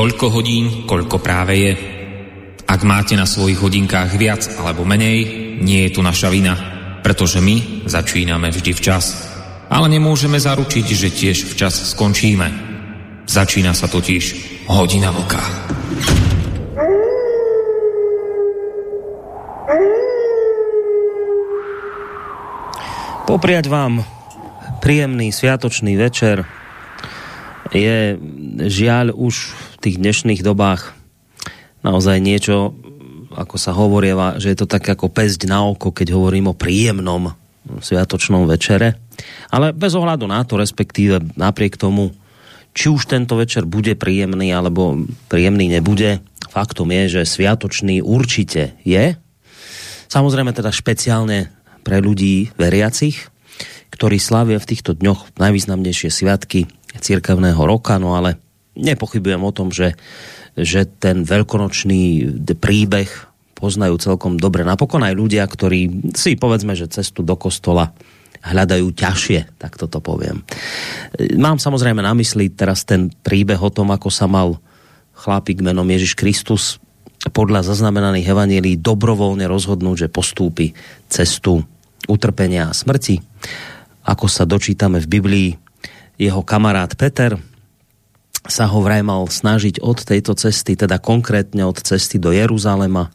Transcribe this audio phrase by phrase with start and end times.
[0.00, 1.72] Toľko hodín, koľko práve je.
[2.64, 5.28] Ak máte na svojich hodinkách viac alebo menej,
[5.60, 6.56] nie je tu naša vina,
[7.04, 9.28] pretože my začíname vždy včas.
[9.68, 12.48] Ale nemôžeme zaručiť, že tiež včas skončíme.
[13.28, 14.24] Začína sa totiž
[14.72, 15.44] hodina vlka.
[23.28, 24.00] Popriať vám
[24.80, 26.48] príjemný sviatočný večer
[27.76, 28.16] je
[28.64, 30.92] žiaľ už tých dnešných dobách
[31.80, 32.76] naozaj niečo,
[33.32, 37.32] ako sa hovorí, že je to tak ako pesť na oko, keď hovorím o príjemnom
[37.80, 39.00] sviatočnom večere.
[39.48, 42.12] Ale bez ohľadu na to, respektíve napriek tomu,
[42.76, 46.20] či už tento večer bude príjemný, alebo príjemný nebude,
[46.52, 49.16] faktom je, že sviatočný určite je.
[50.10, 51.50] Samozrejme teda špeciálne
[51.86, 53.30] pre ľudí veriacich,
[53.90, 56.66] ktorí slavia v týchto dňoch najvýznamnejšie sviatky
[56.98, 58.38] církevného roka, no ale
[58.78, 59.98] nepochybujem o tom, že,
[60.54, 63.10] že ten veľkonočný príbeh
[63.60, 64.64] poznajú celkom dobre.
[64.64, 67.92] Napokon aj ľudia, ktorí si povedzme, že cestu do kostola
[68.40, 70.40] hľadajú ťažšie, tak toto poviem.
[71.36, 74.56] Mám samozrejme na mysli teraz ten príbeh o tom, ako sa mal
[75.12, 76.80] chlapík menom Ježiš Kristus
[77.28, 80.72] podľa zaznamenaných evanílií dobrovoľne rozhodnúť, že postúpi
[81.12, 81.60] cestu
[82.08, 83.20] utrpenia a smrti.
[84.08, 85.50] Ako sa dočítame v Biblii,
[86.16, 87.36] jeho kamarát Peter
[88.48, 93.12] sa ho vraj mal snažiť od tejto cesty, teda konkrétne od cesty do Jeruzalema,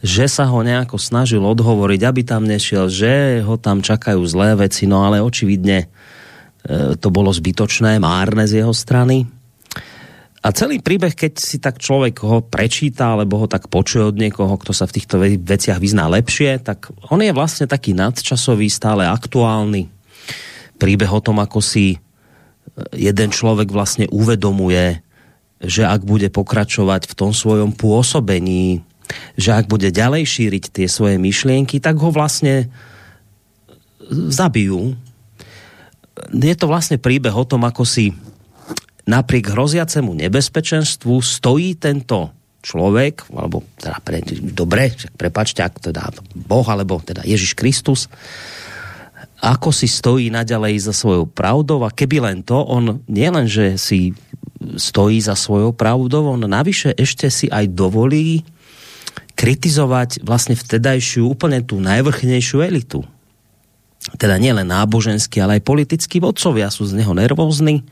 [0.00, 4.88] že sa ho nejako snažil odhovoriť, aby tam nešiel, že ho tam čakajú zlé veci,
[4.88, 5.86] no ale očividne e,
[6.96, 9.28] to bolo zbytočné, márne z jeho strany.
[10.40, 14.56] A celý príbeh, keď si tak človek ho prečíta, alebo ho tak počuje od niekoho,
[14.56, 19.92] kto sa v týchto veciach vyzná lepšie, tak on je vlastne taký nadčasový, stále aktuálny
[20.80, 22.00] príbeh o tom, ako si
[22.94, 25.02] jeden človek vlastne uvedomuje,
[25.60, 28.80] že ak bude pokračovať v tom svojom pôsobení,
[29.36, 32.70] že ak bude ďalej šíriť tie svoje myšlienky, tak ho vlastne
[34.10, 34.96] zabijú.
[36.30, 38.14] Je to vlastne príbeh o tom, ako si
[39.04, 44.20] napriek hroziacemu nebezpečenstvu stojí tento človek, alebo teda pre,
[44.52, 48.06] dobre, prepačte, ak teda Boh, alebo teda Ježiš Kristus,
[49.40, 54.12] ako si stojí naďalej za svojou pravdou a keby len to, on nielen, že si
[54.60, 58.44] stojí za svojou pravdou, on navyše ešte si aj dovolí
[59.32, 63.00] kritizovať vlastne vtedajšiu úplne tú najvrchnejšiu elitu.
[64.20, 67.88] Teda nielen náboženskí, ale aj politickí vodcovia sú z neho nervózni.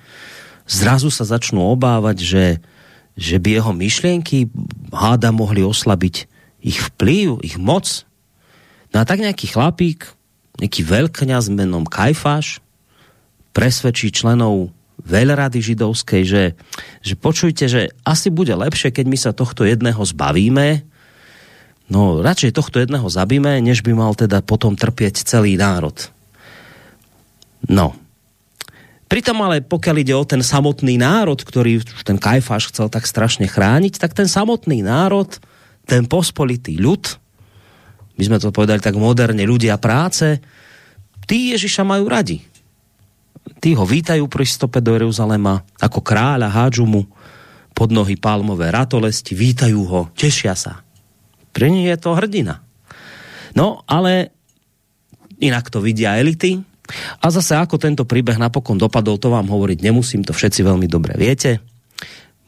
[0.69, 2.45] Zrazu sa začnú obávať, že,
[3.17, 4.53] že by jeho myšlienky
[4.93, 6.29] háda mohli oslabiť
[6.61, 8.05] ich vplyv, ich moc.
[8.93, 10.18] No a tak nejaký chlapík,
[10.59, 12.59] nejaký veľkňaz menom Kajfáš
[13.55, 14.71] presvedčí členov
[15.03, 16.45] veľrady židovskej, že,
[17.03, 20.83] že počujte, že asi bude lepšie, keď my sa tohto jedného zbavíme,
[21.87, 25.95] no radšej tohto jedného zabíme, než by mal teda potom trpieť celý národ.
[27.67, 27.95] No.
[29.09, 33.97] Pritom ale pokiaľ ide o ten samotný národ, ktorý ten Kajfáš chcel tak strašne chrániť,
[33.97, 35.33] tak ten samotný národ,
[35.89, 37.17] ten pospolitý ľud,
[38.19, 40.43] my sme to povedali tak moderne, ľudia práce,
[41.31, 42.43] tí Ježiša majú radi.
[43.63, 47.07] Tí ho vítajú pri stope do Jeruzalema ako kráľa, hádžu mu
[47.79, 50.83] pod nohy palmové ratolesti, vítajú ho, tešia sa.
[51.55, 52.59] Pre nich je to hrdina.
[53.55, 54.35] No, ale
[55.39, 56.59] inak to vidia elity.
[57.23, 61.15] A zase ako tento príbeh napokon dopadol, to vám hovoriť nemusím, to všetci veľmi dobre
[61.15, 61.63] viete.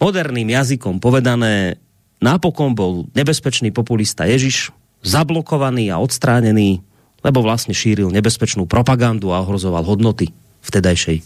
[0.03, 1.79] Moderným jazykom povedané,
[2.19, 6.81] napokon bol nebezpečný populista Ježiš, zablokovaný a odstránený,
[7.21, 10.33] lebo vlastne šíril nebezpečnú propagandu a ohrozoval hodnoty
[10.65, 11.25] vtedajšej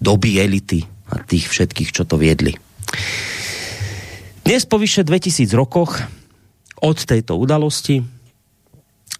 [0.00, 0.80] doby elity
[1.12, 2.56] a tých všetkých, čo to viedli.
[4.40, 6.00] Dnes po vyše 2000 rokoch
[6.80, 8.00] od tejto udalosti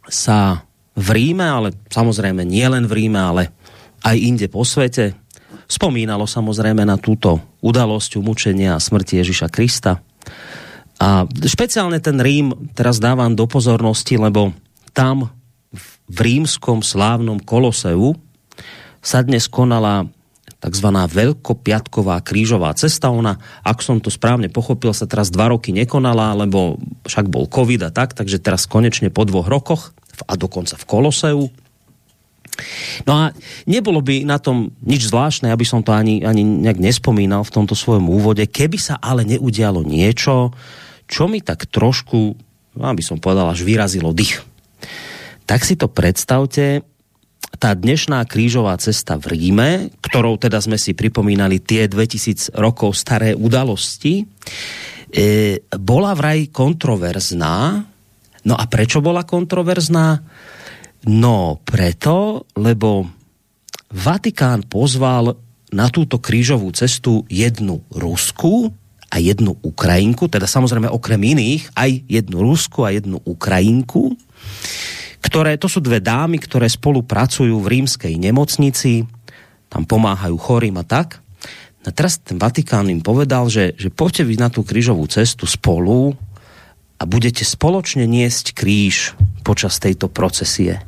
[0.09, 0.65] sa
[0.97, 3.43] v Ríme, ale samozrejme nie len v Ríme, ale
[4.01, 5.15] aj inde po svete,
[5.71, 10.03] spomínalo samozrejme na túto udalosť umúčenia a smrti Ježiša Krista.
[11.01, 14.53] A špeciálne ten Rím teraz dávam do pozornosti, lebo
[14.93, 15.33] tam
[16.05, 18.21] v rímskom slávnom Koloseu
[19.01, 20.13] sa dnes konala
[20.61, 20.89] tzv.
[20.93, 23.09] veľkopiatková krížová cesta.
[23.09, 26.77] Ona, ak som to správne pochopil, sa teraz dva roky nekonala, lebo
[27.09, 29.97] však bol covid a tak, takže teraz konečne po dvoch rokoch
[30.29, 31.49] a dokonca v Koloseu.
[33.09, 33.33] No a
[33.65, 37.73] nebolo by na tom nič zvláštne, aby som to ani, ani nejak nespomínal v tomto
[37.73, 40.53] svojom úvode, keby sa ale neudialo niečo,
[41.11, 42.39] čo mi tak trošku,
[42.79, 44.47] aby som povedal, až vyrazilo dých.
[45.43, 46.87] Tak si to predstavte,
[47.59, 53.35] tá dnešná krížová cesta v Ríme, ktorou teda sme si pripomínali tie 2000 rokov staré
[53.35, 54.25] udalosti, e,
[55.75, 57.83] bola vraj kontroverzná.
[58.47, 60.23] No a prečo bola kontroverzná?
[61.11, 63.11] No preto, lebo
[63.91, 65.35] Vatikán pozval
[65.75, 68.71] na túto krížovú cestu jednu Rusku
[69.11, 74.15] a jednu Ukrajinku, teda samozrejme okrem iných aj jednu Rusku a jednu Ukrajinku,
[75.21, 79.05] ktoré, to sú dve dámy, ktoré spolupracujú v rímskej nemocnici,
[79.67, 81.19] tam pomáhajú chorým a tak.
[81.85, 86.15] A teraz ten Vatikán im povedal, že, že poďte vy na tú krížovú cestu spolu
[87.01, 90.85] a budete spoločne niesť kríž počas tejto procesie.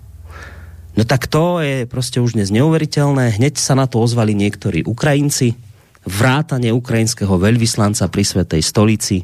[0.92, 3.40] No tak to je proste už dnes neuveriteľné.
[3.40, 5.56] Hneď sa na to ozvali niektorí Ukrajinci,
[6.02, 9.18] vrátane ukrajinského veľvyslanca pri Svetej stolici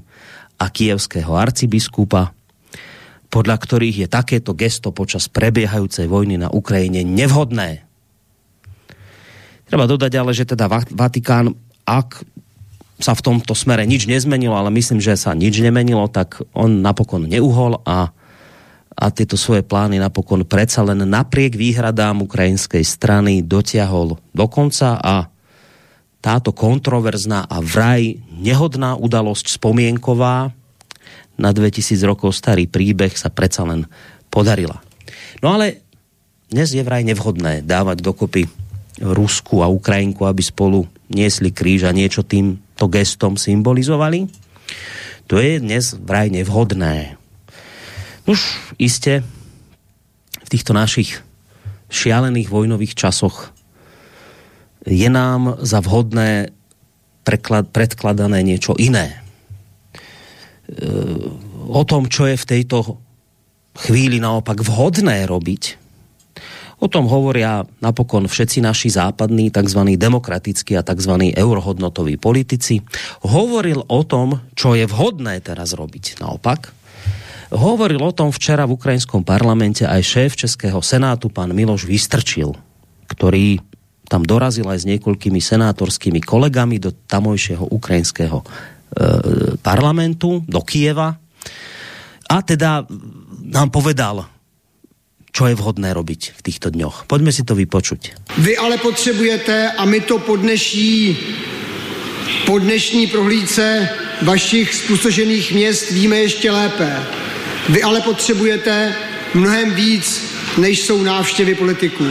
[0.59, 2.35] a kievského arcibiskupa,
[3.29, 7.87] podľa ktorých je takéto gesto počas prebiehajúcej vojny na Ukrajine nevhodné.
[9.69, 11.53] Treba dodať ale, že teda Vatikán,
[11.85, 12.25] ak
[12.99, 17.31] sa v tomto smere nič nezmenilo, ale myslím, že sa nič nemenilo, tak on napokon
[17.31, 18.11] neuhol a
[18.99, 25.31] a tieto svoje plány napokon predsa len napriek výhradám ukrajinskej strany dotiahol do konca a
[26.19, 30.50] táto kontroverzná a vraj nehodná udalosť spomienková
[31.38, 33.87] na 2000 rokov starý príbeh sa predsa len
[34.29, 34.82] podarila.
[35.38, 35.87] No ale
[36.50, 38.50] dnes je vraj nevhodné dávať dokopy
[38.99, 44.26] Rusku a Ukrajinku, aby spolu niesli kríž a niečo týmto gestom symbolizovali.
[45.31, 47.15] To je dnes vraj nevhodné.
[48.26, 48.43] Už
[48.76, 49.23] iste
[50.43, 51.23] v týchto našich
[51.88, 53.55] šialených vojnových časoch
[54.88, 56.50] je nám za vhodné
[57.69, 59.12] predkladané niečo iné.
[59.12, 59.17] E,
[61.69, 62.96] o tom, čo je v tejto
[63.76, 65.62] chvíli naopak vhodné robiť,
[66.81, 69.99] o tom hovoria napokon všetci naši západní, tzv.
[69.99, 71.37] demokratickí a tzv.
[71.37, 72.81] eurohodnotoví politici.
[73.26, 76.73] Hovoril o tom, čo je vhodné teraz robiť naopak.
[77.49, 82.52] Hovoril o tom včera v ukrajinskom parlamente aj šéf Českého senátu, pán Miloš Vystrčil,
[83.08, 83.68] ktorý
[84.08, 88.44] tam dorazil aj s niekoľkými senátorskými kolegami do tamojšieho ukrajinského e,
[89.60, 91.12] parlamentu, do Kieva.
[92.28, 92.88] A teda
[93.49, 94.25] nám povedal,
[95.28, 97.05] čo je vhodné robiť v týchto dňoch.
[97.05, 98.32] Poďme si to vypočuť.
[98.40, 101.16] Vy ale potřebujete, a my to po dnešní,
[102.49, 103.88] po dnešní prohlídce
[104.25, 106.90] vašich spustošených měst víme ještě lépe
[107.69, 108.94] vy ale potřebujete
[109.34, 112.06] mnohem víc, než jsou návštěvy politiků.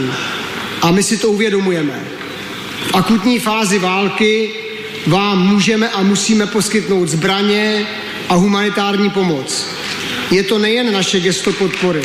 [0.82, 2.04] A my si to uvědomujeme.
[2.86, 4.50] V akutní fázi války
[5.06, 7.86] vám můžeme a musíme poskytnout zbraně
[8.28, 9.66] a humanitární pomoc.
[10.30, 12.02] Je to nejen naše gesto podpory.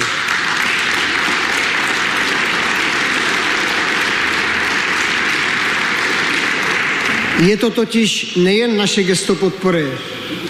[7.45, 9.91] Je to totiž nejen naše gesto podpory,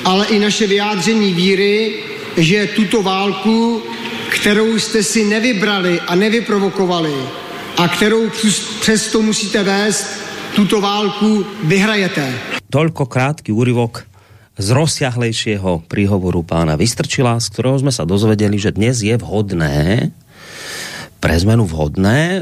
[0.06, 2.04] ale i naše vyjádření víry
[2.38, 3.84] že tuto válku,
[4.30, 7.14] kterou jste si nevybrali a nevyprovokovali
[7.78, 8.30] a kterou
[8.82, 10.06] přesto musíte vést,
[10.56, 12.26] tuto válku vyhrajete.
[12.70, 14.06] Toľko krátky úryvok
[14.58, 20.10] z rozsiahlejšieho príhovoru pána Vystrčila, z ktorého sme sa dozvedeli, že dnes je vhodné,
[21.18, 22.42] pre zmenu vhodné,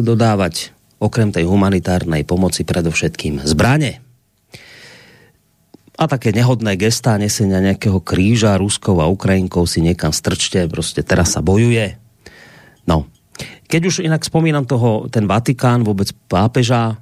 [0.00, 4.00] dodávať okrem tej humanitárnej pomoci predovšetkým zbranie
[6.00, 11.36] a také nehodné gestá nesenia nejakého kríža Ruskou a Ukrajinkou si niekam strčte, proste teraz
[11.36, 12.00] sa bojuje.
[12.88, 13.04] No,
[13.66, 16.98] keď už inak spomínam toho, ten Vatikán, vôbec pápeža,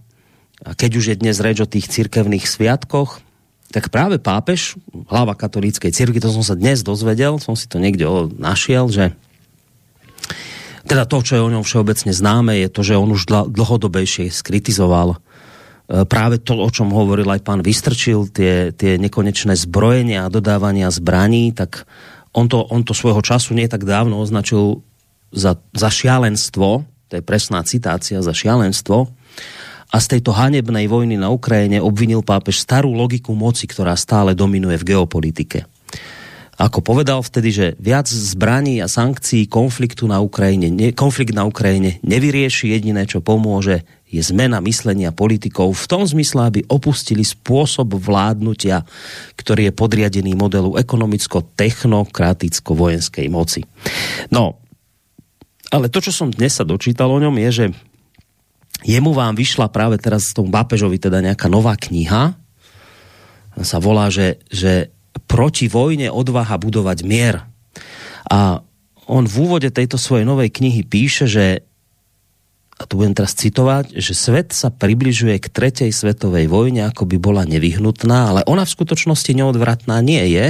[0.59, 3.23] a keď už je dnes reč o tých cirkevných sviatkoch,
[3.71, 4.81] tak práve pápež,
[5.13, 8.09] hlava katolíckej cirkvi, to som sa dnes dozvedel, som si to niekde
[8.41, 9.13] našiel, že
[10.89, 15.21] teda to, čo je o ňom všeobecne známe, je to, že on už dlhodobejšie skritizoval
[15.89, 20.93] E, práve to, o čom hovoril aj pán Vystrčil, tie, tie nekonečné zbrojenia a dodávania
[20.93, 21.89] zbraní, tak
[22.37, 24.85] on to, on to svojho času nie tak dávno označil
[25.33, 29.09] za, za šialenstvo, to je presná citácia, za šialenstvo,
[29.89, 34.77] a z tejto hanebnej vojny na Ukrajine obvinil pápež starú logiku moci, ktorá stále dominuje
[34.77, 35.65] v geopolitike.
[36.59, 42.03] Ako povedal vtedy, že viac zbraní a sankcií konfliktu na Ukrajine, ne, konflikt na Ukrajine
[42.03, 48.83] nevyrieši, jediné, čo pomôže, je zmena myslenia politikov v tom zmysle, aby opustili spôsob vládnutia,
[49.39, 53.63] ktorý je podriadený modelu ekonomicko-technokraticko-vojenskej moci.
[54.35, 54.59] No,
[55.69, 57.67] ale to, čo som dnes sa dočítal o ňom, je, že
[58.87, 62.37] jemu vám vyšla práve teraz tomu Bápežovi teda nejaká nová kniha,
[63.59, 64.95] sa volá, že, že
[65.27, 67.43] proti vojne odvaha budovať mier.
[68.31, 68.63] A
[69.09, 71.67] on v úvode tejto svojej novej knihy píše, že
[72.79, 77.19] a tu budem teraz citovať, že svet sa približuje k tretej svetovej vojne, ako by
[77.19, 80.47] bola nevyhnutná, ale ona v skutočnosti neodvratná nie je.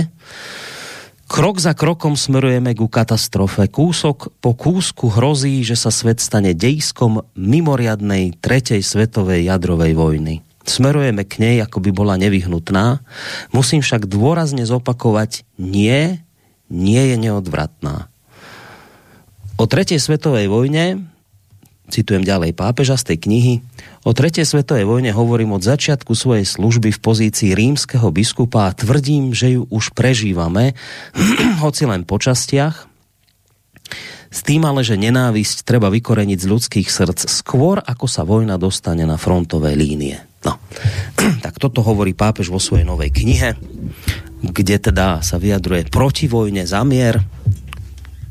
[1.29, 3.69] Krok za krokom smerujeme ku katastrofe.
[3.69, 10.35] Kúsok po kúsku hrozí, že sa svet stane dejskom mimoriadnej tretej svetovej jadrovej vojny.
[10.65, 13.05] Smerujeme k nej, ako by bola nevyhnutná.
[13.53, 16.17] Musím však dôrazne zopakovať, nie,
[16.73, 18.09] nie je neodvratná.
[19.61, 21.13] O tretej svetovej vojne
[21.89, 23.55] citujem ďalej pápeža z tej knihy,
[24.05, 29.33] o tretej svetovej vojne hovorím od začiatku svojej služby v pozícii rímskeho biskupa a tvrdím,
[29.33, 30.77] že ju už prežívame,
[31.65, 32.89] hoci len po častiach,
[34.29, 39.09] s tým ale, že nenávisť treba vykoreniť z ľudských srdc skôr, ako sa vojna dostane
[39.09, 40.21] na frontové línie.
[40.45, 40.61] No,
[41.45, 43.57] tak toto hovorí pápež vo svojej novej knihe,
[44.45, 47.25] kde teda sa vyjadruje proti vojne, zamier.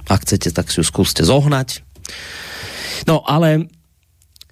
[0.07, 1.83] Ak chcete, tak si ju skúste zohnať.
[3.06, 3.70] No ale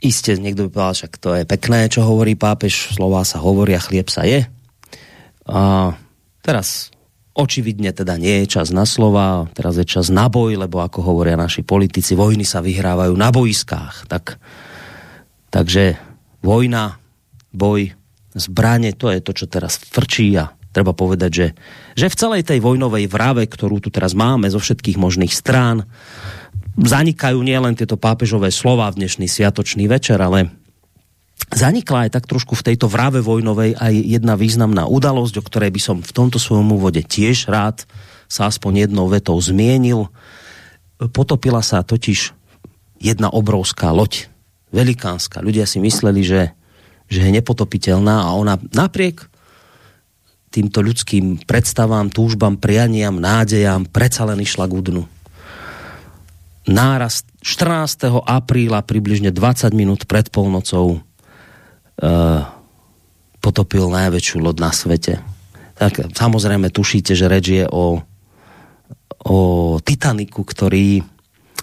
[0.04, 4.12] iste niekto by povedal, však to je pekné, čo hovorí pápež, slova sa hovoria, chlieb
[4.12, 4.46] sa je.
[5.50, 5.94] A
[6.46, 6.94] teraz
[7.36, 11.36] očividne teda nie je čas na slova, teraz je čas na boj, lebo ako hovoria
[11.36, 14.08] naši politici, vojny sa vyhrávajú na boiskách.
[14.08, 14.40] Tak,
[15.52, 16.00] takže
[16.46, 17.02] vojna,
[17.52, 17.92] boj,
[18.36, 21.48] zbranie, to je to, čo teraz frčí a treba povedať, že,
[21.96, 25.88] že v celej tej vojnovej vrave, ktorú tu teraz máme zo všetkých možných strán,
[26.76, 30.52] zanikajú nielen tieto pápežové slova v dnešný sviatočný večer, ale
[31.56, 35.82] zanikla aj tak trošku v tejto vrave vojnovej aj jedna významná udalosť, o ktorej by
[35.82, 37.88] som v tomto svojom úvode tiež rád
[38.28, 40.12] sa aspoň jednou vetou zmienil.
[41.16, 42.36] Potopila sa totiž
[43.00, 44.28] jedna obrovská loď,
[44.72, 45.44] velikánska.
[45.44, 46.52] Ľudia si mysleli, že,
[47.08, 49.32] že je nepotopiteľná a ona napriek
[50.52, 55.15] týmto ľudským predstavám, túžbám, prianiam, nádejam predsa len išla k dnu
[56.66, 58.10] nárast 14.
[58.26, 61.00] apríla približne 20 minút pred polnocou e,
[63.38, 65.22] potopil najväčšiu loď na svete.
[65.78, 68.02] Tak samozrejme tušíte, že reč je o,
[69.30, 69.38] o
[69.78, 71.06] Titaniku, ktorý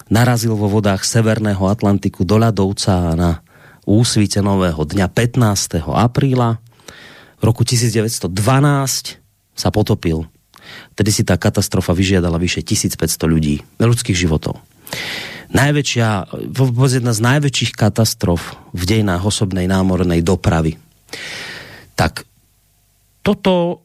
[0.07, 3.43] narazil vo vodách Severného Atlantiku do ľadovca na
[3.83, 5.83] úsvite nového dňa 15.
[5.91, 6.63] apríla.
[7.41, 8.31] V roku 1912
[9.59, 10.31] sa potopil.
[10.95, 14.63] Tedy si tá katastrofa vyžiadala vyše 1500 ľudí, ľudských životov
[15.53, 16.09] najväčšia,
[16.49, 20.81] vôbec jedna z najväčších katastrof v dejinách osobnej námornej dopravy.
[21.95, 22.25] Tak
[23.21, 23.85] toto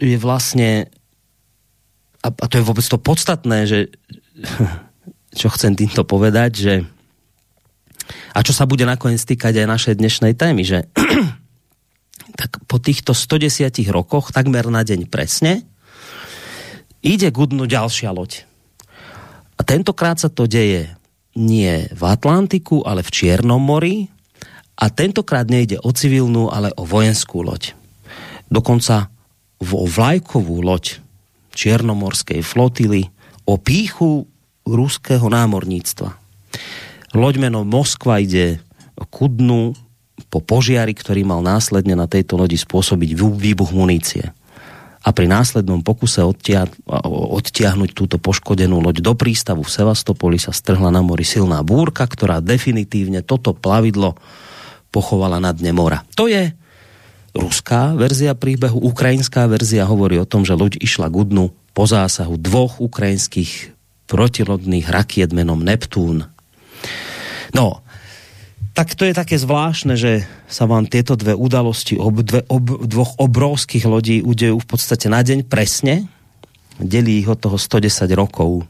[0.00, 0.88] je vlastne
[2.24, 3.78] a, to je vôbec to podstatné, že
[5.40, 6.74] čo chcem týmto povedať, že
[8.32, 10.88] a čo sa bude nakoniec týkať aj našej dnešnej témy, že
[12.40, 15.68] tak po týchto 110 rokoch, takmer na deň presne,
[17.04, 18.47] ide gudnú ďalšia loď.
[19.58, 20.86] A tentokrát sa to deje
[21.34, 24.06] nie v Atlantiku, ale v Čiernom mori.
[24.78, 27.74] A tentokrát nejde o civilnú, ale o vojenskú loď.
[28.46, 29.10] Dokonca
[29.58, 31.02] vo vlajkovú loď
[31.50, 33.10] Čiernomorskej flotily
[33.42, 34.30] o píchu
[34.62, 36.14] ruského námorníctva.
[37.18, 38.62] Loď menom Moskva ide
[39.10, 39.74] ku dnu
[40.30, 44.30] po požiari, ktorý mal následne na tejto lodi spôsobiť výbuch munície
[44.98, 46.66] a pri následnom pokuse odtia,
[47.38, 52.42] odtiahnuť túto poškodenú loď do prístavu v Sevastopoli sa strhla na mori silná búrka, ktorá
[52.42, 54.18] definitívne toto plavidlo
[54.90, 56.02] pochovala na dne mora.
[56.18, 56.50] To je
[57.36, 62.34] ruská verzia príbehu, ukrajinská verzia hovorí o tom, že loď išla k dnu po zásahu
[62.34, 63.76] dvoch ukrajinských
[64.10, 66.26] protilodných rakiet menom Neptún.
[67.54, 67.86] No,
[68.74, 73.18] tak to je také zvláštne, že sa vám tieto dve udalosti ob, dve, ob, dvoch
[73.18, 76.06] obrovských lodí udejú v podstate na deň presne.
[76.78, 78.62] Delí ich od toho 110 rokov.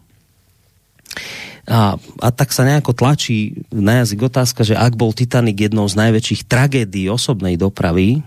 [1.69, 6.01] A, a tak sa nejako tlačí na jazyk otázka, že ak bol Titanic jednou z
[6.01, 8.25] najväčších tragédií osobnej dopravy,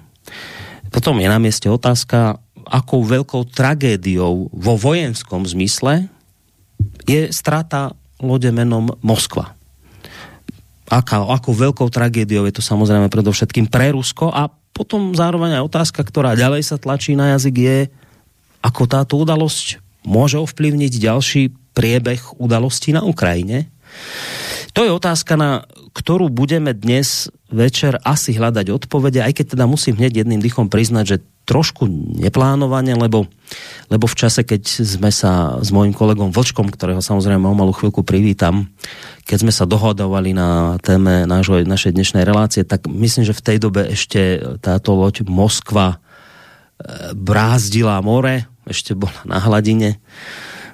[0.93, 2.37] potom je na mieste otázka,
[2.69, 6.05] akou veľkou tragédiou vo vojenskom zmysle
[7.09, 9.57] je strata lode menom Moskva
[10.91, 16.03] aká, ako veľkou tragédiou je to samozrejme predovšetkým pre Rusko a potom zároveň aj otázka,
[16.03, 17.77] ktorá ďalej sa tlačí na jazyk je,
[18.59, 23.71] ako táto udalosť môže ovplyvniť ďalší priebeh udalostí na Ukrajine.
[24.75, 29.99] To je otázka, na ktorú budeme dnes večer asi hľadať odpovede, aj keď teda musím
[29.99, 31.83] hneď jedným dychom priznať, že trošku
[32.23, 33.27] neplánovane, lebo,
[33.91, 38.07] lebo v čase, keď sme sa s mojim kolegom Vlčkom, ktorého samozrejme o malú chvíľku
[38.07, 38.71] privítam,
[39.31, 43.57] keď sme sa dohodovali na téme nášho, našej dnešnej relácie, tak myslím, že v tej
[43.63, 45.97] dobe ešte táto loď Moskva e,
[47.15, 50.03] brázdila more, ešte bola na hladine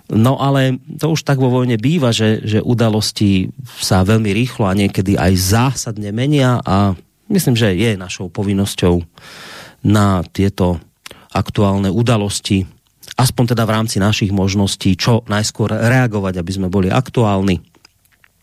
[0.07, 4.77] No ale to už tak vo vojne býva, že, že udalosti sa veľmi rýchlo a
[4.77, 6.95] niekedy aj zásadne menia a
[7.27, 9.03] myslím, že je našou povinnosťou
[9.83, 10.79] na tieto
[11.35, 12.63] aktuálne udalosti
[13.17, 17.59] aspoň teda v rámci našich možností čo najskôr reagovať, aby sme boli aktuálni.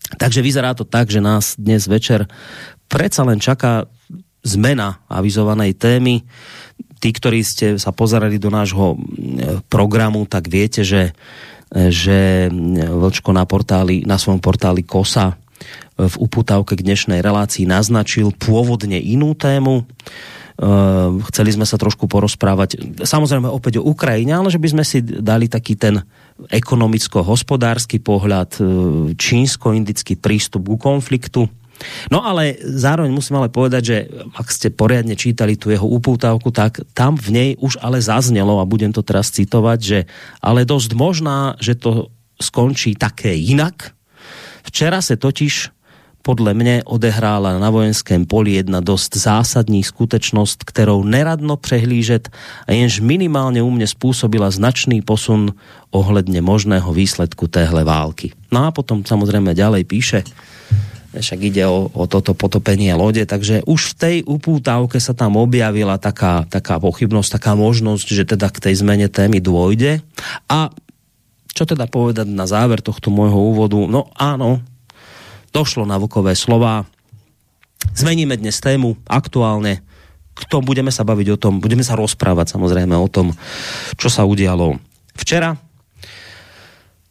[0.05, 2.29] Takže vyzerá to tak, že nás dnes večer
[2.85, 3.89] predsa len čaká
[4.45, 6.21] zmena avizovanej témy.
[7.01, 8.93] Tí, ktorí ste sa pozerali do nášho
[9.69, 11.17] programu, tak viete, že
[11.75, 12.47] že
[12.77, 15.33] Vlčko na, portáli, na svojom portáli KOSA
[15.97, 19.83] v uputávke k dnešnej relácii naznačil pôvodne inú tému.
[21.33, 25.51] Chceli sme sa trošku porozprávať, samozrejme opäť o Ukrajine, ale že by sme si dali
[25.51, 25.99] taký ten
[26.51, 28.59] ekonomicko-hospodársky pohľad,
[29.15, 31.47] čínsko-indický prístup ku konfliktu
[32.11, 33.97] No ale zároveň musím ale povedať, že
[34.35, 38.69] ak ste poriadne čítali tu jeho upútavku, tak tam v nej už ale zaznelo, a
[38.69, 39.99] budem to teraz citovať, že
[40.39, 43.95] ale dosť možná, že to skončí také inak.
[44.65, 45.74] Včera se totiž
[46.25, 52.33] podle mne odehrála na vojenském poli jedna dost zásadní skutečnost, kterou neradno prehlížet
[52.65, 55.53] a jenž minimálne u mne spôsobila značný posun
[55.93, 58.33] ohledne možného výsledku téhle války.
[58.49, 60.19] No a potom samozrejme ďalej píše,
[61.15, 65.95] však ide o, o toto potopenie lode, takže už v tej upútavke sa tam objavila
[65.95, 70.03] taká, taká pochybnosť, taká možnosť, že teda k tej zmene témy dôjde.
[70.51, 70.73] A
[71.55, 73.79] čo teda povedať na záver tohto môjho úvodu?
[73.87, 74.59] No áno,
[75.55, 76.83] došlo na vokové slova.
[77.95, 79.79] Zmeníme dnes tému aktuálne.
[80.35, 83.31] Kto budeme sa baviť o tom, budeme sa rozprávať samozrejme o tom,
[83.95, 84.75] čo sa udialo
[85.15, 85.55] včera,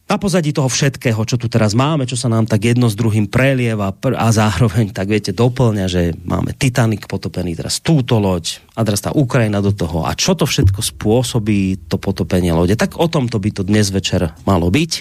[0.04, 3.24] na pozadí toho všetkého, čo tu teraz máme, čo sa nám tak jedno s druhým
[3.24, 9.00] prelieva a zároveň, tak viete, doplňa, že máme Titanic potopený, teraz túto loď a teraz
[9.00, 10.04] tá Ukrajina do toho.
[10.04, 12.76] A čo to všetko spôsobí, to potopenie lode?
[12.76, 14.92] Tak o tomto by to dnes večer malo byť.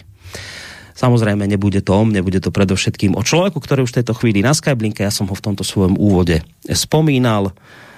[0.93, 4.45] Samozrejme, nebude to o mne, bude to predovšetkým o človeku, ktorý už v tejto chvíli
[4.45, 7.51] na Skyblinke, ja som ho v tomto svojom úvode spomínal.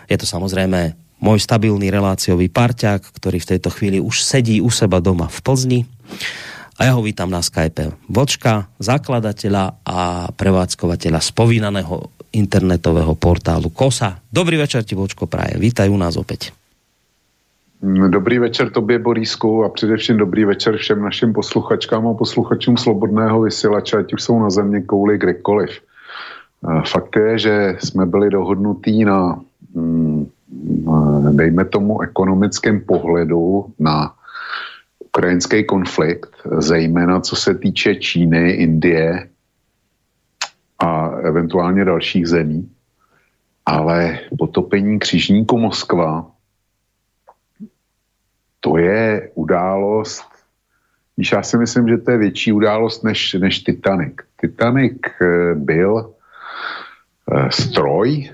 [0.08, 4.99] Je to samozrejme môj stabilný reláciový parťák, ktorý v tejto chvíli už sedí u seba
[5.03, 5.79] doma v Plzni
[6.75, 7.95] a ja ho vítam na Skype.
[8.12, 14.19] Vočka, zakladateľa a prevádzkovateľa spomínaného internetového portálu KOSA.
[14.27, 15.55] Dobrý večer ti, Vočko, praje.
[15.55, 16.64] Vítaj u nás opäť.
[18.07, 23.97] Dobrý večer tobě, Borísku, a především dobrý večer všem našim posluchačkám a posluchačům Slobodného vysílače,
[23.97, 25.69] ať už jsou na země kouli kdekoliv.
[26.91, 29.39] Fakt je, že jsme byli dohodnutí na,
[29.73, 30.25] mm,
[31.31, 34.13] dejme tomu, ekonomickém pohledu na
[35.05, 39.29] ukrajinský konflikt, zejména co se týče Číny, Indie
[40.79, 42.69] a eventuálně dalších zemí.
[43.65, 46.34] Ale potopení křižníku Moskva,
[48.65, 50.25] to je událost,
[51.17, 54.13] Víš, já si myslím, že to je větší událost než, než Titanic.
[54.41, 56.13] Titanic eh, byl
[57.32, 58.30] eh, stroj,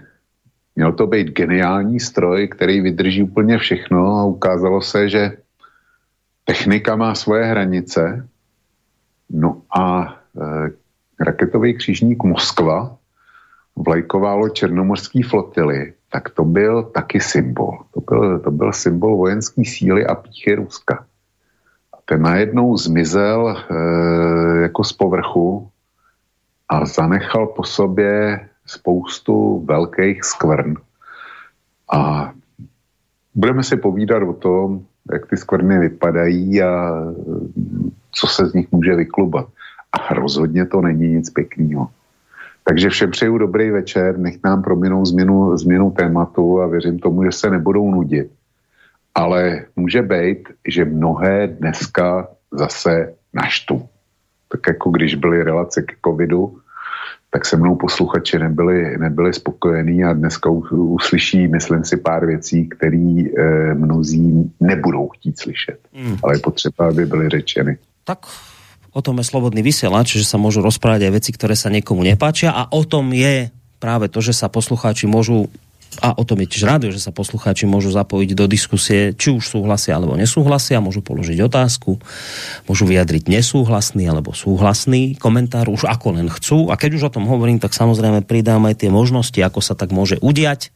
[0.76, 5.38] měl to být geniální stroj, který vydrží úplně všechno a ukázalo se, že
[6.46, 8.28] Technika má svoje hranice,
[9.30, 10.70] no a e,
[11.24, 12.98] raketový křížník Moskva,
[13.76, 17.80] vlajková černomorský flotily, tak to byl taky symbol.
[17.94, 21.06] To byl, to byl symbol vojenské síly a píchy Ruska.
[21.94, 23.76] A ten najednou zmizel e,
[24.62, 25.70] jako z povrchu
[26.70, 30.76] a zanechal po sobě spoustu velkých skvrn.
[31.94, 32.32] A
[33.36, 36.92] budeme si povídat o tom, jak ty skvrny vypadají a
[38.12, 39.48] co se z nich může vyklubat.
[39.92, 41.88] A rozhodně to není nic pěkného.
[42.64, 47.32] Takže všem přeju dobrý večer, nech nám prominou změnu, změnu tématu a věřím tomu, že
[47.32, 48.32] se nebudou nudit.
[49.16, 53.88] Ale může být, že mnohé dneska zase naštu.
[54.50, 56.58] Tak jako když byly relace k covidu,
[57.32, 62.98] tak se mnou posluchači nebyli, nebyli spokojení a dneska uslyší, myslím si, pár věcí, které
[62.98, 65.80] e, mnozí nebudou chtít slyšet.
[65.94, 66.18] Mm.
[66.24, 67.78] Ale je potřeba, aby byly řečeny.
[68.04, 68.20] Tak
[68.92, 72.52] o tom je slobodný vysielač, že sa môžu rozprávať aj veci, ktoré sa niekomu nepáčia
[72.52, 73.52] a o tom je
[73.82, 75.50] práve to, že sa poslucháči môžu
[76.00, 79.44] a o tom je tiež rádio, že sa poslucháči môžu zapojiť do diskusie, či už
[79.44, 82.00] súhlasia alebo nesúhlasia, môžu položiť otázku,
[82.64, 86.72] môžu vyjadriť nesúhlasný alebo súhlasný komentár, už ako len chcú.
[86.72, 89.92] A keď už o tom hovorím, tak samozrejme pridám aj tie možnosti, ako sa tak
[89.92, 90.72] môže udiať.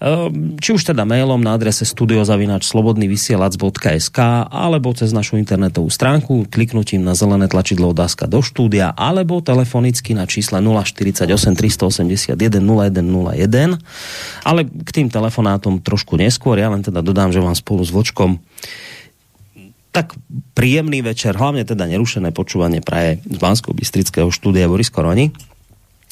[0.00, 7.12] Ehm, či už teda mailom na adrese studiozavinač.slobodnyvysielac.sk alebo cez našu internetovú stránku kliknutím na
[7.12, 13.76] zelené tlačidlo otázka do štúdia alebo telefonicky na čísle 048 381 0101
[14.40, 18.40] ale k tým telefonátom trošku neskôr, ja len teda dodám, že vám spolu s Vočkom
[19.90, 20.14] tak
[20.54, 24.70] príjemný večer, hlavne teda nerušené počúvanie praje z bansko bystrického štúdia.
[24.70, 25.34] Boris Koroni.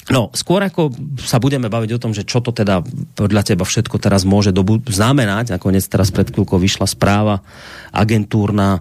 [0.08, 0.88] No, skôr ako
[1.20, 2.80] sa budeme baviť o tom, že čo to teda
[3.12, 7.44] podľa teba všetko teraz môže dobu- znamenať, nakoniec teraz pred chvíľkou vyšla správa
[7.92, 8.80] agentúrna,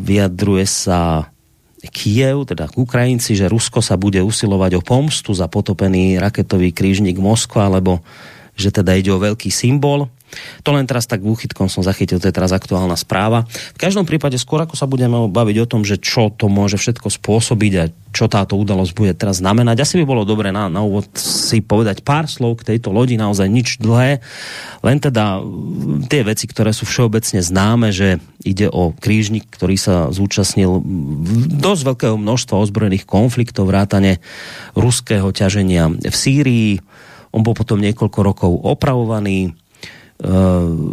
[0.00, 1.28] vyjadruje sa
[1.82, 7.66] Kiev, teda Ukrajinci, že Rusko sa bude usilovať o pomstu za potopený raketový krížnik Moskva,
[7.66, 8.00] alebo
[8.54, 10.06] že teda ide o veľký symbol.
[10.64, 13.44] To len teraz tak úchytkom som zachytil, to je teraz aktuálna správa.
[13.76, 17.08] V každom prípade skôr ako sa budeme baviť o tom, že čo to môže všetko
[17.12, 19.88] spôsobiť a čo táto udalosť bude teraz znamenať.
[19.88, 23.48] Asi by bolo dobre na, na úvod si povedať pár slov k tejto lodi, naozaj
[23.48, 24.20] nič dlhé,
[24.84, 25.40] len teda
[26.12, 30.84] tie veci, ktoré sú všeobecne známe, že ide o krížnik, ktorý sa zúčastnil
[31.56, 34.20] dosť veľkého množstva ozbrojených konfliktov, vrátane
[34.76, 36.70] ruského ťaženia v Sýrii.
[37.32, 39.56] On bol potom niekoľko rokov opravovaný,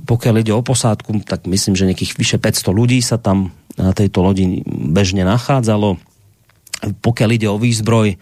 [0.09, 4.25] pokiaľ ide o posádku, tak myslím, že nejakých vyše 500 ľudí sa tam na tejto
[4.25, 6.01] lodi bežne nachádzalo.
[7.05, 8.17] Pokiaľ ide o výzbroj,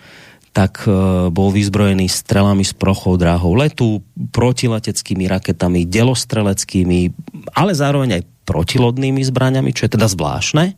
[0.52, 4.02] tak uh, bol vyzbrojený strelami z prochov dráhov letu,
[4.34, 7.00] protileteckými raketami, delostreleckými,
[7.54, 10.74] ale zároveň aj protilodnými zbraniami, čo je teda zvláštne.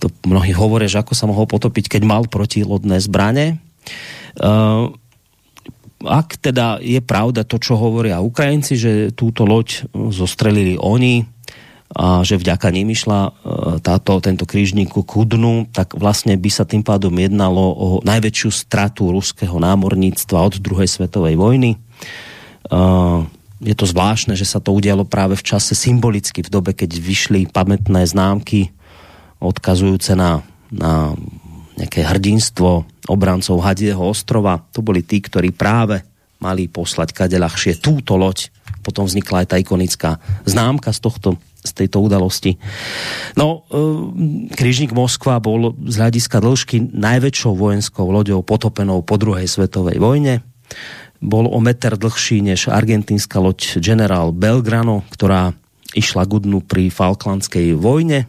[0.00, 3.58] To mnohí hovoria, že ako sa mohol potopiť, keď mal protilodné zbranie.
[4.38, 4.94] Uh,
[6.04, 11.24] ak teda je pravda to, čo hovoria Ukrajinci, že túto loď zostrelili oni
[11.96, 13.30] a že vďaka nim išla e,
[13.80, 19.14] táto, tento krížnik ku dnu, tak vlastne by sa tým pádom jednalo o najväčšiu stratu
[19.14, 21.78] ruského námorníctva od druhej svetovej vojny.
[21.78, 21.78] E,
[23.62, 27.48] je to zvláštne, že sa to udialo práve v čase symbolicky, v dobe, keď vyšli
[27.48, 28.74] pamätné známky
[29.40, 31.14] odkazujúce na, na
[31.76, 34.64] nejaké hrdinstvo obrancov Hadieho ostrova.
[34.72, 36.02] To boli tí, ktorí práve
[36.40, 38.52] mali poslať kade ľahšie túto loď.
[38.84, 40.10] Potom vznikla aj tá ikonická
[40.46, 41.28] známka z, tohto,
[41.64, 42.60] z tejto udalosti.
[43.34, 49.98] No, e, Krížnik Moskva bol z hľadiska dĺžky najväčšou vojenskou loďou potopenou po druhej svetovej
[49.98, 50.44] vojne.
[51.18, 55.56] Bol o meter dlhší než argentínska loď General Belgrano, ktorá
[55.96, 58.28] išla k pri Falklandskej vojne.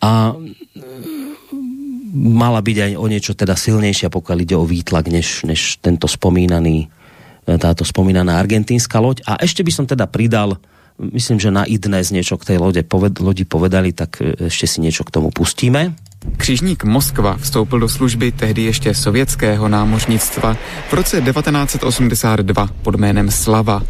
[0.00, 0.32] A
[2.16, 6.88] mala byť aj o niečo teda silnejšia, pokiaľ ide o výtlak, než, než tento spomínaný,
[7.44, 9.20] e, táto spomínaná argentínska loď.
[9.28, 10.56] A ešte by som teda pridal,
[10.96, 14.78] myslím, že na idnes niečo k tej lode, poved, lodi povedali, tak e, ešte si
[14.80, 15.92] niečo k tomu pustíme.
[16.36, 20.56] Křižník Moskva vstoupil do služby tehdy ještě sovětského námořnictva
[20.88, 23.82] v roce 1982 pod jménem Slava.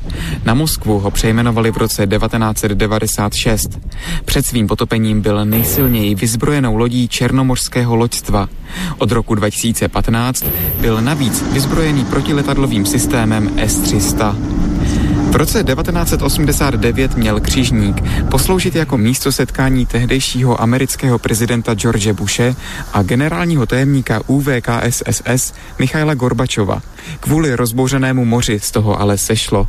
[0.45, 3.79] Na Moskvu ho přejmenovali v roce 1996.
[4.25, 8.49] Před svým potopením byl nejsilněji vyzbrojenou lodí černomorského loďstva.
[8.99, 10.45] Od roku 2015
[10.81, 14.37] byl navíc vyzbrojený protiletadlovým systémem S-300.
[15.37, 22.55] V roce 1989 měl křižník posloužit jako místo setkání tehdejšího amerického prezidenta George Bushe
[22.93, 26.83] a generálního tajemníka UVKSSS Michaila Gorbačova.
[27.21, 29.67] Kvůli rozbouřenému moři z toho ale sešlo.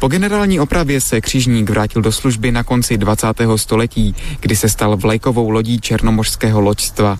[0.00, 3.26] Po generální opravě se křižník vrátil do služby na konci 20.
[3.56, 7.18] století, kdy se stal vlajkovou lodí černomořského loďstva.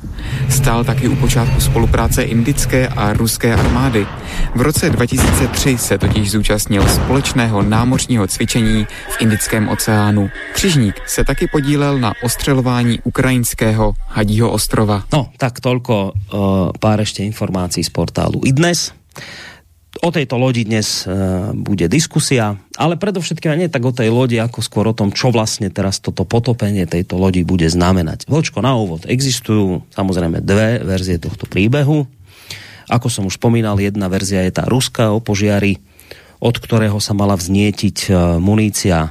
[0.48, 4.06] Stál taky u počátku spolupráce indické a ruské armády.
[4.54, 10.30] V roce 2003 se totiž zúčastnil společného námořního cvičení v Indickém oceánu.
[10.52, 15.04] Křižník se taky podílel na ostřelování ukrajinského Hadího ostrova.
[15.12, 16.12] No, tak toľko uh,
[16.80, 18.96] pár ešte informácií z portálu iDnes
[20.00, 21.12] o tejto lodi dnes e,
[21.52, 25.68] bude diskusia, ale predovšetkým nie tak o tej lodi, ako skôr o tom, čo vlastne
[25.68, 28.24] teraz toto potopenie tejto lodi bude znamenať.
[28.24, 29.04] Vlčko na úvod.
[29.04, 32.08] Existujú samozrejme dve verzie tohto príbehu.
[32.90, 35.78] Ako som už spomínal, jedna verzia je tá ruská o požiari,
[36.40, 38.10] od ktorého sa mala vznietiť e,
[38.40, 39.10] munícia e,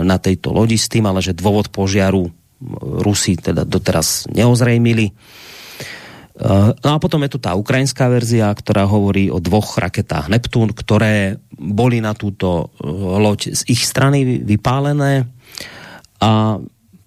[0.00, 2.32] na tejto lodi s tým, ale že dôvod požiaru
[2.80, 5.10] Rusi teda doteraz neozrejmili.
[6.40, 11.36] No a potom je tu tá ukrajinská verzia, ktorá hovorí o dvoch raketách Neptún, ktoré
[11.52, 12.88] boli na túto e,
[13.20, 15.28] loď z ich strany vypálené
[16.24, 16.56] a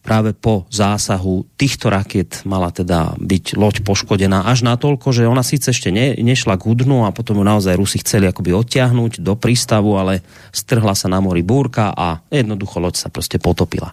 [0.06, 5.74] práve po zásahu týchto raket mala teda byť loď poškodená až natoľko, že ona síce
[5.74, 9.98] ešte ne, nešla k dnu a potom ju naozaj Rusi chceli akoby odtiahnuť do prístavu,
[9.98, 10.22] ale
[10.54, 13.90] strhla sa na mori búrka a jednoducho loď sa proste potopila.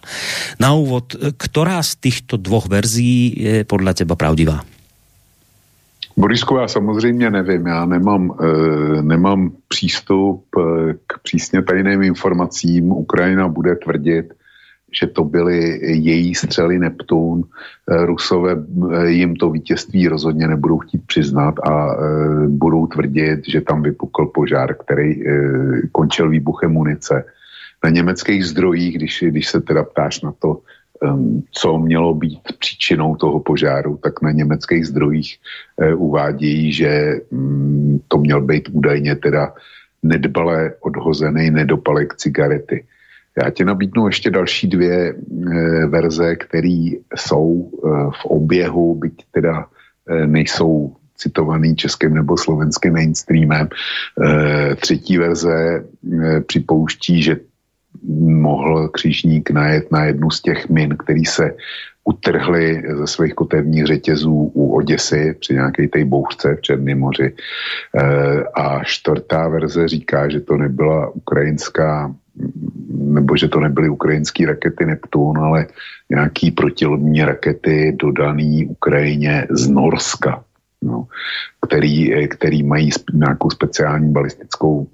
[0.61, 4.61] Na úvod, ktorá z týchto dvoch verzií je podľa teba pravdivá?
[6.17, 12.91] Borisku, já samozřejmě nevím, já nemám, e, nemám přístup eh, k přísně tajným informacím.
[12.91, 14.33] Ukrajina bude tvrdit,
[15.01, 17.43] že to byly její střely Neptun.
[17.43, 18.55] E, Rusové
[19.07, 21.97] jim to vítězství rozhodně nebudou chtít přiznat a e,
[22.47, 25.41] budou tvrdit, že tam vypukl požár, který e,
[25.91, 27.25] končil výbuchem munice.
[27.83, 30.61] Na německých zdrojích, když, když se teda ptáš na to,
[31.51, 35.37] co mělo být příčinou toho požáru, tak na německých zdrojích
[35.81, 39.53] eh, uvádějí, že mm, to měl být údajně teda
[40.03, 42.85] nedbalé odhozený nedopalek cigarety.
[43.43, 45.15] Já ti nabídnu ještě další dvě
[45.87, 47.71] verze, které jsou
[48.21, 49.65] v oběhu, byť teda
[50.25, 53.69] nejsou citovaný českým nebo slovenským mainstreamem.
[54.81, 55.83] třetí verze
[56.47, 57.35] připouští, že
[58.19, 61.55] mohl křižník najet na jednu z těch min, který se
[62.03, 67.33] utrhly ze svých kotevních řetězů u Oděsy při nějaké té bouřce v Černém moři.
[67.33, 68.03] E,
[68.43, 72.15] a čtvrtá verze říká, že to nebyla ukrajinská
[72.89, 75.67] nebo že to nebyly ukrajinské rakety Neptun, ale
[76.09, 80.43] nějaký protilodní rakety dodaný Ukrajině z Norska,
[80.81, 81.07] no,
[81.65, 84.87] který, který mají nějakou speciální balistickou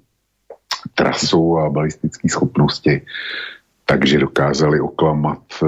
[0.94, 3.02] trasu a balistické schopnosti,
[3.86, 5.66] takže dokázali oklamat e,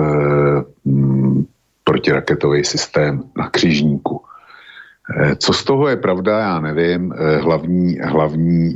[0.86, 1.46] m,
[1.84, 4.22] protiraketový systém na křižníku.
[5.16, 7.12] E, co z toho je pravda, já nevím.
[7.12, 8.74] E, hlavní hlavní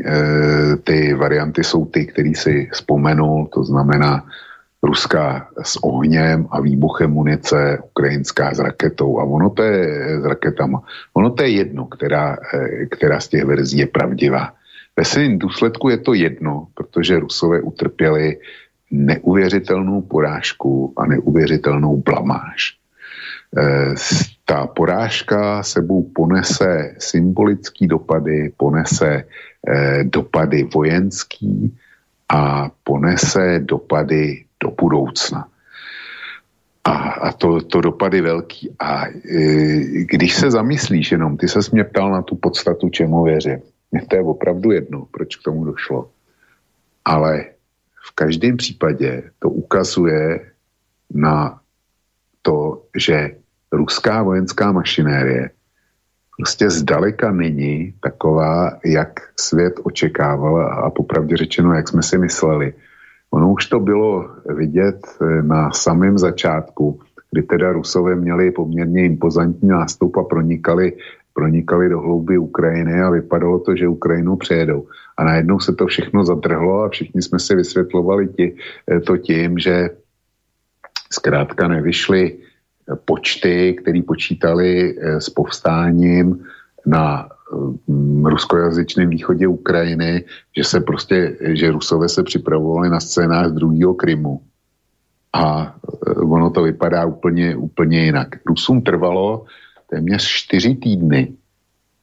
[0.85, 4.25] ty varianty jsou ty, které si vzpomenul, to znamená
[4.83, 9.19] ruská s ohněm a výbuchem munice, ukrajinská s raketou.
[9.21, 10.83] A ono to je s raketama.
[11.15, 12.37] Ono to je jedno, která,
[12.91, 14.53] která z těch verzí je pravdivá.
[14.97, 18.39] Ve svém důsledku je to jedno, protože Rusové utrpěli
[18.91, 22.77] neuvěřitelnou porážku a neuvěřitelnou blamáž.
[23.59, 23.95] E,
[24.45, 29.25] ta porážka sebou ponese symbolický dopady, ponese
[29.69, 31.79] e, dopady vojenský
[32.29, 35.49] a ponese dopady do budoucna.
[36.85, 38.71] A, a to, to dopady velký.
[38.79, 39.13] A e,
[40.05, 43.61] když se zamyslíš jenom, ty se mě ptal na tu podstatu, čemu věřím.
[43.93, 46.11] Mně to je opravdu jedno, proč k tomu došlo.
[47.05, 47.45] Ale
[48.09, 50.51] v každém případě to ukazuje
[51.15, 51.61] na
[52.43, 53.37] to, že
[53.73, 55.51] ruská vojenská mašinérie
[56.37, 62.75] prostě zdaleka není taková, jak svět očekával a popravdě řečeno, jak jsme si mysleli.
[63.31, 65.07] Ono už to bylo vidět
[65.43, 70.93] na samém začátku, kdy teda Rusové měli poměrně impozantní nástup a pronikali
[71.37, 74.89] pronikali do hlouby Ukrajiny a vypadalo to, že Ukrajinu přejedou.
[75.17, 78.57] A najednou se to všechno zadrhlo a všichni jsme si vysvětlovali ti,
[78.89, 79.91] eh, to tím, že
[81.13, 86.41] zkrátka nevyšly eh, počty, které počítali eh, s povstáním
[86.87, 87.29] na
[88.25, 90.25] ruskojazyčném východě Ukrajiny,
[90.57, 94.43] že se prostě, že Rusové se připravovali na scénář druhého Krymu.
[95.31, 95.75] A
[96.19, 98.43] ono to vypadá úplně, úplně jinak.
[98.43, 99.47] Rusům trvalo
[99.87, 101.33] téměř čtyři týdny,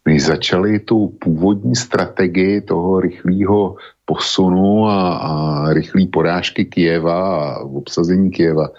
[0.05, 8.31] než začali tu původní strategii toho rychlého posunu a, a rychlé porážky Kijeva a obsazení
[8.31, 8.69] Kijeva,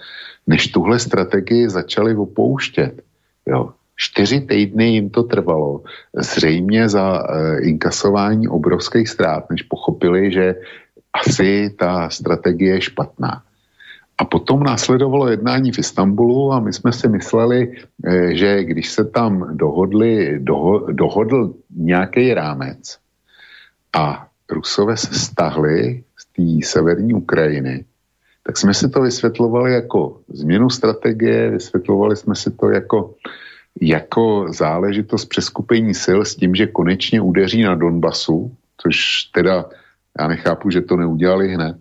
[0.47, 3.01] než tuhle strategii začali opouštět.
[3.47, 3.69] Jo.
[3.95, 5.81] Čtyři týdny jim to trvalo,
[6.13, 10.55] zřejmě za e, inkasování obrovských ztrát, než pochopili, že
[11.13, 13.43] asi ta strategie je špatná.
[14.17, 17.75] A potom následovalo jednání v Istanbulu a my jsme si mysleli,
[18.05, 22.97] eh, že když se tam dohodli, doho, dohodl nějaký rámec
[23.95, 27.85] a Rusové se stahli z té severní Ukrajiny,
[28.43, 33.13] tak jsme si to vysvětlovali jako změnu strategie, vysvětlovali jsme si to jako,
[33.81, 39.65] jako záležitost přeskupení sil s tím, že konečně udeří na Donbasu, což teda
[40.19, 41.77] já nechápu, že to neudělali hned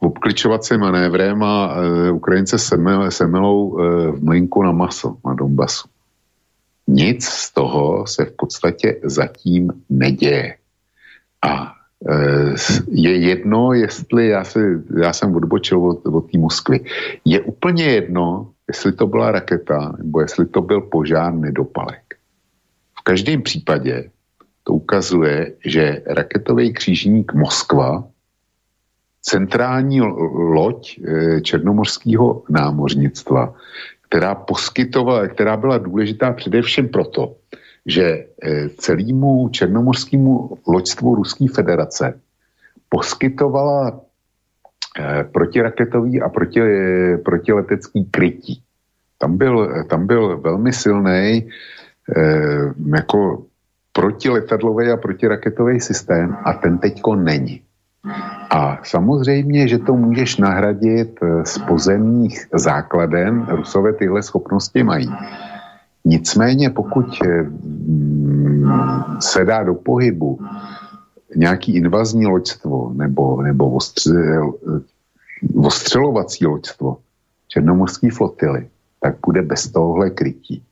[0.00, 3.82] obkličovacím manévrem a e, Ukrajince semel, semelou e,
[4.12, 5.88] v mlinku na maso na Donbasu.
[6.86, 10.56] Nic z toho se v podstatě zatím neděje.
[11.42, 11.72] A
[12.08, 12.54] e,
[12.88, 14.60] je jedno, jestli já, se,
[15.00, 16.80] já jsem odbočil od, od té Moskvy,
[17.24, 22.02] je úplně jedno, jestli to byla raketa, nebo jestli to byl požár nedopalek.
[22.98, 24.10] V každém případě
[24.64, 28.04] to ukazuje, že raketový křížník Moskva
[29.26, 30.00] centrální
[30.34, 33.54] loď eh, černomorského námořnictva,
[34.08, 37.34] která poskytovala, která byla důležitá především proto,
[37.86, 38.04] že
[38.42, 42.20] eh, celému černomorskému loďstvu Ruské federace
[42.88, 44.00] poskytovala
[44.98, 46.60] eh, protiraketový a proti,
[47.24, 48.62] protiletecký krytí.
[49.18, 51.48] Tam byl, tam byl velmi silný
[52.96, 53.44] jako
[53.92, 57.65] protiletadlový a protiraketový systém a ten teďko není.
[58.50, 65.10] A samozřejmě, že to můžeš nahradit eh, z pozemních základen, Rusové tyhle schopnosti mají.
[66.04, 68.70] Nicméně, pokud eh, mm,
[69.20, 70.38] se dá do pohybu
[71.36, 74.54] nějaký invazní loďstvo nebo, nebo ostřel,
[75.56, 76.96] ostřelovací loďstvo,
[77.48, 78.68] černomorské flotily,
[79.00, 80.62] tak bude bez tohohle krytí.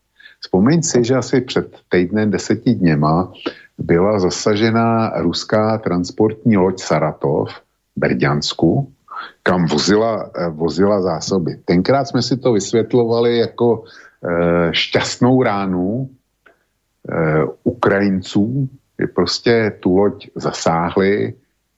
[0.41, 3.33] Vzpomeň si, že asi před týdnem, deseti dněma
[3.79, 7.61] byla zasažena ruská transportní loď Saratov v
[7.97, 8.93] Berďansku,
[9.43, 11.57] kam vozila, eh, vozila zásoby.
[11.65, 13.85] Tenkrát jsme si to vysvětlovali jako
[14.25, 18.69] e, šťastnou ránu e, Ukrajinců,
[19.01, 21.35] že prostě tu loď zasáhli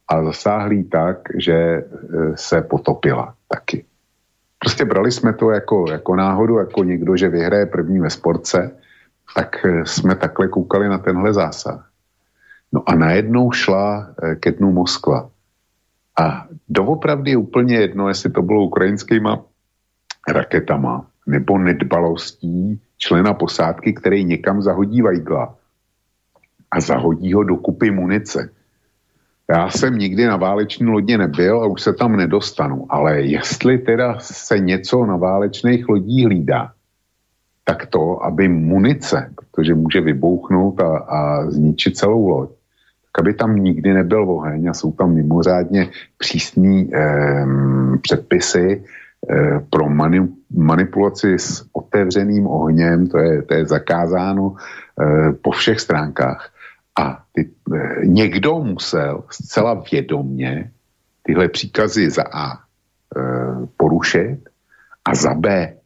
[0.08, 1.82] a zasáhli tak, že
[2.34, 3.84] se potopila taky.
[4.58, 8.70] Prostě brali jsme to jako, jako náhodu, jako někdo, že vyhraje první ve sportce,
[9.34, 11.90] tak jsme takhle koukali na tenhle zásah.
[12.72, 15.30] No a najednou šla ke dnu Moskva.
[16.20, 19.42] A doopravdy je úplně jedno, jestli to bylo ukrajinskýma
[20.28, 25.54] raketama nebo nedbalostí člena posádky, který někam zahodí Vajgla
[26.70, 28.50] a zahodí ho do kupy munice.
[29.50, 34.18] Já jsem nikdy na váleční lodě nebyl a už se tam nedostanu, ale jestli teda
[34.18, 36.72] se něco na válečných lodích hlídá,
[37.66, 42.50] tak to, aby munice, protože může vybouchnout a, a zničit celou loď,
[43.18, 47.46] aby tam nikdy nebyl oheň a jsou tam mimořádně přísní eh,
[48.02, 48.84] předpisy
[49.30, 55.80] eh, pro mani, manipulaci s otevřeným ohněm, to je, to je zakázáno eh, po všech
[55.80, 56.52] stránkách.
[56.98, 60.70] A ty, eh, někdo musel zcela vědomně
[61.22, 64.38] tyhle příkazy za A eh, porušit
[65.04, 65.76] a za B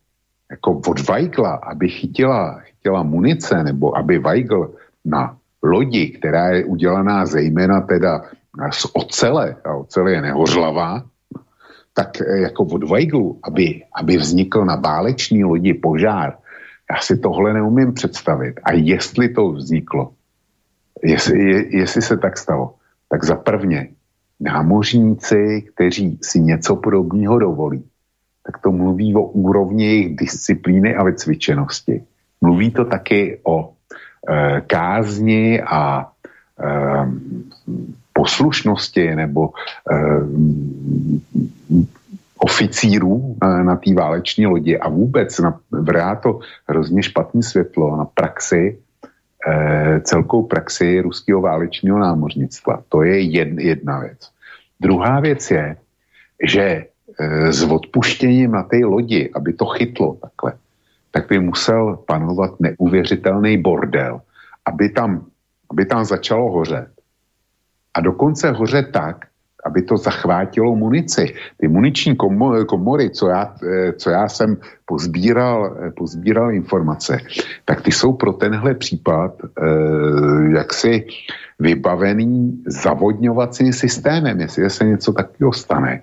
[0.51, 7.27] jako od Weigla, aby chytila, chytila munice nebo aby Weigl na lodi, která je udělaná
[7.27, 8.23] zejména teda
[8.71, 11.03] z ocele, a ocele je nehořlavá,
[11.95, 16.39] tak eh, jako od Weiglu, aby, aby vznikl na váleční lodi požár,
[16.91, 18.61] já si tohle neumím představit.
[18.65, 20.13] A jestli to vzniklo,
[21.03, 22.75] jestli, je, jestli se tak stalo,
[23.09, 23.89] tak za prvně
[24.41, 27.85] námořníci, kteří si něco podobného dovolí,
[28.47, 32.03] tak to mluví o úrovni jejich disciplíny a vycvičenosti.
[32.41, 33.73] Mluví to taky o
[34.29, 36.13] Eh, kázni a
[36.61, 37.07] eh,
[38.13, 39.51] poslušnosti nebo
[39.93, 40.21] eh,
[42.39, 48.79] oficírů na té váleční lodi a vůbec na, vrá to hrozně špatné světlo na praxi,
[50.03, 52.83] celkou praxi ruského válečního námořnictva.
[52.89, 53.21] To je
[53.61, 54.31] jedna věc.
[54.81, 55.77] Druhá věc je,
[56.45, 56.87] že
[57.51, 60.53] s odpuštěním na té lodi, aby to chytlo takhle,
[61.11, 64.21] tak by musel panovat neuvěřitelný bordel,
[64.65, 65.27] aby tam,
[65.71, 66.89] aby tam začalo hořet.
[67.95, 69.27] A dokonce hořet tak,
[69.65, 71.35] aby to zachvátilo munici.
[71.57, 72.17] Ty muniční
[72.67, 77.19] komory, co já, eh, co já jsem pozbíral, eh, pozbíral informace,
[77.65, 81.07] tak ty jsou pro tenhle případ eh, jaksi
[81.59, 84.41] vybavený zavodňovacím systémem.
[84.41, 86.03] Jestli se něco takového stane,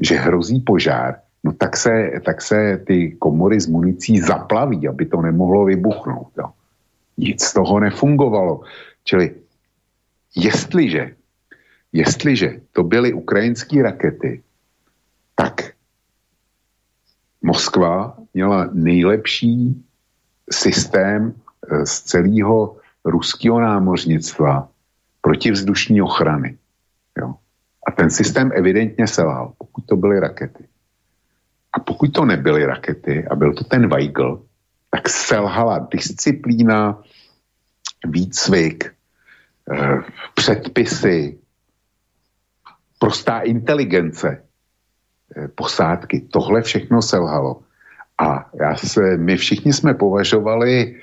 [0.00, 5.20] že hrozí požár, no tak se, tak se ty komory s municí zaplaví, aby to
[5.22, 6.28] nemohlo vybuchnout.
[6.38, 6.48] Jo.
[7.16, 8.60] Nic z toho nefungovalo.
[9.04, 9.34] Čili
[10.36, 11.16] jestliže,
[11.92, 14.42] jestliže to byly ukrajinské rakety,
[15.34, 15.72] tak
[17.42, 19.84] Moskva měla nejlepší
[20.50, 24.68] systém eh, z celého ruského námořnictva
[25.20, 26.58] protivzdušní ochrany.
[27.18, 27.34] Jo.
[27.86, 30.64] A ten systém evidentně selhal, pokud to byly rakety.
[31.72, 34.42] A pokud to nebyly rakety a byl to ten Weigl,
[34.90, 37.02] tak selhala disciplína,
[38.06, 38.84] výcvik,
[39.72, 39.98] eh,
[40.34, 41.38] předpisy,
[42.98, 44.42] prostá inteligence
[45.36, 46.20] eh, posádky.
[46.32, 47.62] Tohle všechno selhalo.
[48.18, 51.00] A já se, my všichni jsme považovali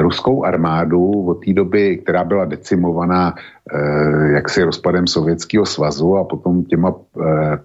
[0.00, 6.64] ruskou armádu od té doby, která byla decimovaná eh, jaksi rozpadem Sovětského svazu a potom
[6.64, 7.58] těma eh,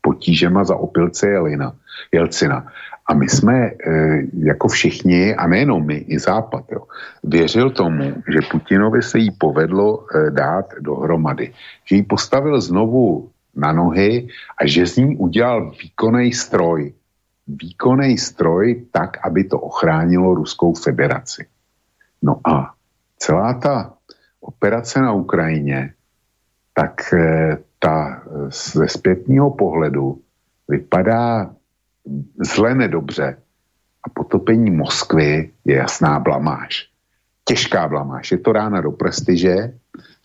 [0.00, 1.72] potížema za opilce Jelina,
[2.12, 2.66] Jelcina.
[3.08, 3.72] A my jsme e,
[4.34, 6.90] jako všichni, a nejenom my, i Západ, jo,
[7.22, 11.54] věřil tomu, že Putinovi se jí povedlo dát dohromady.
[11.84, 14.28] Že ji postavil znovu na nohy
[14.58, 16.92] a že z ní udělal výkonný stroj.
[17.46, 21.46] Výkonný stroj tak, aby to ochránilo Ruskou federaci.
[22.22, 22.74] No a
[23.18, 23.94] celá ta
[24.40, 25.94] operace na Ukrajině,
[26.74, 28.22] tak e, ta
[28.74, 30.20] ze zpětního pohledu
[30.68, 31.54] vypadá
[32.54, 33.36] zle nedobře
[34.02, 36.88] a potopení Moskvy je jasná blamáž.
[37.44, 38.32] Těžká blamáž.
[38.32, 39.74] Je to rána do prestiže.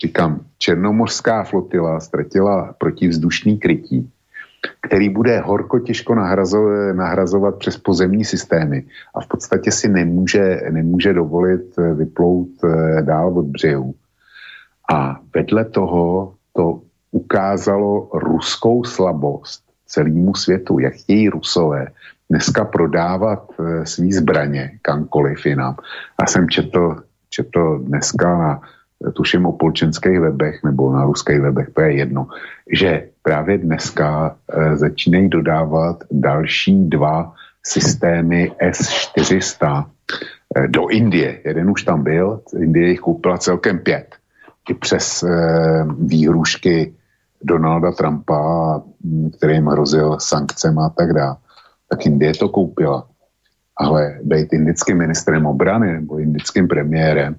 [0.01, 4.11] Říkám, černomořská flotila ztratila protivzdušný krytí,
[4.81, 6.15] který bude horko těžko
[6.93, 8.85] nahrazovat, přes pozemní systémy
[9.15, 13.93] a v podstatě si nemůže, nemůže dovolit vyplout eh, dál od břehu.
[14.93, 16.81] A vedle toho to
[17.11, 21.87] ukázalo ruskou slabost celému světu, jak chtějí Rusové
[22.29, 25.75] dneska prodávat e, svý zbraně kamkoliv jinam.
[26.17, 28.61] A jsem četl, četl dneska na
[29.13, 32.27] tuším o polčenských webech nebo na ruských webech, to je jedno,
[32.71, 37.33] že právě dneska e, začínají dodávat další dva
[37.63, 39.85] systémy S-400
[40.55, 41.41] e, do Indie.
[41.45, 44.15] Jeden už tam byl, Indie jich koupila celkem pět.
[44.69, 45.27] I přes e,
[45.99, 46.93] výhrušky
[47.43, 48.81] Donalda Trumpa,
[49.37, 51.35] kterým hrozil sankcem a tak dále.
[51.89, 53.07] Tak Indie to koupila.
[53.77, 57.35] Ale být indickým ministrem obrany nebo indickým premiérem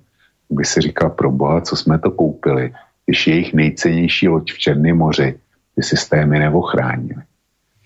[0.54, 2.74] by si říkal, pro boha, co jsme to koupili,
[3.06, 5.38] když jejich nejcennější loď v Černém moři
[5.74, 7.22] ty systémy neochránili.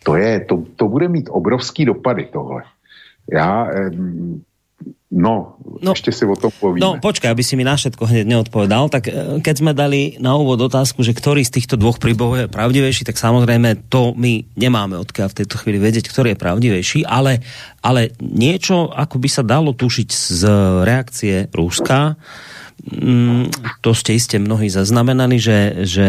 [0.05, 2.63] To, je, to, to bude mít obrovský dopady tohle.
[3.33, 3.69] Já,
[5.07, 6.83] No, no, ešte si o tom povíme.
[6.83, 10.37] No, počkaj, aby si mi na všetko hneď neodpovedal, tak e, keď sme dali na
[10.37, 14.99] úvod otázku, že ktorý z týchto dvoch príbehov je pravdivejší, tak samozrejme to my nemáme
[14.99, 17.41] odkiaľ v tejto chvíli vedieť, ktorý je pravdivejší, ale,
[17.81, 20.43] ale niečo, ako by sa dalo tušiť z
[20.85, 22.19] reakcie Ruska,
[22.87, 23.49] Mm,
[23.81, 26.09] to ste iste mnohí zaznamenali, že, že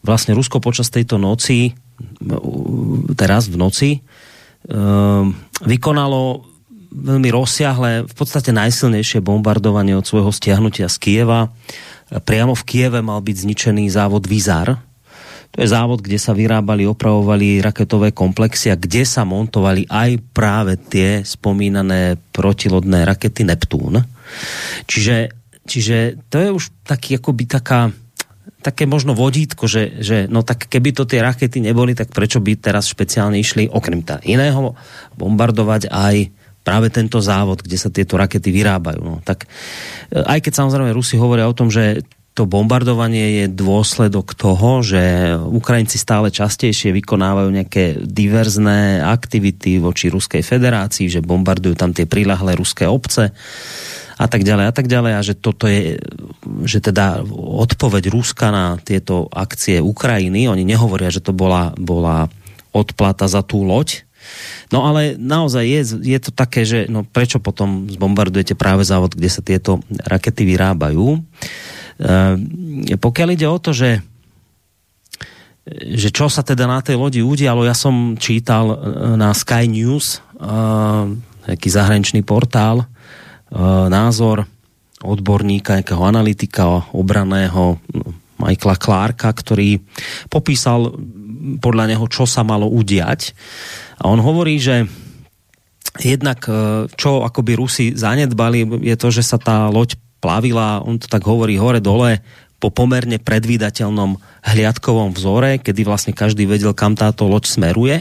[0.00, 1.74] vlastne Rusko počas tejto noci,
[3.18, 3.90] teraz v noci,
[4.70, 6.46] um, vykonalo
[6.90, 11.50] veľmi rozsiahle, v podstate najsilnejšie bombardovanie od svojho stiahnutia z Kieva.
[12.10, 14.82] Priamo v Kieve mal byť zničený závod Vizar.
[15.50, 20.78] To je závod, kde sa vyrábali, opravovali raketové komplexy a kde sa montovali aj práve
[20.78, 24.02] tie spomínané protilodné rakety Neptún.
[24.86, 27.94] Čiže Čiže to je už taký akoby taká
[28.60, 32.60] také možno vodítko, že, že no tak keby to tie rakety neboli, tak prečo by
[32.60, 34.76] teraz špeciálne išli okrem tá iného
[35.16, 36.16] bombardovať aj
[36.60, 39.00] práve tento závod, kde sa tieto rakety vyrábajú.
[39.00, 39.48] No, tak
[40.12, 45.34] e, aj keď samozrejme Rusi hovoria o tom, že to bombardovanie je dôsledok toho, že
[45.34, 52.54] Ukrajinci stále častejšie vykonávajú nejaké diverzné aktivity voči Ruskej federácii, že bombardujú tam tie prilahlé
[52.54, 53.34] ruské obce,
[54.20, 55.96] a tak ďalej a tak ďalej a že toto je,
[56.68, 62.28] že teda odpoveď Ruska na tieto akcie Ukrajiny, oni nehovoria, že to bola, bola
[62.76, 64.04] odplata za tú loď,
[64.70, 69.30] No ale naozaj je, je to také, že no prečo potom zbombardujete práve závod, kde
[69.30, 71.18] sa tieto rakety vyrábajú.
[71.18, 74.02] E, pokiaľ ide o to, že
[75.70, 78.76] že čo sa teda na tej lodi udialo, ja som čítal e,
[79.14, 80.24] na Sky News,
[81.44, 82.88] taký zahraničný portál,
[83.50, 84.46] E, názor
[85.02, 87.82] odborníka, nejakého analytika obraného
[88.38, 89.82] Michaela Clarka, ktorý
[90.30, 90.94] popísal
[91.58, 93.32] podľa neho, čo sa malo udiať.
[94.00, 94.88] A on hovorí, že
[95.98, 101.08] jednak e, čo akoby Rusi zanedbali, je to, že sa tá loď plavila, on to
[101.08, 102.20] tak hovorí hore-dole,
[102.60, 107.96] po pomerne predvídateľnom hliadkovom vzore, kedy vlastne každý vedel, kam táto loď smeruje.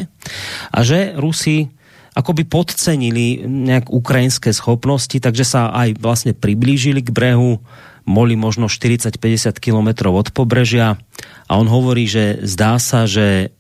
[0.76, 1.72] A že Rusi
[2.12, 7.64] akoby podcenili nejak ukrajinské schopnosti, takže sa aj vlastne priblížili k brehu,
[8.10, 10.98] boli možno 40-50 kilometrov od pobrežia
[11.46, 13.54] a on hovorí, že zdá sa, že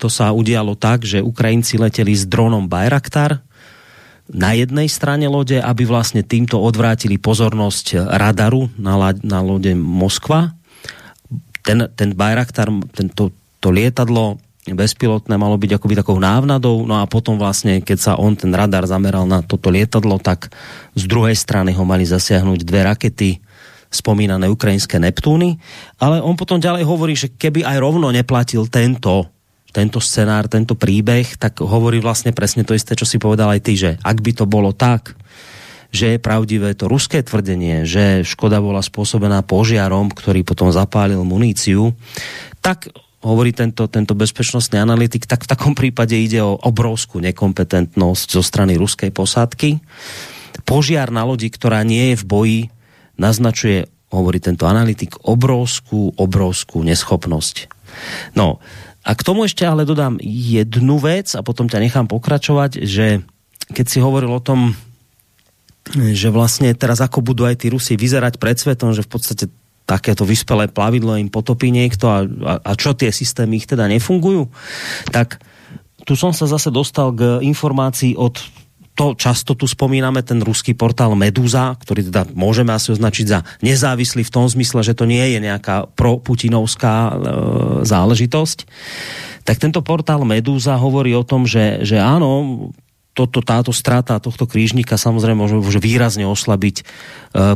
[0.00, 3.44] to sa udialo tak, že Ukrajinci leteli s dronom Bayraktar
[4.30, 10.54] na jednej strane lode, aby vlastne týmto odvrátili pozornosť radaru na, na lode Moskva.
[11.60, 14.38] Ten, ten Bayraktar, tento, to lietadlo
[14.70, 18.84] bezpilotné malo byť akoby takou návnadou, no a potom vlastne, keď sa on ten radar
[18.86, 20.52] zameral na toto lietadlo, tak
[20.94, 23.30] z druhej strany ho mali zasiahnuť dve rakety
[23.90, 25.58] spomínané ukrajinské Neptúny,
[25.98, 29.28] ale on potom ďalej hovorí, že keby aj rovno neplatil tento
[29.70, 33.78] tento scenár, tento príbeh, tak hovorí vlastne presne to isté, čo si povedal aj ty,
[33.78, 35.14] že ak by to bolo tak,
[35.90, 41.94] že je pravdivé to ruské tvrdenie, že škoda bola spôsobená požiarom, ktorý potom zapálil muníciu,
[42.62, 48.42] tak hovorí tento, tento bezpečnostný analytik, tak v takom prípade ide o obrovskú nekompetentnosť zo
[48.42, 49.82] strany ruskej posádky.
[50.64, 52.60] Požiar na lodi, ktorá nie je v boji,
[53.20, 57.68] naznačuje, hovorí tento analytik, obrovskú, obrovskú neschopnosť.
[58.34, 58.58] No,
[59.04, 63.24] a k tomu ešte ale dodám jednu vec a potom ťa nechám pokračovať, že
[63.70, 64.74] keď si hovoril o tom,
[65.94, 69.44] že vlastne teraz ako budú aj tí Rusi vyzerať pred svetom, že v podstate
[69.88, 74.46] takéto vyspelé plavidlo im potopí niekto a, a, a čo tie systémy ich teda nefungujú,
[75.10, 75.42] tak
[76.06, 78.38] tu som sa zase dostal k informácii od
[78.94, 84.26] to často tu spomíname ten ruský portál Meduza, ktorý teda môžeme asi označiť za nezávislý
[84.26, 87.12] v tom zmysle, že to nie je nejaká proputinovská e,
[87.88, 88.58] záležitosť.
[89.48, 92.68] Tak tento portál Meduza hovorí o tom, že, že áno,
[93.10, 96.84] toto, táto strata tohto krížnika samozrejme môže, môže výrazne oslabiť e,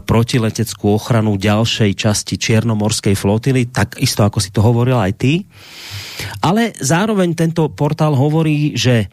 [0.02, 5.46] protileteckú ochranu ďalšej časti Čiernomorskej flotily, tak isto ako si to hovoril aj ty.
[6.42, 9.08] Ale zároveň tento portál hovorí, že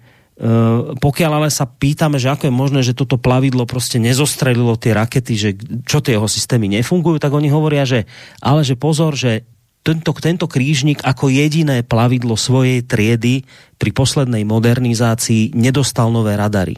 [0.98, 5.34] pokiaľ ale sa pýtame, že ako je možné, že toto plavidlo proste nezostrelilo tie rakety,
[5.38, 5.50] že
[5.86, 8.10] čo tie jeho systémy nefungujú, tak oni hovoria, že
[8.42, 9.46] ale že pozor, že
[9.82, 13.50] tento, tento krížnik ako jediné plavidlo svojej triedy
[13.82, 16.78] pri poslednej modernizácii nedostal nové radary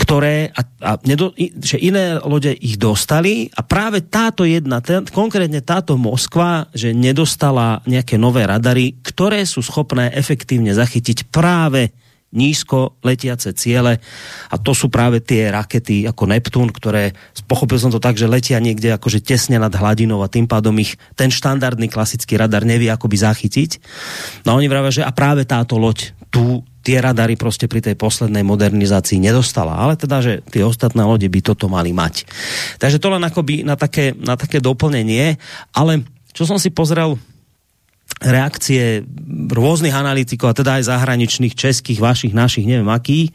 [0.00, 5.60] ktoré, a, a nedo, že iné lode ich dostali a práve táto jedna, ten, konkrétne
[5.60, 11.92] táto Moskva, že nedostala nejaké nové radary, ktoré sú schopné efektívne zachytiť práve
[12.30, 13.98] nízko letiace ciele
[14.50, 17.14] a to sú práve tie rakety ako Neptún, ktoré,
[17.50, 20.94] pochopil som to tak, že letia niekde akože tesne nad hladinou a tým pádom ich
[21.18, 23.70] ten štandardný klasický radar nevie akoby zachytiť.
[24.46, 28.40] No oni vravia, že a práve táto loď tu tie radary proste pri tej poslednej
[28.46, 29.76] modernizácii nedostala.
[29.76, 32.24] Ale teda, že tie ostatné lode by toto mali mať.
[32.80, 35.36] Takže to len akoby na také, na také doplnenie.
[35.76, 37.20] Ale čo som si pozrel
[38.20, 39.00] reakcie
[39.48, 43.32] rôznych analytikov, a teda aj zahraničných, českých, vašich, našich, neviem akých,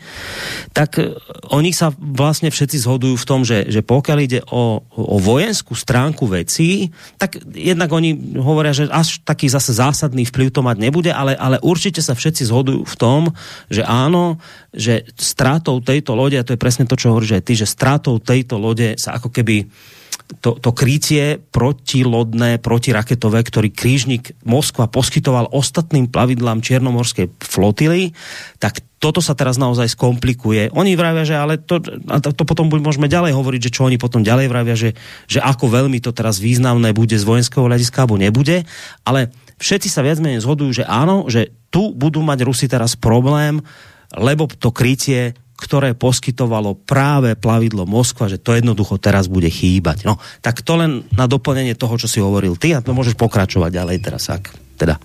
[0.77, 1.17] tak e,
[1.49, 6.29] oni sa vlastne všetci zhodujú v tom, že, že pokiaľ ide o, o vojenskú stránku
[6.29, 11.33] vecí, tak jednak oni hovoria, že až taký zase zásadný vplyv to mať nebude, ale,
[11.33, 13.33] ale určite sa všetci zhodujú v tom,
[13.73, 14.37] že áno,
[14.69, 18.21] že strátou tejto lode, a to je presne to, čo hovoríš aj ty, že strátou
[18.21, 19.65] tejto lode sa ako keby
[20.41, 28.17] to, to krytie protilodné, protiraketové, ktorý krížnik Moskva poskytoval ostatným plavidlám Čiernomorskej flotily,
[28.57, 30.73] tak toto sa teraz naozaj skomplikuje.
[30.73, 31.77] Oni vravia, že ale to,
[32.09, 34.97] a to potom môžeme ďalej hovoriť, že čo oni potom ďalej vravia, že,
[35.29, 38.65] že ako veľmi to teraz významné bude z vojenského hľadiska, alebo nebude,
[39.05, 39.29] ale
[39.61, 43.61] všetci sa viac menej zhodujú, že áno, že tu budú mať Rusi teraz problém,
[44.17, 50.03] lebo to krytie ktoré poskytovalo práve plavidlo Moskva, že to jednoducho teraz bude chýbať.
[50.03, 53.71] No, tak to len na doplnenie toho, čo si hovoril ty a to môžeš pokračovať
[53.71, 54.99] ďalej teraz, ak teda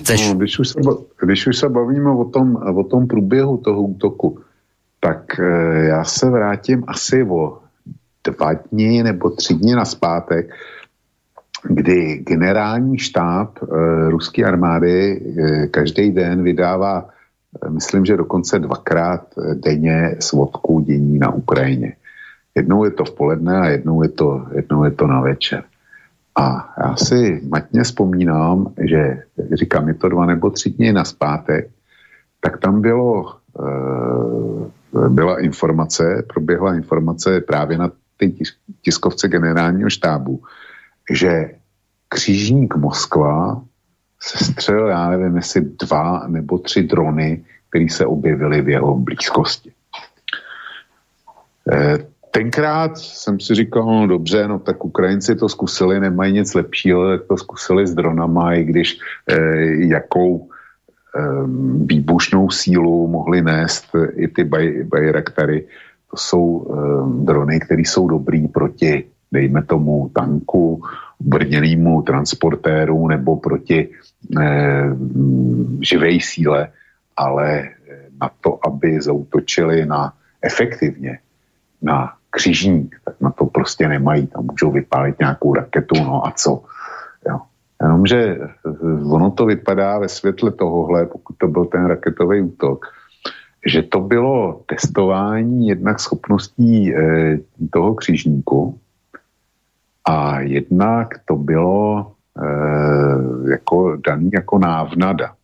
[0.00, 0.20] chceš.
[0.28, 0.78] No, když, už se,
[1.22, 4.40] když už se bavíme o tom, o tom průběhu toho útoku,
[5.00, 5.44] tak e,
[5.84, 7.58] já se vrátím asi o
[8.24, 10.50] dva dny nebo tři dny na zpátek,
[11.68, 13.66] kdy generální štáb e,
[14.10, 17.08] ruské armády e, každý den vydává
[17.68, 21.96] myslím, že dokonce dvakrát denně svodku dění na Ukrajině.
[22.54, 25.64] Jednou je to v poledne a jednou je to, jednou je to na večer.
[26.38, 31.70] A já si matně vzpomínám, že říkám, je to dva nebo tři dny na zpátek,
[32.40, 38.26] tak tam bylo, e, byla informace, proběhla informace právě na té
[38.82, 40.42] tiskovce generálního štábu,
[41.10, 41.50] že
[42.08, 43.62] křížník Moskva
[44.24, 49.72] se střelil, já nevím, jestli dva nebo tři drony, které se objevily v jeho blízkosti.
[51.72, 51.98] E,
[52.30, 57.26] tenkrát jsem si říkal, no dobře, no tak Ukrajinci to zkusili, nemají nic lepšího, tak
[57.26, 58.98] to zkusili s dronama, i když
[59.28, 59.36] e,
[59.86, 61.20] jakou e,
[61.84, 65.66] výbušnou sílu mohli nést i ty baj, bajraktary.
[66.10, 66.74] To jsou e,
[67.24, 70.82] drony, které jsou dobrý proti, dejme tomu, tanku,
[71.20, 73.88] brněnému transportéru nebo proti
[74.40, 74.88] eh,
[75.80, 76.68] živé síle,
[77.16, 77.70] ale
[78.20, 80.12] na to, aby zautočili na
[80.42, 81.18] efektivně
[81.84, 84.26] na křižník, tak na to prostě nemají.
[84.26, 86.62] Tam můžou vypálit nějakou raketu, no a co.
[87.28, 87.40] Jo.
[87.82, 88.38] Jenomže
[89.10, 92.86] ono to vypadá ve světle tohohle, pokud to byl ten raketový útok,
[93.66, 97.38] že to bylo testování jednak schopností e,
[97.70, 98.78] toho křižníku
[100.08, 102.12] a jednak to bylo
[103.50, 105.34] jako daný jako návnada.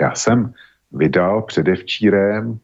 [0.00, 0.52] Já jsem
[0.92, 2.58] vydal předevčírem,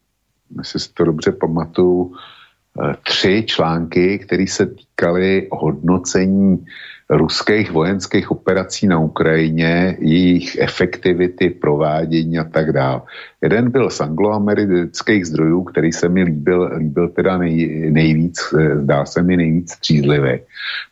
[0.57, 6.65] jestli si to dobře pamatuju, e, tři články, které se týkaly hodnocení
[7.11, 13.01] ruských vojenských operací na Ukrajině, jejich efektivity, provádění a tak dále.
[13.41, 19.05] Jeden byl z angloamerických zdrojů, který se mi líbil, líbil teda nej, nejvíc, eh, zdá
[19.05, 20.39] se mi nejvíc střízlivý.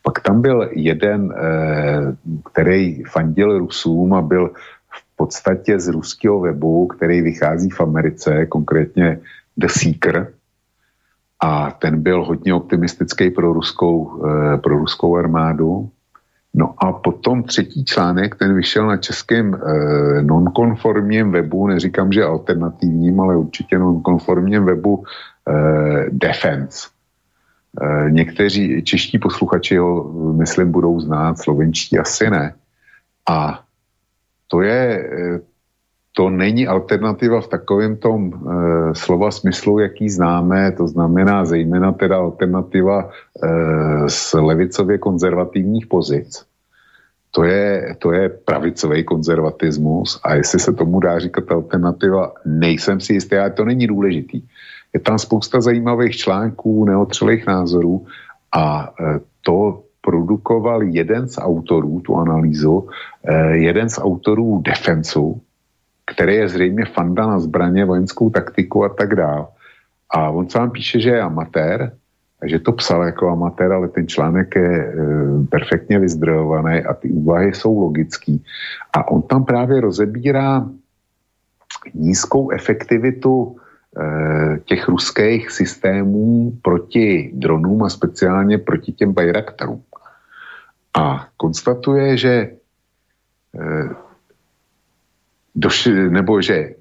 [0.04, 2.16] Pak tam byl jeden, eh,
[2.52, 4.52] který fandil Rusům a byl
[4.90, 9.20] v podstatě z ruského webu, který vychází v Americe, konkrétně
[9.58, 10.28] The Seeker,
[11.40, 15.90] a ten byl hodně optimistický pro ruskou, eh, pro ruskou armádu.
[16.60, 23.20] No a potom třetí článek, ten vyšel na českém eh, nonkonformním webu, neříkám, že alternativním,
[23.20, 26.88] ale určitě nonkonformním webu eh, Defense.
[27.82, 32.54] Eh, někteří čeští posluchači ho, myslím, budou znát, slovenští asi ne.
[33.30, 33.60] A
[34.48, 35.40] to je, eh,
[36.20, 42.18] to není alternativa v takovém tom e, slova smyslu, jaký známe, to znamená zejména teda
[42.18, 43.10] alternativa e,
[44.10, 46.49] z levicově konzervativních pozic.
[47.32, 53.14] To je, to je pravicový konzervatismus a jestli se tomu dá říkat alternativa, nejsem si
[53.14, 54.42] jistý, ale to není důležitý.
[54.94, 58.06] Je tam spousta zajímavých článků, neotřelých názorů
[58.52, 62.88] a e, to produkoval jeden z autorů, tu analýzu,
[63.24, 65.42] e, jeden z autorů Defensu,
[66.06, 69.46] který je zřejmě fanda na zbraně, vojenskou taktiku a tak dále.
[70.10, 71.94] A on sám píše, že je amatér,
[72.46, 74.94] že to psal jako amatér, ale ten článek je e,
[75.50, 78.44] perfektně vyzdrojovaný a ty úvahy jsou logický.
[78.94, 80.66] A on tam právě rozebírá
[81.94, 89.84] nízkou efektivitu e, těch ruských systémů proti dronům a speciálně proti těm Bayraktarům.
[90.94, 92.52] A konstatuje, že e,
[95.56, 96.76] došli, nebo že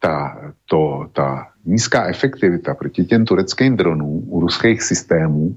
[0.00, 5.56] ta, to, ta nízká efektivita proti těm tureckým dronům u ruských systémů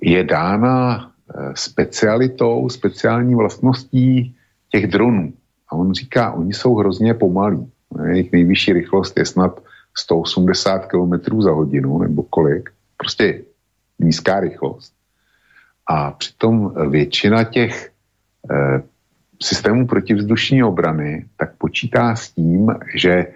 [0.00, 4.36] je dána eh, specialitou, speciální vlastností
[4.68, 5.32] těch dronů.
[5.68, 7.70] A on říká, oni jsou hrozně pomalí.
[8.06, 9.60] Jejich nejvyšší rychlost je snad
[9.98, 12.70] 180 km za hodinu, nebo kolik.
[12.96, 13.42] Prostě
[13.98, 14.92] nízká rychlost.
[15.86, 17.90] A přitom většina těch
[18.50, 18.82] eh,
[19.42, 23.26] systémů protivzdušní obrany tak počítá s tím, že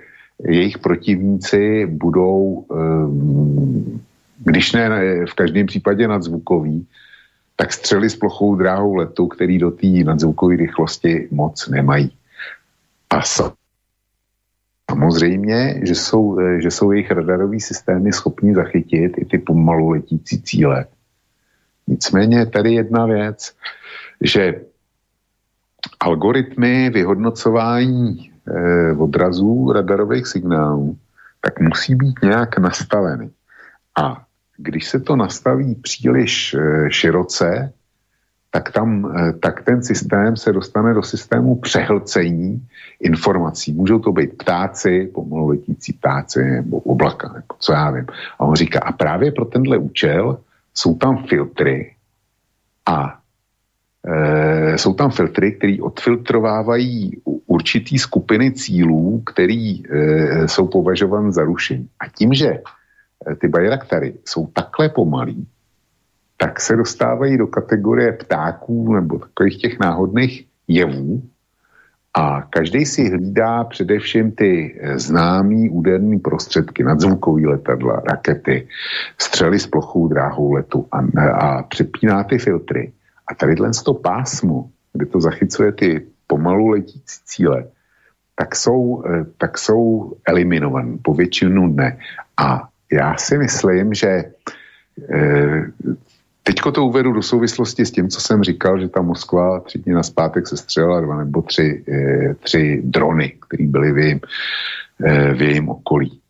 [0.42, 4.00] jejich protivníci budou, ehm,
[4.38, 4.90] když ne
[5.26, 6.86] v každém případě nadzvukový,
[7.56, 12.10] tak střely s plochou dráhou letu, který do té nadzvukové rychlosti moc nemají.
[13.10, 13.20] A
[14.90, 20.86] samozřejmě, že jsou, že jsou jejich radarové systémy schopni zachytit i ty pomalu letící cíle.
[21.86, 23.56] Nicméně tady jedna věc,
[24.20, 24.60] že
[26.00, 30.96] algoritmy vyhodnocování eh, odrazů radarových signálů,
[31.40, 33.30] tak musí být nějak nastaveny.
[34.02, 34.24] A
[34.56, 37.72] když se to nastaví příliš eh, široce,
[38.50, 42.66] tak, tam, eh, tak ten systém se dostane do systému přehlcení
[43.00, 43.72] informací.
[43.72, 48.06] Můžou to být ptáci, pomalu letící ptáci, nebo oblaka, nebo co já vím.
[48.38, 50.38] A on říká, a právě pro tenhle účel
[50.74, 51.94] jsou tam filtry
[52.86, 53.18] a
[54.04, 61.88] e, jsou tam filtry, které odfiltrovávají určitý skupiny cílů, které e, jsou považovány za rušení.
[62.00, 62.62] A tím, že e,
[63.34, 65.46] ty Bayraktary jsou takhle pomalí,
[66.36, 71.22] tak se dostávají do kategorie ptáků nebo takových těch náhodných jevů
[72.14, 78.68] a každý si hlídá především ty známý úderný prostředky, nadzvukový letadla, rakety,
[79.18, 80.98] střely s plochou dráhou letu a,
[81.30, 82.92] a přepíná ty filtry.
[83.26, 83.54] A tady
[83.84, 87.64] to pásmo, kde to zachycuje ty pomalu letící cíle,
[88.34, 91.98] tak jsou, eh, tak jsou eliminované po většinu dne.
[92.36, 94.24] A já si myslím, že
[95.12, 95.64] eh,
[96.46, 99.94] Teďko to uvedu do souvislosti s tím, co jsem říkal, že ta Moskva tři dny
[99.94, 104.20] na zpátek se střelila dva nebo tři, eh, tři drony, které byly v jejím,
[105.34, 106.20] v jejím okolí.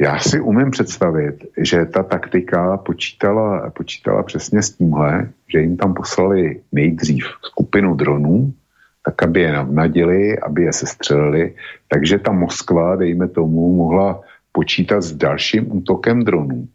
[0.00, 5.94] Já si umím představit, že ta taktika počítala, počítala přesně s tímhle, že jim tam
[5.94, 8.52] poslali nejdřív skupinu dronů,
[9.04, 11.54] tak aby je navnadili, aby je sestřelili.
[11.88, 14.20] Takže ta Moskva, dejme tomu, mohla
[14.52, 16.68] počítat s dalším útokem dronů.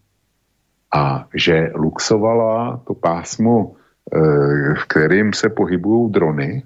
[0.93, 6.63] A že luxovala to pásmo, eh, v kterým se pohybují drony,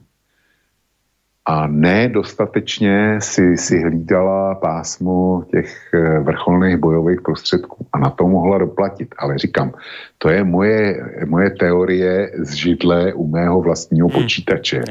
[1.46, 8.28] a ne dostatečně si, si hlídala pásmo těch eh, vrcholných bojových prostředků a na to
[8.28, 9.16] mohla doplatit.
[9.18, 9.74] Ale říkám,
[10.18, 14.22] to je moje, moje teorie z židle u mého vlastního hmm.
[14.22, 14.84] počítače.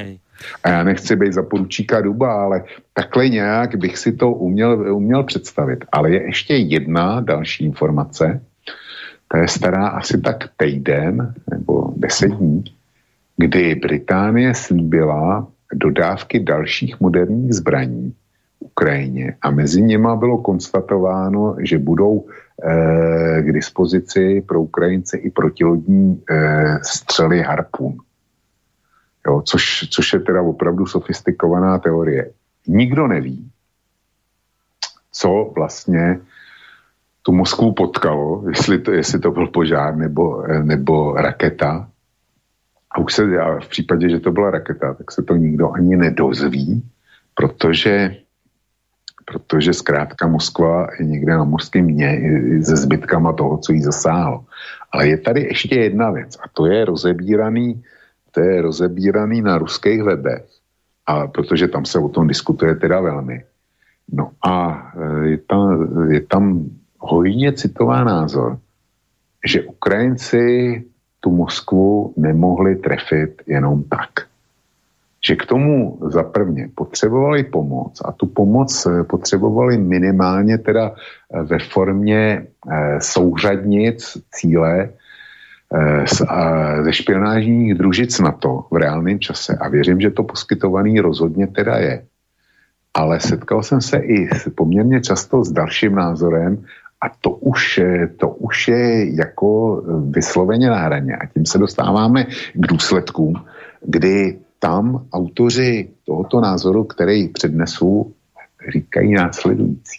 [0.64, 5.22] A já nechci být za poručíka duba, ale takhle nějak bych si to uměl, uměl
[5.22, 5.84] představit.
[5.92, 8.40] Ale je ještě jedna další informace,
[9.28, 12.64] to je stará asi tak týden nebo deset dní,
[13.36, 18.14] kdy Británie slíbila dodávky dalších moderních zbraní
[18.58, 22.26] Ukrajině a mezi něma bylo konstatováno, že budou
[22.62, 27.98] e, k dispozici pro Ukrajince i protilodní e, střely Harpun.
[29.26, 32.30] Jo, což, což je teda opravdu sofistikovaná teorie.
[32.66, 33.50] Nikdo neví,
[35.12, 36.20] co vlastně
[37.22, 41.88] tu Moskvu potkalo, jestli to, jestli to byl požár nebo, eh, nebo raketa,
[42.94, 45.96] a už se, a v případě, že to byla raketa, tak se to nikdo ani
[45.96, 46.82] nedozví,
[47.34, 48.16] protože,
[49.24, 52.20] protože zkrátka Moskva je někde na mořském dně
[52.62, 54.44] se zbytkama toho, co jí zasáhlo.
[54.92, 57.82] Ale je tady ještě jedna věc a to je rozebíraný,
[58.30, 60.44] to je rozebíraný na ruských webech,
[61.06, 63.44] a protože tam se o tom diskutuje teda velmi.
[64.12, 68.58] No a e, je tam, je tam hojně citová názor,
[69.46, 70.84] že Ukrajinci
[71.22, 74.26] tu Moskvu nemohli trefit jenom tak.
[75.22, 82.46] Že k tomu zaprvně potřebovali pomoc a tu pomoc potřebovali minimálně teda e, ve formě
[82.98, 84.90] souřadnic cíle
[86.82, 89.56] ze špionážních družic NATO v reálném čase.
[89.60, 92.02] A věřím, že to poskytovaný rozhodně teda je
[92.94, 96.64] ale setkal jsem se i poměrně často s dalším názorem
[97.02, 97.80] a to už,
[98.16, 101.16] to už je jako vysloveně na hraně.
[101.16, 102.24] A tím se dostáváme
[102.54, 103.34] k důsledkům,
[103.82, 108.12] kdy tam autoři tohoto názoru, který přednesu,
[108.72, 109.98] říkají následující.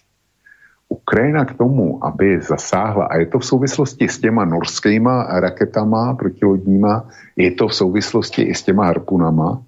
[0.89, 7.09] Ukrajina k tomu, aby zasáhla, a je to v souvislosti s těma norskýma raketama protilodníma,
[7.35, 9.61] je to v souvislosti i s těma harpunama,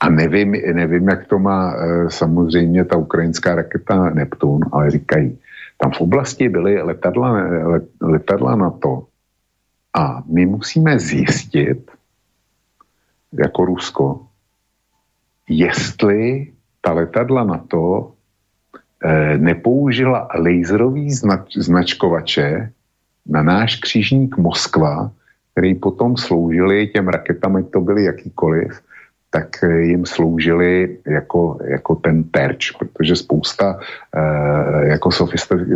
[0.00, 5.38] a nevím, nevím, jak to má e, samozřejmě ta ukrajinská raketa Neptun, ale říkají,
[5.80, 7.32] tam v oblasti byly letadla,
[7.72, 9.06] let, letadla NATO.
[9.96, 11.90] A my musíme zjistit,
[13.32, 14.26] jako Rusko,
[15.48, 18.12] jestli ta letadla NATO
[19.04, 22.72] e, nepoužila laserový znač, značkovače
[23.26, 25.10] na náš křížník Moskva,
[25.52, 28.80] který potom sloužili těm raketám, ať to byly jakýkoliv,
[29.30, 33.78] tak eh, jim sloužili jako, jako ten terč, protože spousta
[34.16, 35.10] eh, jako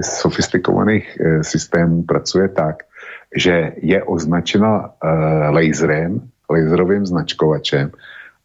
[0.03, 2.83] sofistikovaných eh, systémů pracuje tak,
[3.37, 4.91] že je označena
[5.51, 7.91] laserem, laserovým značkovačem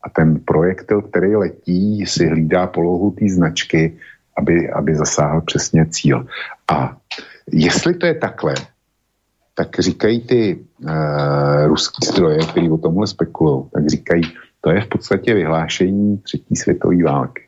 [0.02, 3.98] a ten projektil, který letí, si hlídá polohu té značky,
[4.38, 6.26] aby, aby zasáhl přesně cíl.
[6.72, 6.98] A
[7.52, 8.54] jestli to je takhle,
[9.56, 10.90] tak říkají ty uh,
[11.66, 14.24] ruský stroje, který o tomhle spekulují, tak říkají,
[14.62, 17.44] to je v podstatě vyhlášení třetí světové války.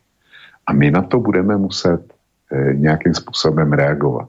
[0.66, 2.00] A my na to budeme muset
[2.52, 4.28] e, nějakým způsobem reagovat.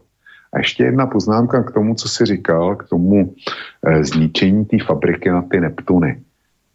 [0.53, 3.33] A ještě jedna poznámka k tomu, co jsi říkal, k tomu
[3.85, 6.21] e, zničení té fabriky na ty Neptuny.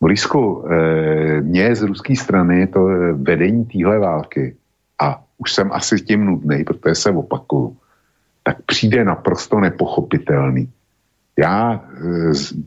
[0.00, 2.84] Blízko e, mě z ruské strany to
[3.14, 4.56] vedení téhle války,
[5.02, 7.76] a už jsem asi tím nudný, protože se opakuju,
[8.42, 10.70] tak přijde naprosto nepochopitelný.
[11.38, 11.80] Já e,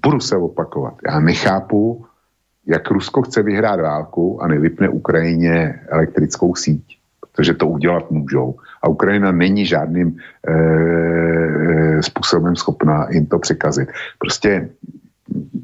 [0.05, 0.93] budu se opakovat.
[1.07, 2.05] Já nechápu,
[2.67, 8.55] jak Rusko chce vyhrát válku a nevypne Ukrajině elektrickou síť, protože to udělat můžou.
[8.83, 13.89] A Ukrajina není žádným e, způsobem schopná jim to překazit.
[14.19, 14.69] Prostě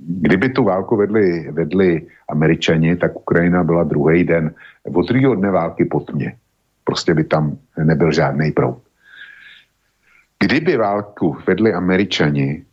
[0.08, 4.54] kdyby tu válku vedli, vedli američani, tak Ukrajina byla druhý den,
[4.94, 6.36] od druhého dne války po tmě.
[6.84, 8.82] Prostě by tam nebyl žádný proud.
[10.40, 12.64] Kdyby válku vedli američani,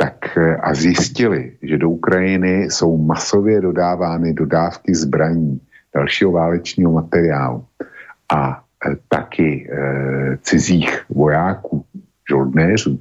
[0.00, 5.60] tak eh, a zjistili, že do Ukrajiny jsou masově dodávány dodávky zbraní,
[5.94, 7.64] dalšího válečního materiálu.
[8.32, 9.76] A e, taky e,
[10.42, 11.84] cizích vojáků,
[12.30, 13.00] žoldnéřů,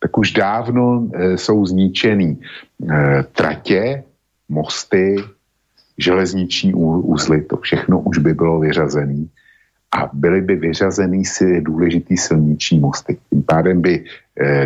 [0.00, 4.04] tak už dávno e, jsou zničený e, tratě,
[4.48, 5.16] mosty,
[5.98, 9.24] železniční úzly, to všechno už by bylo vyřazené
[9.96, 13.16] a byly by vyřazený si důležitý silniční mosty.
[13.30, 14.08] Tím pádem by eh,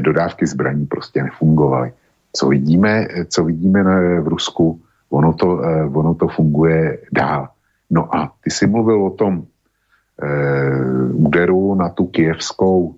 [0.00, 1.92] dodávky zbraní prostě nefungovaly.
[2.32, 7.48] Co vidíme, co vidíme na, v Rusku, ono to, eh, ono to funguje dál.
[7.90, 9.44] No a ty jsi mluvil o tom
[10.22, 12.94] eh, úderu na tu kijevskou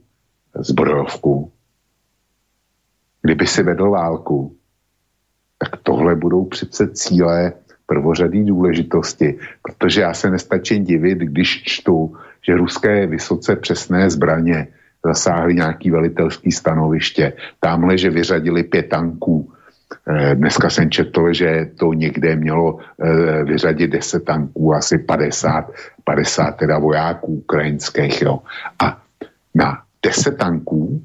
[0.55, 1.53] zbrojovku.
[3.23, 4.57] Kdyby si vedl válku,
[5.59, 7.53] tak tohle budou přece cíle
[7.87, 14.69] prvořadý důležitosti, protože já se nestačím divit, když čtu, že ruské vysoce přesné zbraně
[15.05, 17.33] zasáhly nějaký velitelský stanoviště.
[17.61, 19.53] Tamhle, že vyřadili pět tanků.
[20.09, 25.71] Eh, dneska jsem četl, že to někde mělo eh, vyřadit 10 tanků, asi 50,
[26.05, 28.23] 50 teda vojáků ukrajinských.
[28.23, 28.39] Jo.
[28.79, 29.03] A
[29.55, 31.03] na 10 tanků,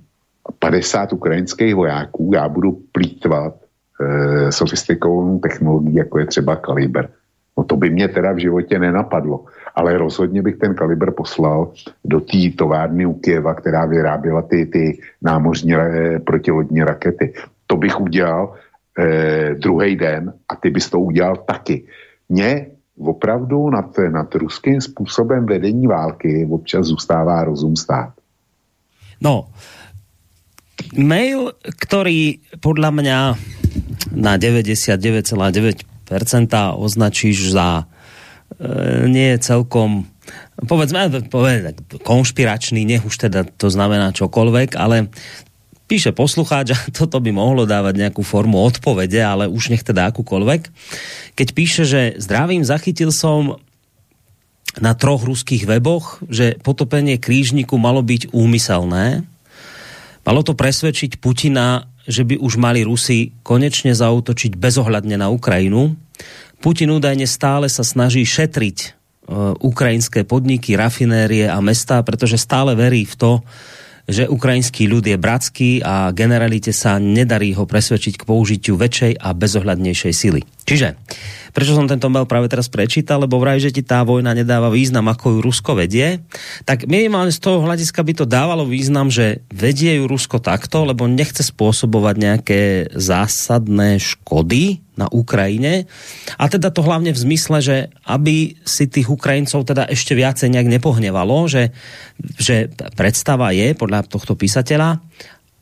[0.59, 3.53] 50 ukrajinských vojáků já budu plítvat
[4.01, 7.09] e, sofistikovanou technologií, jako je třeba kaliber.
[7.57, 9.45] No to by mě teda v životě nenapadlo,
[9.77, 11.71] ale rozhodně bych ten kaliber poslal
[12.05, 17.33] do té továrny u Kieva, která vyráběla ty, ty námořní e, protilodní rakety.
[17.67, 18.57] To bych udělal
[18.97, 21.85] e, druhý den a ty bys to udělal taky.
[22.29, 22.67] Mně
[22.97, 28.17] opravdu nad, nad ruským způsobem vedení války občas zůstává rozum stát.
[29.21, 29.49] No,
[30.93, 33.19] mail, ktorý podľa mňa
[34.13, 35.41] na 99,9%
[36.77, 37.89] označíš za
[39.07, 40.09] nie je celkom
[40.65, 45.13] povedzme, povedzme konšpiračný, nech už teda to znamená čokoľvek, ale
[45.85, 50.61] píše poslucháč a toto by mohlo dávať nejakú formu odpovede, ale už nech teda akúkoľvek.
[51.37, 53.61] Keď píše, že zdravím, zachytil som
[54.77, 59.25] na troch ruských weboch, že potopenie krížniku malo byť úmyselné.
[60.21, 65.97] Malo to presvedčiť Putina, že by už mali Rusi konečne zautočiť bezohľadne na Ukrajinu.
[66.57, 68.87] Putin údajne stále sa snaží šetriť e,
[69.61, 73.31] ukrajinské podniky, rafinérie a mesta, pretože stále verí v to,
[74.07, 79.35] že ukrajinský ľud je bratský a generalite sa nedarí ho presvedčiť k použitiu väčšej a
[79.35, 80.41] bezohľadnejšej sily.
[80.63, 80.95] Čiže,
[81.51, 85.11] prečo som tento mail práve teraz prečítal, lebo vraj, že ti tá vojna nedáva význam,
[85.11, 86.23] ako ju Rusko vedie,
[86.63, 91.03] tak minimálne z toho hľadiska by to dávalo význam, že vedie ju Rusko takto, lebo
[91.11, 92.61] nechce spôsobovať nejaké
[92.95, 95.85] zásadné škody na Ukrajine.
[96.35, 100.67] A teda to hlavne v zmysle, že aby si tých Ukrajincov teda ešte viacej nejak
[100.81, 101.71] nepohnevalo, že,
[102.41, 104.99] že predstava je podľa tohto písateľa,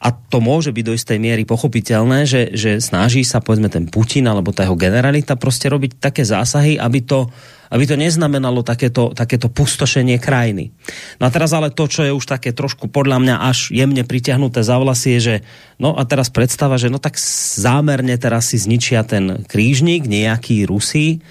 [0.06, 4.30] a to môže byť do istej miery pochopiteľné, že, že snaží sa povedzme ten Putin
[4.30, 7.26] alebo tá jeho generalita proste robiť také zásahy, aby to,
[7.70, 10.74] aby to neznamenalo takéto, takéto pustošenie krajiny.
[11.18, 14.62] No a teraz ale to, čo je už také trošku podľa mňa až jemne pritiahnuté
[14.62, 15.36] za vlasy, je, že
[15.82, 17.18] no a teraz predstava, že no tak
[17.58, 21.24] zámerne teraz si zničia ten krížnik, nejaký Rusí,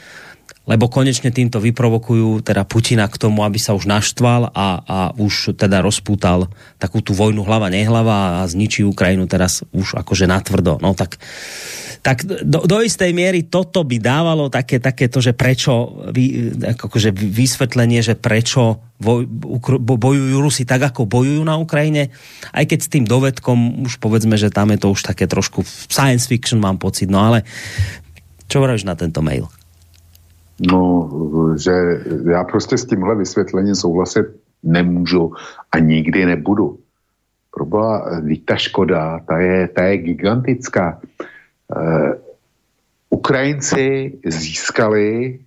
[0.65, 5.53] lebo konečne týmto vyprovokujú teda Putina k tomu, aby sa už naštval a, a už
[5.61, 6.49] teda rozpútal
[6.81, 10.81] takú tú vojnu hlava nehlava a zničí Ukrajinu teraz už akože natvrdo.
[10.81, 11.21] No tak,
[12.01, 17.13] tak do, do istej miery toto by dávalo také, také to, že prečo vy, akože
[17.13, 19.29] vysvetlenie, že prečo boj,
[19.85, 22.09] bojujú Rusi tak, ako bojujú na Ukrajine,
[22.57, 25.61] aj keď s tým dovedkom už povedzme, že tam je to už také trošku
[25.93, 27.45] science fiction mám pocit, no ale
[28.49, 29.45] čo vravíš na tento mail?
[30.61, 31.11] No,
[31.63, 31.73] že
[32.31, 34.27] já prostě s tímhle vysvětlením souhlasit
[34.63, 35.33] nemůžu
[35.73, 36.79] a nikdy nebudu.
[37.51, 41.01] Proboha, ta škoda, ta je, ta je gigantická.
[41.77, 42.13] Uh,
[43.11, 45.39] Ukrajinci získali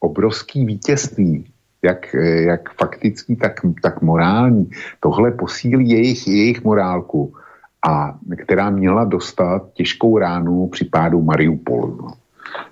[0.00, 1.44] obrovský vítězství,
[1.82, 4.70] jak, jak faktický, tak, tak morální.
[5.00, 7.34] Tohle posílí jejich, jejich morálku,
[7.88, 12.10] a která měla dostat těžkou ránu při pádu Mariupolu.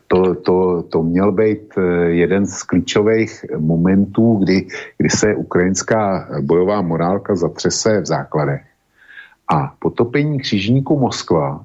[0.08, 4.66] To, to, to měl být eh, jeden z klíčových momentů, kdy,
[4.98, 8.62] kdy se ukrajinská bojová morálka zatřese v základech.
[9.48, 11.64] A potopení křižníku Moskva,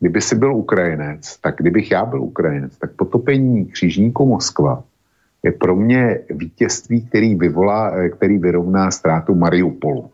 [0.00, 4.84] kdyby si byl Ukrajinec, tak kdybych já byl Ukrajinec, tak potopení křižníku Moskva
[5.42, 10.10] je pro mě vítězství, který, vyvolá, eh, který vyrovná ztrátu Mariupolu.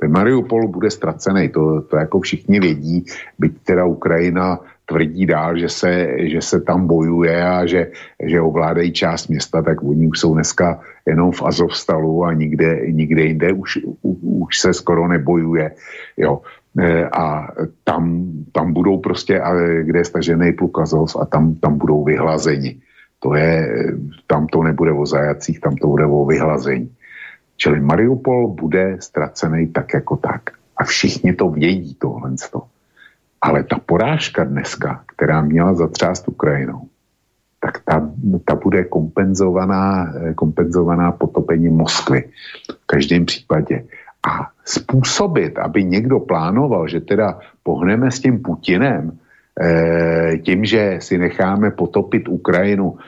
[0.00, 3.04] Ten Mariupol bude ztracený, to, to jako všichni vědí,
[3.38, 4.60] byť teda Ukrajina
[4.90, 9.82] tvrdí dál, že se, že se tam bojuje a že, že ovládají část města, tak
[9.82, 13.78] oni už jsou dneska jenom v Azovstalu a nikde, nikde jinde už,
[14.22, 15.70] už se skoro nebojuje.
[16.16, 16.42] Jo.
[16.78, 17.48] E, a
[17.84, 19.40] tam, tam budou prostě,
[19.82, 22.82] kde je stažený pluk Azov a tam, tam budou vyhlazeni.
[23.22, 23.68] To je,
[24.26, 26.90] tam to nebude o zajacích, tam to bude o vyhlazení.
[27.56, 30.42] Čili Mariupol bude ztracený tak jako tak.
[30.76, 32.32] A všichni to vědí, tohle.
[33.40, 36.88] Ale ta porážka dneska, která měla zatřást Ukrajinou,
[37.60, 38.10] tak ta,
[38.44, 42.24] ta bude kompenzovaná, kompenzovaná potopením Moskvy
[42.82, 43.84] v každém případě.
[44.28, 49.18] A způsobit, aby někdo plánoval, že teda pohneme s tím Putinem,
[49.60, 52.98] eh, tím, že si necháme potopit Ukrajinu,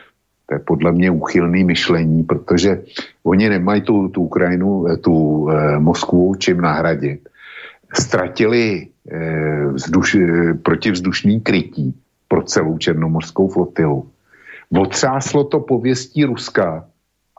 [0.46, 2.82] to je podle mě úchylný myšlení, protože
[3.24, 7.28] oni nemají tu, tu Ukrajinu, eh, tu eh, Moskvu čím nahradit.
[7.92, 11.94] Ztratili eh, vzduš, eh, protivzdušný krytí
[12.28, 14.08] pro celou černomorskou flotilu.
[14.80, 16.84] Otřáslo to pověstí Ruska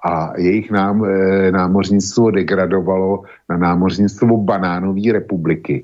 [0.06, 5.84] a jejich nám, eh, námořnictvo degradovalo na námořnictvo banánové republiky.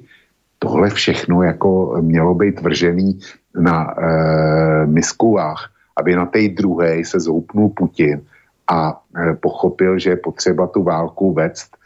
[0.59, 3.19] Tohle všechno jako mělo být vržený
[3.55, 8.21] na eh, miskuvách aby na té druhé se zoupnul Putin
[8.71, 11.77] a e, pochopil, že je potřeba tu válku vést e,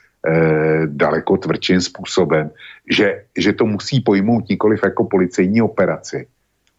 [0.85, 2.51] daleko tvrdším způsobem,
[2.91, 6.27] že, že to musí pojmout nikoliv jako policejní operaci,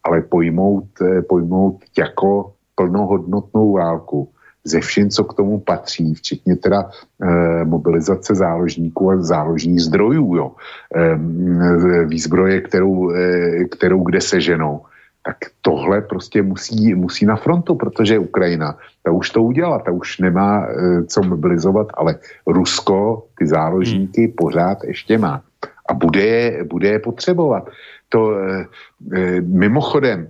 [0.03, 4.29] ale pojmout, e, pojmout jako plnohodnotnou válku
[4.65, 6.89] ze vším, co k tomu patří, včetně teda
[7.21, 10.51] e, mobilizace záložníků a záložních zdrojů, jo.
[10.95, 14.81] E, výzbroje, kterou, e, kterou kde seženou
[15.25, 20.19] tak tohle prostě musí, musí na frontu, protože Ukrajina, ta už to udělala, ta už
[20.19, 22.15] nemá e, co mobilizovat, ale
[22.47, 24.33] Rusko ty záložníky hmm.
[24.37, 25.41] pořád ještě má
[25.89, 27.69] a bude je, bude je potřebovat.
[28.09, 28.65] To e,
[29.13, 30.29] e, mimochodem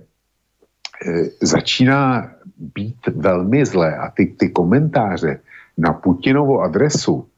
[1.42, 5.40] začíná být velmi zlé a ty, ty komentáře
[5.78, 7.28] na Putinovu adresu,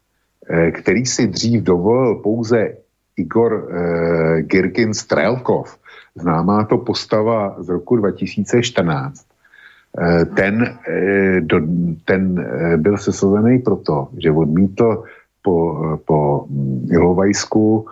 [0.50, 2.74] e, který si dřív dovolil pouze
[3.16, 5.78] Igor e, Girkin Strelkov,
[6.20, 9.24] známá to postava z roku 2014,
[10.34, 10.78] ten,
[11.40, 11.60] do,
[12.04, 12.46] ten
[12.76, 15.04] byl sesazený proto, že odmítl
[15.42, 15.56] po,
[16.04, 16.44] po
[16.90, 17.86] Ilovajsku,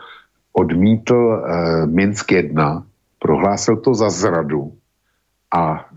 [0.53, 1.43] odmítl
[1.87, 2.85] Minsk 1,
[3.19, 4.73] prohlásil to za zradu
[5.55, 5.89] a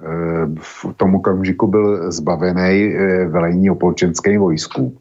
[0.59, 2.95] v tom okamžiku byl zbavený
[3.27, 4.97] velení opolčenským vojsku.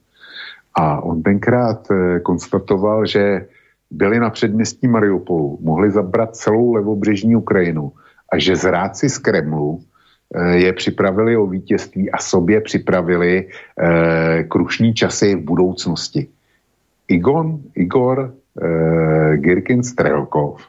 [0.74, 1.88] A on tenkrát
[2.22, 3.46] konstatoval, že
[3.90, 7.92] byli na předměstí Mariupolu, mohli zabrat celou levobřežní Ukrajinu
[8.32, 9.80] a že zráci z Kremlu
[10.34, 13.48] eh, je připravili o vítězství a sobě připravili
[13.80, 16.28] eh, krušní časy v budoucnosti.
[17.08, 20.62] Igon, Igor eh, Girkin Strelkov,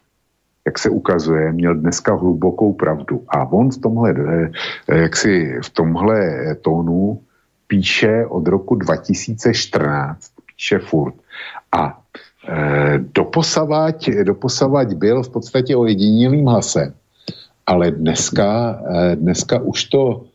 [0.65, 3.23] jak se ukazuje, měl dneska hlubokou pravdu.
[3.27, 4.15] A on v tomhle,
[4.89, 7.21] eh, jak si v tomhle tónu
[7.67, 11.13] píše od roku 2014, píše furt.
[11.71, 11.98] A
[12.97, 16.93] doposavať, doposavať byl v podstatě ojedinělým hlasem,
[17.65, 20.25] ale dneska, eh, dneska už to,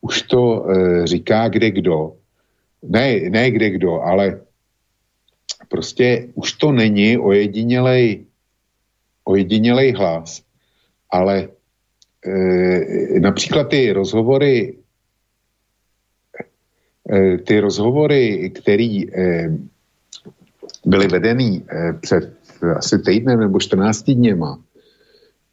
[0.00, 2.12] už to eh, říká kde kdo.
[2.82, 4.40] Ne, ne kde kdo, ale
[5.68, 8.26] prostě už to není ojedinělej,
[9.24, 10.42] ojedinělej hlas,
[11.10, 11.48] ale
[12.26, 14.76] e, například ty rozhovory
[17.08, 19.48] e, ty rozhovory, který e,
[20.86, 22.32] byly vedený eh, před
[22.76, 24.58] asi týdnem nebo 14 dněma,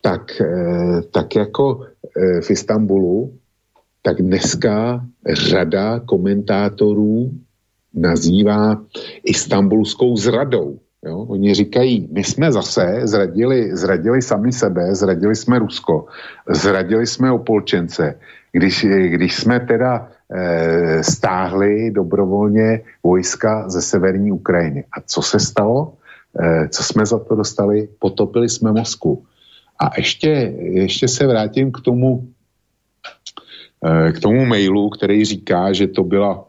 [0.02, 1.86] tak, eh, tak jako
[2.18, 3.34] eh, v Istanbulu,
[4.02, 7.32] tak dneska řada komentátorů
[7.94, 8.82] nazývá
[9.24, 10.80] istambulskou zradou.
[11.06, 11.18] Jo?
[11.18, 16.06] Oni říkají, my jsme zase zradili, zradili sami sebe, zradili jsme Rusko,
[16.50, 18.20] zradili jsme Opolčence,
[18.52, 20.12] když, když jsme teda
[21.02, 24.86] stáhli dobrovolně vojska ze severní Ukrajiny.
[24.92, 25.94] A co se stalo?
[26.40, 27.90] E, co jsme za to dostali?
[28.00, 29.26] Potopili jsme Moskvu.
[29.80, 32.30] A ještě, ještě se vrátím k tomu,
[33.86, 36.46] e, k tomu mailu, který říká, že to byla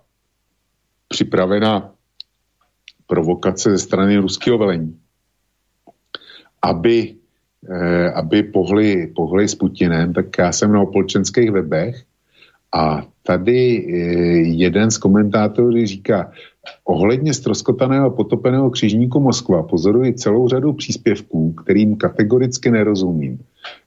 [1.09, 1.91] připravena
[3.11, 4.95] provokace ze strany ruského velení,
[6.63, 7.15] aby,
[7.67, 12.07] eh, aby pohli, pohli s Putinem, tak já jsem na opolčenských webech
[12.73, 13.97] a tady eh,
[14.39, 16.31] jeden z komentátorů říká,
[16.85, 23.39] ohledně stroskotaného a potopeného křižníku Moskva pozoruji celou řadu příspěvků, kterým kategoricky nerozumím.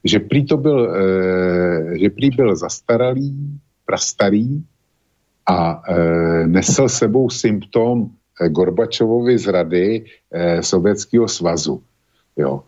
[0.03, 4.63] Že prý to byl, eh, že prý byl zastaralý, prastarý
[5.45, 8.09] a eh, nesl sebou symptom
[8.49, 10.05] Gorbačovovy zrady
[10.61, 11.81] Sovětského svazu.
[12.37, 12.63] Jo.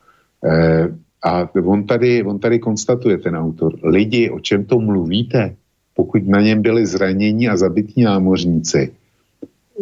[1.23, 5.55] A on tady, on tady konstatuje, ten autor, lidi, o čem to mluvíte?
[5.95, 8.91] Pokud na něm byli zranění a zabití námořníci,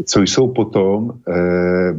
[0.06, 1.94] co jsou potom, eh,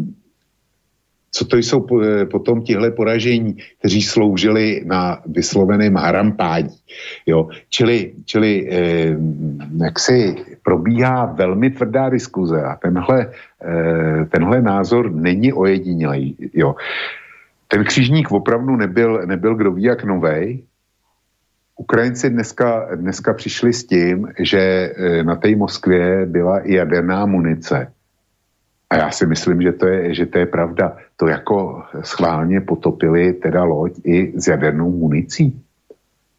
[1.35, 6.79] co to jsou eh, potom tihle poražení, kteří sloužili na vysloveném harampádí.
[7.27, 7.49] Jo?
[7.69, 9.17] Čili, čili eh,
[9.85, 16.37] jak si probíhá velmi tvrdá diskuze a tenhle, eh, tenhle názor není ojedinělý.
[16.55, 16.75] Jo?
[17.69, 20.63] Ten křižník opravdu nebyl, nebyl kdo ví jak novej,
[21.77, 27.93] Ukrajinci dneska, dneska přišli s tím, že e, na té Moskvě byla i jaderná munice.
[28.91, 30.97] A já si myslím, že to je, že to je pravda.
[31.17, 35.63] To jako schválně potopili teda loď i s jadernou municí.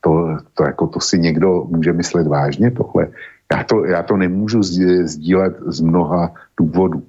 [0.01, 3.07] To, to, jako to si někdo může myslet vážně tohle.
[3.51, 4.63] Já to, já to nemůžu
[5.03, 7.03] sdílet z mnoha důvodů.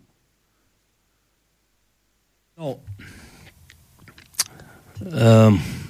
[2.59, 2.75] No.
[5.49, 5.86] Um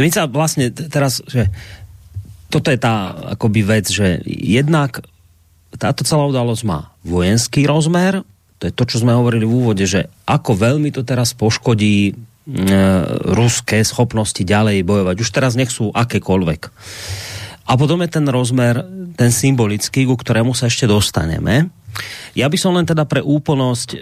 [0.00, 1.48] my sa vlastne teraz, že
[2.52, 5.02] toto je tá akoby vec, že jednak
[5.76, 8.24] táto celá udalosť má vojenský rozmer,
[8.56, 12.12] to je to, čo sme hovorili v úvode, že ako veľmi to teraz poškodí e,
[13.36, 15.16] ruské schopnosti ďalej bojovať.
[15.20, 16.60] Už teraz nech sú akékoľvek.
[17.66, 18.80] A potom je ten rozmer,
[19.18, 21.68] ten symbolický, ku ktorému sa ešte dostaneme.
[22.36, 23.98] Ja by som len teda pre úplnosť e,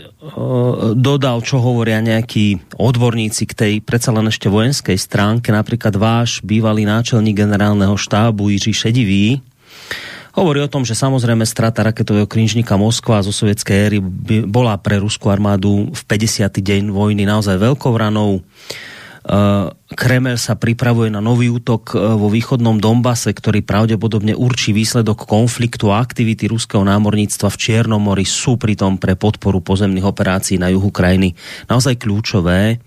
[0.98, 6.82] dodal, čo hovoria nejakí odborníci k tej predsa len ešte vojenskej stránke, napríklad váš bývalý
[6.82, 9.38] náčelník generálneho štábu Jiří Šedivý,
[10.34, 13.98] hovorí o tom, že samozrejme strata raketového krížnika Moskva zo sovietskej éry
[14.44, 16.50] bola pre ruskú armádu v 50.
[16.50, 18.42] deň vojny naozaj veľkou ranou.
[19.24, 19.66] Eh,
[19.96, 25.88] Kreml sa pripravuje na nový útok eh, vo východnom Dombase, ktorý pravdepodobne určí výsledok konfliktu
[25.88, 30.92] a aktivity ruského námorníctva v Čiernom mori sú pritom pre podporu pozemných operácií na juhu
[30.92, 31.32] krajiny
[31.72, 32.84] naozaj kľúčové,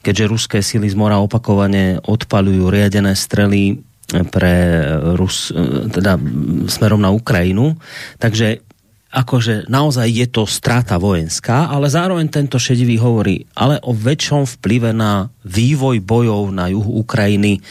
[0.00, 4.80] keďže ruské sily z mora opakovane odpalujú riadené strely eh, pre
[5.20, 5.52] Rus,
[5.92, 6.16] teda
[6.64, 7.76] smerom na Ukrajinu.
[8.16, 8.67] Takže
[9.08, 14.92] akože naozaj je to strata vojenská, ale zároveň tento šedivý hovorí, ale o väčšom vplyve
[14.92, 17.64] na vývoj bojov na juhu Ukrajiny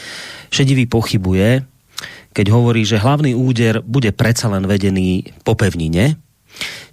[0.50, 1.62] šedivý pochybuje,
[2.34, 6.18] keď hovorí, že hlavný úder bude predsa len vedený po pevnine,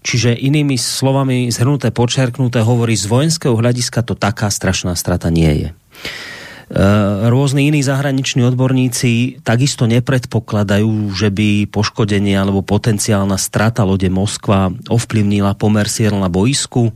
[0.06, 5.70] Čiže inými slovami zhrnuté, počerknuté hovorí, z vojenského hľadiska to taká strašná strata nie je.
[6.66, 6.82] E,
[7.30, 15.54] rôzni iní zahraniční odborníci takisto nepredpokladajú, že by poškodenie alebo potenciálna strata lode Moskva ovplyvnila
[15.54, 16.90] pomer siel na boisku.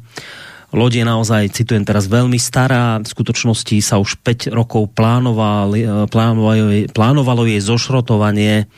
[0.69, 3.01] Loď je naozaj, citujem teraz, veľmi stará.
[3.01, 8.69] V skutočnosti sa už 5 rokov plánoval, e, plánovalo, plánovalo jej zošrotovanie.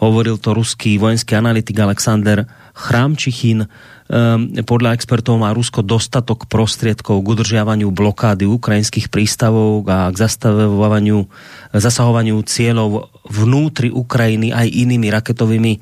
[0.00, 3.68] Hovoril to ruský vojenský analytik Alexander Chrámčichin.
[4.10, 11.30] Um, podľa expertov má Rusko dostatok prostriedkov k udržiavaniu blokády ukrajinských prístavov a k zastavovaniu,
[11.70, 15.80] zasahovaniu cieľov vnútri Ukrajiny aj inými raketovými e,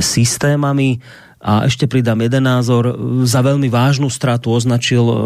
[0.00, 1.04] systémami.
[1.44, 2.96] A ešte pridám jeden názor.
[3.28, 5.16] Za veľmi vážnu stratu označil uh,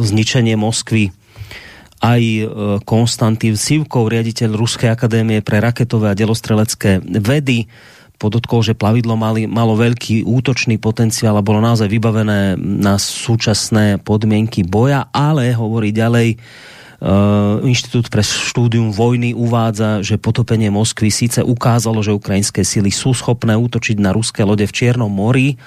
[0.00, 1.12] zničenie Moskvy
[2.02, 2.44] aj e,
[2.82, 7.70] Konstantín Sivkov, riaditeľ Ruskej akadémie pre raketové a delostrelecké vedy
[8.22, 14.62] podotkol, že plavidlo mali, malo veľký útočný potenciál a bolo naozaj vybavené na súčasné podmienky
[14.62, 16.38] boja, ale hovorí ďalej,
[17.02, 23.10] Uh, Inštitút pre štúdium vojny uvádza, že potopenie Moskvy síce ukázalo, že ukrajinské sily sú
[23.10, 25.58] schopné útočiť na ruské lode v Čiernom mori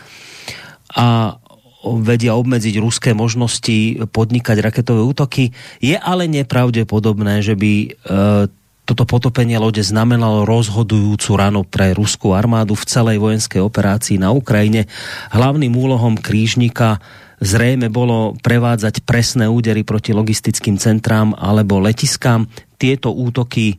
[0.95, 1.36] a
[1.84, 5.51] vedia obmedziť ruské možnosti podnikať raketové útoky.
[5.84, 8.47] Je ale nepravdepodobné, že by uh,
[8.86, 14.86] toto potopenie lode znamenalo rozhodujúcu ranu pre ruskú armádu v celej vojenskej operácii na Ukrajine.
[15.34, 17.02] Hlavným úlohom krížnika
[17.42, 22.48] zrejme bolo prevádzať presné údery proti logistickým centrám alebo letiskám.
[22.78, 23.78] Tieto útoky e,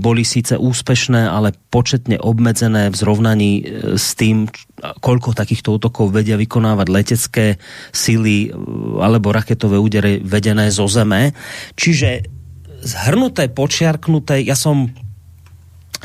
[0.00, 3.62] boli síce úspešné, ale početne obmedzené v zrovnaní e,
[4.00, 4.48] s tým,
[4.80, 7.46] koľko takýchto útokov vedia vykonávať letecké
[7.92, 8.56] sily e,
[9.04, 11.36] alebo raketové údery vedené zo zeme.
[11.78, 12.37] Čiže
[12.82, 14.90] zhrnuté, počiarknuté, ja som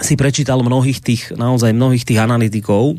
[0.01, 2.97] si prečítal mnohých tých, naozaj mnohých tých analytikov,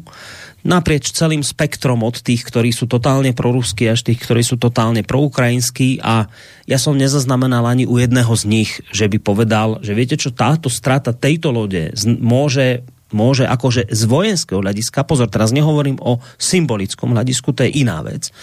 [0.63, 6.01] naprieč celým spektrom od tých, ktorí sú totálne proruskí až tých, ktorí sú totálne proukrajinskí
[6.01, 6.31] a
[6.65, 10.71] ja som nezaznamenal ani u jedného z nich, že by povedal, že viete čo, táto
[10.73, 17.55] strata tejto lode môže môže akože z vojenského hľadiska, pozor, teraz nehovorím o symbolickom hľadisku,
[17.55, 18.35] to je iná vec,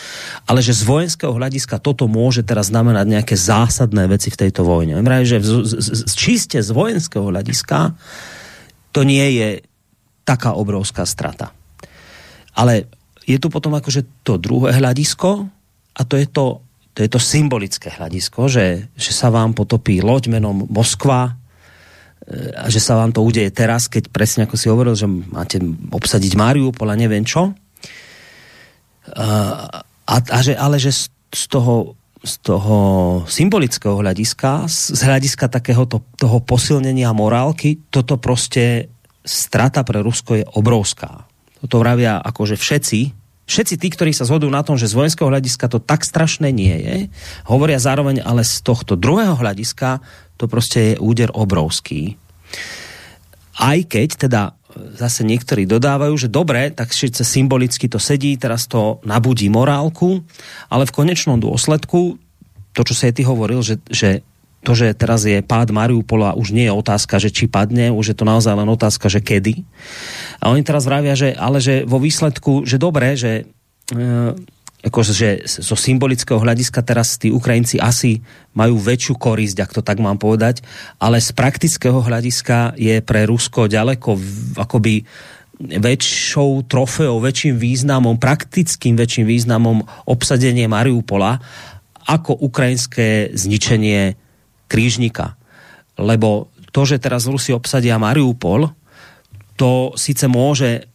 [0.47, 4.95] ale že z vojenského hľadiska toto môže teraz znamenať nejaké zásadné veci v tejto vojne.
[4.95, 7.93] Viem že z, z, čiste z vojenského hľadiska
[8.95, 9.49] to nie je
[10.23, 11.51] taká obrovská strata.
[12.55, 12.87] Ale
[13.27, 15.47] je tu potom akože to druhé hľadisko
[15.95, 16.63] a to je to,
[16.95, 21.40] to, je to symbolické hľadisko, že, že sa vám potopí loď menom Moskva,
[22.55, 25.59] a že sa vám to udeje teraz, keď presne ako si hovoril, že máte
[25.91, 27.51] obsadiť Mariupol a neviem čo.
[29.11, 32.77] A, a, že, ale že z, z toho z toho
[33.25, 38.93] symbolického hľadiska, z hľadiska takého to, toho posilnenia morálky, toto proste
[39.25, 41.25] strata pre Rusko je obrovská.
[41.61, 42.99] Toto vravia akože všetci,
[43.49, 46.73] všetci tí, ktorí sa zhodujú na tom, že z vojenského hľadiska to tak strašné nie
[46.77, 46.95] je,
[47.49, 50.01] hovoria zároveň ale z tohto druhého hľadiska
[50.41, 52.17] to proste je úder obrovský.
[53.61, 54.41] Aj keď teda
[54.97, 60.25] zase niektorí dodávajú, že dobre, tak síce symbolicky to sedí, teraz to nabudí morálku,
[60.71, 62.17] ale v konečnom dôsledku,
[62.73, 64.25] to, čo sa ty hovoril, že, že
[64.63, 68.17] to, že teraz je pád Mariupola, už nie je otázka, že či padne, už je
[68.17, 69.65] to naozaj len otázka, že kedy.
[70.37, 73.43] A oni teraz vravia, že ale že vo výsledku, že dobre, že e,
[74.81, 78.25] akože zo symbolického hľadiska teraz tí Ukrajinci asi
[78.57, 80.65] majú väčšiu korisť, ak to tak mám povedať,
[80.97, 84.17] ale z praktického hľadiska je pre Rusko ďaleko
[84.57, 85.05] akoby
[85.61, 91.37] väčšou trofeou, väčším významom, praktickým väčším významom obsadenie Mariupola
[92.09, 94.17] ako ukrajinské zničenie
[94.65, 95.37] krížnika.
[96.01, 98.73] Lebo to, že teraz Rusi obsadia Mariupol,
[99.53, 100.90] to síce môže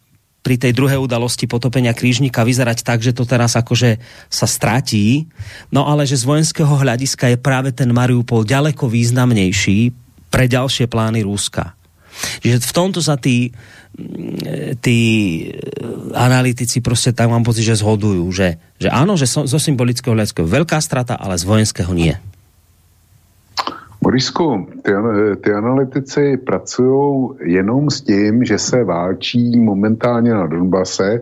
[0.46, 3.98] pri tej druhej udalosti potopenia krížnika vyzerať tak, že to teraz akože
[4.30, 5.26] sa stratí,
[5.74, 9.90] no ale že z vojenského hľadiska je práve ten Mariupol ďaleko významnejší
[10.30, 11.74] pre ďalšie plány Rúska.
[12.46, 13.50] Čiže v tomto sa tí,
[14.80, 14.98] tí
[16.14, 20.78] analytici proste tak mám pocit, že zhodujú, že, že áno, že zo symbolického hľadiska veľká
[20.78, 22.14] strata, ale z vojenského nie.
[24.06, 24.92] Borisku, ty,
[25.44, 31.20] ty analytici pracují jenom s tím, že se válčí momentálně na Donbase,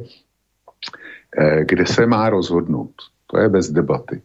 [1.39, 2.91] eh, kde se má rozhodnout.
[3.27, 4.23] To je bez debaty.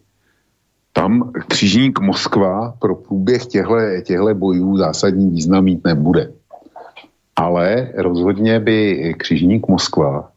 [0.93, 6.31] Tam křižník Moskva pro průběh těchto bojů zásadní význam mít nebude.
[7.35, 10.31] Ale rozhodně by křižník Moskva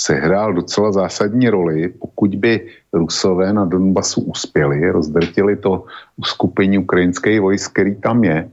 [0.00, 5.84] sehrál docela zásadní roli, pokud by Rusové na Donbasu uspěli, rozdrtili to
[6.16, 8.48] uskupení ukrajinské vojsk, který tam je,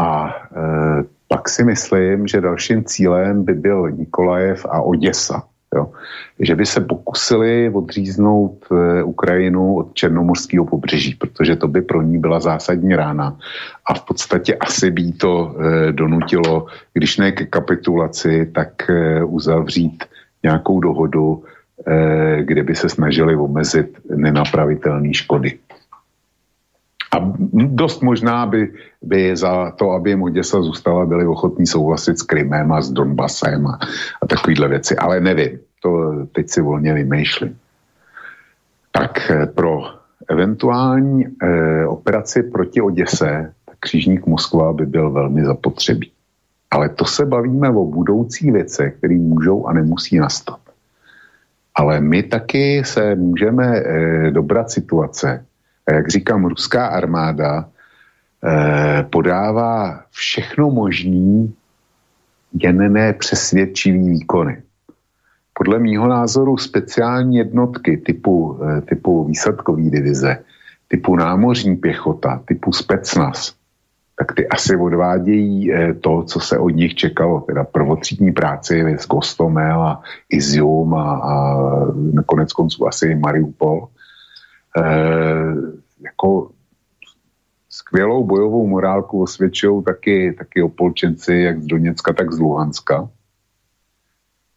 [0.00, 5.42] a e, pak si myslím, že dalším cílem by byl Nikolajev a Oděsa.
[5.74, 5.90] Jo.
[6.38, 12.18] Že by se pokusili odříznout e, Ukrajinu od černomorského pobřeží, protože to by pro ní
[12.18, 13.38] byla zásadní rána.
[13.86, 20.04] A v podstatě asi by to e, donutilo, když ne ke kapitulaci, tak e, uzavřít
[20.44, 21.42] nějakou dohodu,
[21.86, 25.58] e, kde by se snažili omezit nenapravitelné škody.
[27.14, 28.72] A dost možná by,
[29.02, 33.66] by za to, aby jim Oděsa zůstala, byli ochotní souhlasit s Krymem a s Donbasem
[33.66, 33.78] a,
[34.22, 34.96] a takovýhle věci.
[34.96, 37.58] Ale nevím, to teď si volně vymýšlím.
[38.92, 39.82] Tak eh, pro
[40.28, 46.10] eventuální eh, operaci proti Oděse, tak křížník Moskva by byl velmi zapotřebí.
[46.70, 50.60] Ale to se bavíme o budoucí věcech, které můžou a nemusí nastat.
[51.74, 55.44] Ale my taky se můžeme eh, dobrat situace,
[55.86, 57.68] a jak říkám, ruská armáda
[58.44, 61.54] eh, podává všechno možný,
[62.62, 64.62] jen ne přesvědčivý výkony.
[65.52, 70.38] Podle mýho názoru speciální jednotky typu, eh, typu výsadkový divize,
[70.88, 73.54] typu námořní pěchota, typu specnas,
[74.18, 79.06] tak ty asi odvádějí eh, to, co se od nich čekalo, teda prvotřídní práci z
[79.06, 81.56] Gostomel a Izium a, a
[82.12, 83.88] nakonec konců asi Mariupol.
[84.78, 85.54] Eh,
[86.04, 86.50] jako
[87.68, 93.08] skvělou bojovou morálku osvědčují taky, taky opolčenci, jak z Doněcka, tak z Luhanska.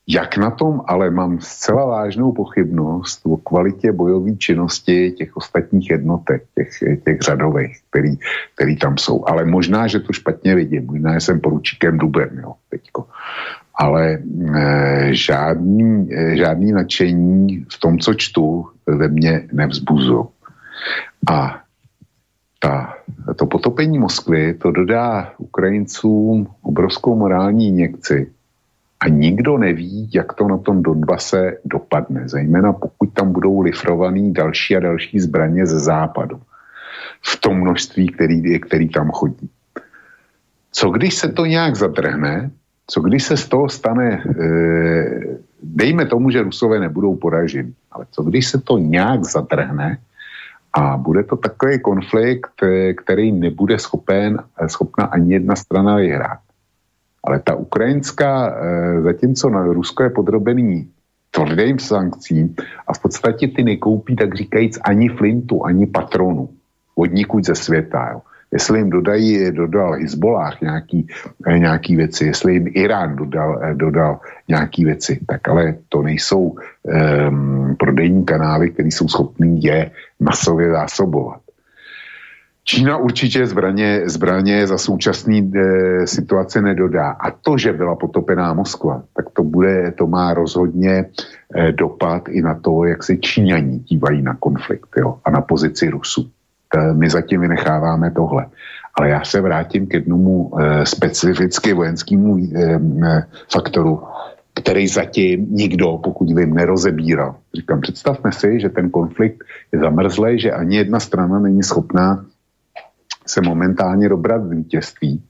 [0.09, 6.43] Jak na tom, ale mám zcela vážnou pochybnost o kvalitě bojové činnosti těch ostatních jednotek,
[6.55, 6.69] těch,
[7.05, 8.15] těch řadových, který,
[8.55, 9.27] který tam jsou.
[9.27, 10.85] Ale možná, že to špatně vidím.
[10.85, 13.07] Možná, jsem poručíkem Dubem, jo, teďko.
[13.75, 14.19] Ale e,
[15.11, 20.25] žádný, e, žádný nadšení v tom, co čtu, ve mně nevzbuzují.
[21.31, 21.61] A
[22.59, 22.93] ta,
[23.35, 28.36] to potopení Moskvy to dodá Ukrajincům obrovskou morální injekci
[28.99, 34.78] a nikdo neví, jak to na tom Donbase dopadne, zejména pokud tam budou lifrovaný další
[34.78, 36.41] a další zbraně ze západu
[37.22, 39.49] v tom množství, který, který tam chodí.
[40.72, 42.52] Co když se to nějak zadrhne,
[42.88, 44.48] co když se z toho stane, e,
[45.64, 49.98] dejme tomu, že Rusové nebudou poraženi, ale co když se to nějak zadrhne
[50.74, 56.47] a bude to takový konflikt, e, který nebude schopen, schopna ani jedna strana vyhrát.
[57.28, 60.88] Ale ta ukrajinská, e, zatímco na Rusko je podrobený
[61.32, 62.56] tvrdým sankcím
[62.88, 66.49] a v podstatě ty nekoupí, tak říkajíc, ani flintu, ani patronu
[66.95, 67.12] od
[67.44, 68.10] ze světa.
[68.12, 68.22] Jo
[68.52, 71.08] jestli jim dodají, dodal Hezbollah nějaký,
[71.48, 76.56] eh, nějaký věci, jestli jim Irán dodal, eh, dodal nějaký věci, tak ale to nejsou
[76.88, 81.41] um, prodejní kanály, které jsou schopný je masově zásobovat.
[82.69, 87.10] Čína určitě zbraně, zbraně za současné e, situace nedodá.
[87.10, 90.91] A to, že byla potopená Moskva, tak to, bude, to má rozhodně
[91.56, 95.89] e, dopad i na to, jak se Číňaní dívají na konflikt jo, a na pozici
[95.89, 96.30] Rusů.
[96.76, 98.45] Eh, my zatím vynecháváme tohle.
[98.95, 102.80] Ale já se vrátím k jednomu e, specificky vojenskému e,
[103.52, 104.03] faktoru,
[104.53, 107.35] který zatím nikdo, pokud vím, nerozebíral.
[107.56, 112.26] Říkám, představme si, že ten konflikt je zamrzlý, že ani jedna strana není schopná
[113.30, 115.24] se momentálně dobrat vítězství,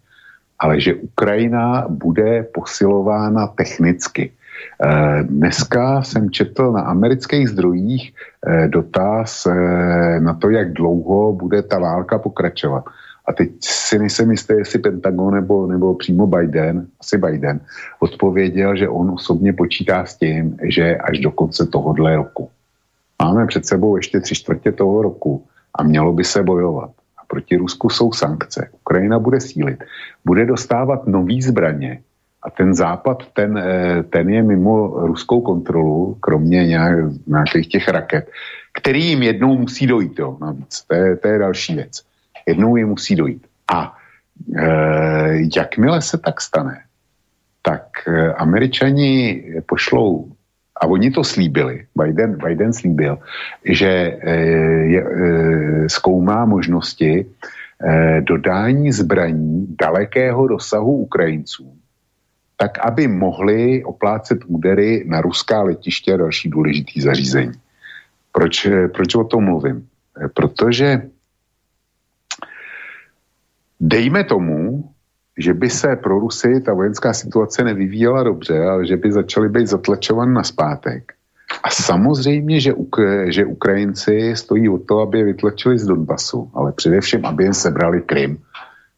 [0.60, 4.32] ale že Ukrajina bude posilována technicky.
[4.84, 8.14] Eh, dneska jsem četl na amerických zdrojích
[8.48, 12.84] eh, dotaz eh, na to, jak dlouho bude ta válka pokračovat.
[13.28, 17.60] A teď si nejsem jistý, jestli Pentagon nebo, nebo přímo Biden, asi Biden,
[18.00, 22.50] odpověděl, že on osobně počítá s tím, že až do konce tohohle roku.
[23.22, 25.44] Máme před sebou ještě tři čtvrtě toho roku
[25.76, 26.92] a mělo by se bojovat.
[27.28, 28.70] Proti Rusku jsou sankce.
[28.72, 29.84] Ukrajina bude sílit.
[30.26, 32.00] Bude dostávat nový zbraně,
[32.44, 36.96] a ten západ, ten, eh, ten je mimo ruskou kontrolu, kromě nějak,
[37.28, 38.30] nějakých těch raket,
[38.74, 40.84] který jim jednou musí dojít, jo, navíc.
[40.88, 42.02] To je, to je další věc.
[42.48, 43.48] Jednou jim musí dojít.
[43.74, 43.98] A
[44.56, 44.68] e,
[45.56, 46.80] jakmile se tak stane,
[47.62, 50.32] tak e, američani pošlou,
[50.82, 53.18] a oni to slíbili, Biden, Biden slíbil,
[53.66, 57.26] že e, e, zkoumá možnosti e,
[58.22, 61.78] dodání zbraní dalekého dosahu Ukrajincům
[62.58, 67.52] tak aby mohli oplácet údery na ruská letiště a další důležitý zařízení.
[68.32, 69.88] Proč, proč o tom mluvím?
[70.34, 71.02] Protože
[73.80, 74.90] dejme tomu,
[75.38, 79.68] že by se pro Rusy ta vojenská situace nevyvíjela dobře, ale že by začaly být
[79.68, 81.14] zatlačovan na zpátek.
[81.64, 86.72] A samozřejmě, že, Uk- že Ukrajinci stojí o to, aby je vytlačili z Donbasu, ale
[86.72, 88.38] především, aby jim sebrali Krym.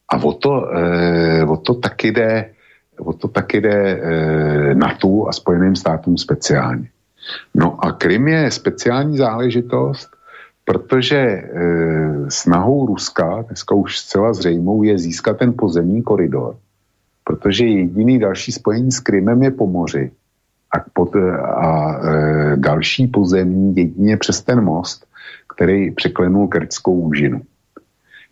[0.10, 2.50] A o to, e, o to taky jde,
[3.00, 6.90] o to taky jde e, NATO a Spojeným státům speciálně.
[7.56, 10.10] No a Krym je speciální záležitost,
[10.70, 11.42] protože e,
[12.30, 16.56] snahou Ruska, dneska už zcela zřejmou, je získat ten pozemní koridor,
[17.24, 20.12] protože jediný další spojení s Krymem je po moři
[20.70, 21.16] a, pod,
[21.56, 25.06] a e, další pozemní jedině přes ten most,
[25.56, 27.42] který překlenul Krtskou úžinu.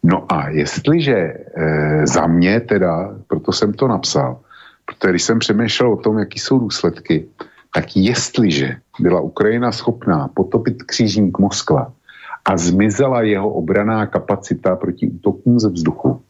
[0.03, 1.34] No a jestliže e,
[2.07, 4.39] za mě teda, proto jsem to napsal,
[4.85, 7.26] protože když jsem přemýšlel o tom, jaký jsou důsledky,
[7.73, 11.97] tak jestliže byla Ukrajina schopná potopit křížník Moskva
[12.47, 16.21] a zmizela jeho obraná kapacita proti útokům ze vzduchu,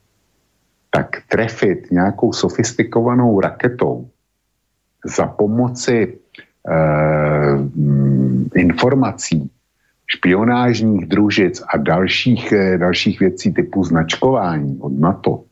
[0.91, 4.09] tak trefit nějakou sofistikovanou raketou
[5.05, 6.17] za pomoci
[6.67, 6.77] e,
[8.55, 9.51] informací
[10.07, 15.43] špionážních družic a dalších, eh, dalších věcí typu značkování od NATO,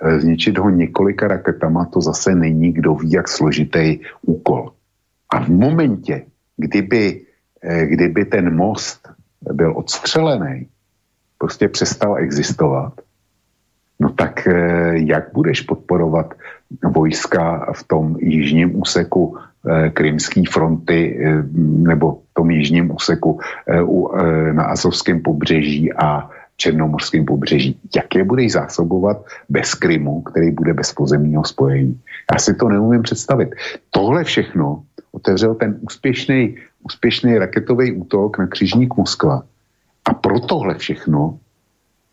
[0.00, 4.72] eh, zničit ho několika raketama, to zase není kdo ví, jak složitý úkol.
[5.28, 6.26] A v momentě,
[6.56, 7.20] kdyby,
[7.62, 9.08] eh, kdyby ten most
[9.52, 10.66] byl odstřelený,
[11.38, 12.92] prostě přestal existovat,
[14.00, 14.48] no tak
[14.92, 16.34] jak budeš podporovat
[16.84, 24.64] vojska v tom jižním úseku Eh, krymské fronty eh, nebo tom jižním úseku eh, na
[24.64, 27.78] Azovském pobřeží a Černomorském pobřeží.
[27.96, 32.00] Jak je budeš zásobovat bez Krymu, který bude bez pozemního spojení?
[32.32, 33.54] Já si to neumím představit.
[33.90, 34.82] Tohle všechno
[35.12, 39.42] otevřel ten úspěšný, úspěšný raketový útok na křižník Moskva.
[40.04, 41.38] A pro tohle všechno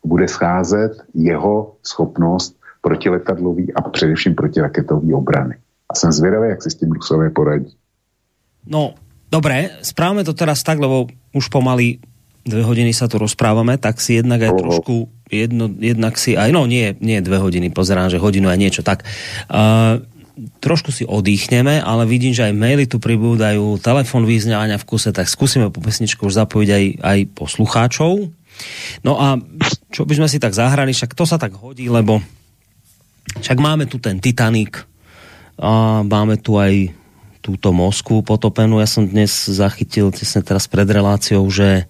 [0.04, 5.54] bude scházet jeho schopnost protiletadlový a především protiraketové obrany.
[5.90, 7.74] A jsem zvědavý, jak si s tím Rusové poradí.
[8.66, 8.94] No,
[9.30, 12.02] dobre, správame to teraz tak, lebo už pomaly
[12.46, 16.66] dve hodiny sa tu rozprávame, tak si jednak aj trošku, jedno, jednak si aj, no
[16.70, 19.02] nie, nie dve hodiny, pozerám, že hodinu aj niečo, tak
[19.50, 19.98] uh,
[20.60, 25.26] trošku si odýchneme, ale vidím, že aj maily tu pribúdajú, telefon vyzňania v kuse, tak
[25.26, 28.12] skúsime po pesničku už zapojiť aj, aj poslucháčov.
[29.04, 29.40] No a
[29.92, 32.20] čo by sme si tak zahrali, však to sa tak hodí, lebo
[33.40, 34.84] však máme tu ten Titanic,
[35.56, 36.92] a máme tu aj
[37.40, 38.76] túto Moskvu potopenú.
[38.76, 41.88] Ja som dnes zachytil tesne teraz pred reláciou, že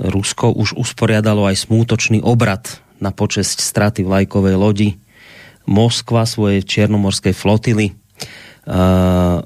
[0.00, 4.88] Rusko už usporiadalo aj smútočný obrad na počesť straty vlajkovej lodi
[5.68, 7.92] Moskva svojej čiernomorskej flotily.
[8.64, 9.44] Uh,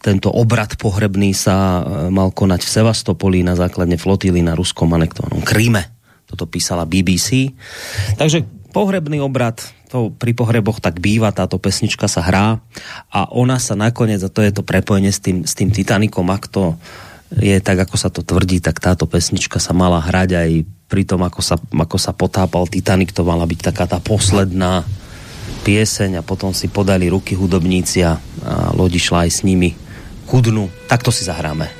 [0.00, 5.92] tento obrad pohrebný sa mal konať v Sevastopoli na základne flotily na ruskom anektovanom Kríme.
[6.24, 7.52] Toto písala BBC.
[8.16, 12.62] Takže pohrebný obrad to pri pohreboch tak býva, táto pesnička sa hrá
[13.10, 16.46] a ona sa nakoniec, a to je to prepojenie s tým, s tým Titanikom, ak
[16.46, 16.78] to
[17.34, 20.50] je tak, ako sa to tvrdí, tak táto pesnička sa mala hrať aj
[20.86, 24.86] pri tom, ako sa, ako sa potápal Titanic, to mala byť taká tá posledná
[25.60, 28.16] pieseň a potom si podali ruky hudobníci a,
[28.74, 29.76] lodi šla aj s nimi
[30.24, 30.68] ku dnu.
[30.88, 31.79] Tak to si zahráme.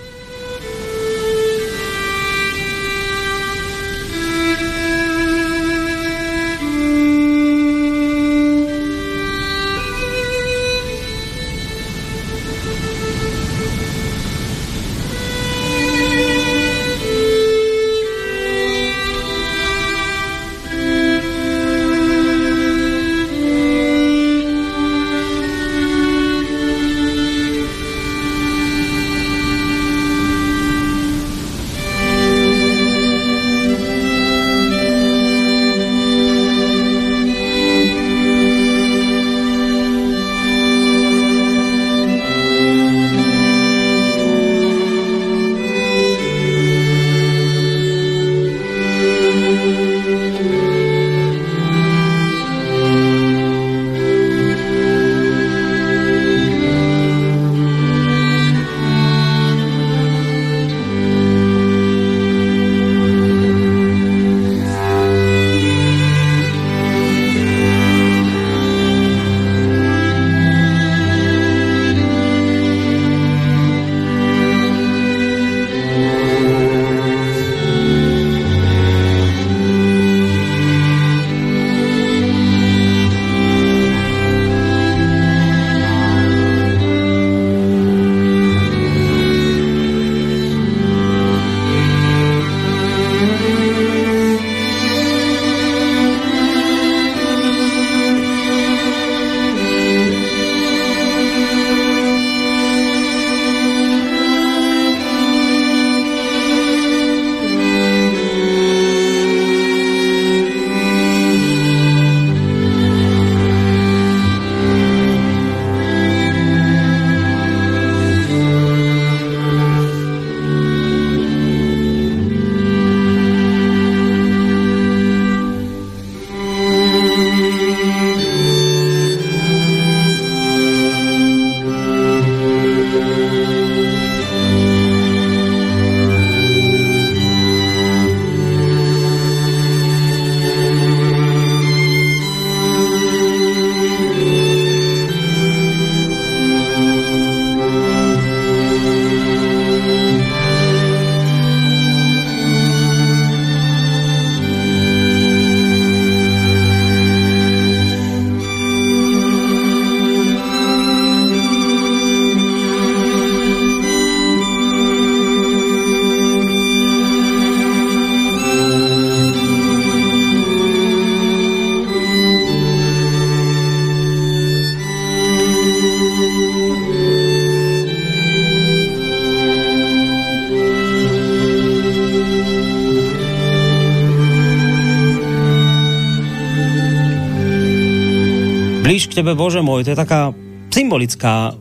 [189.20, 190.32] Tebe, Bože môj, to je taká
[190.72, 191.52] symbolická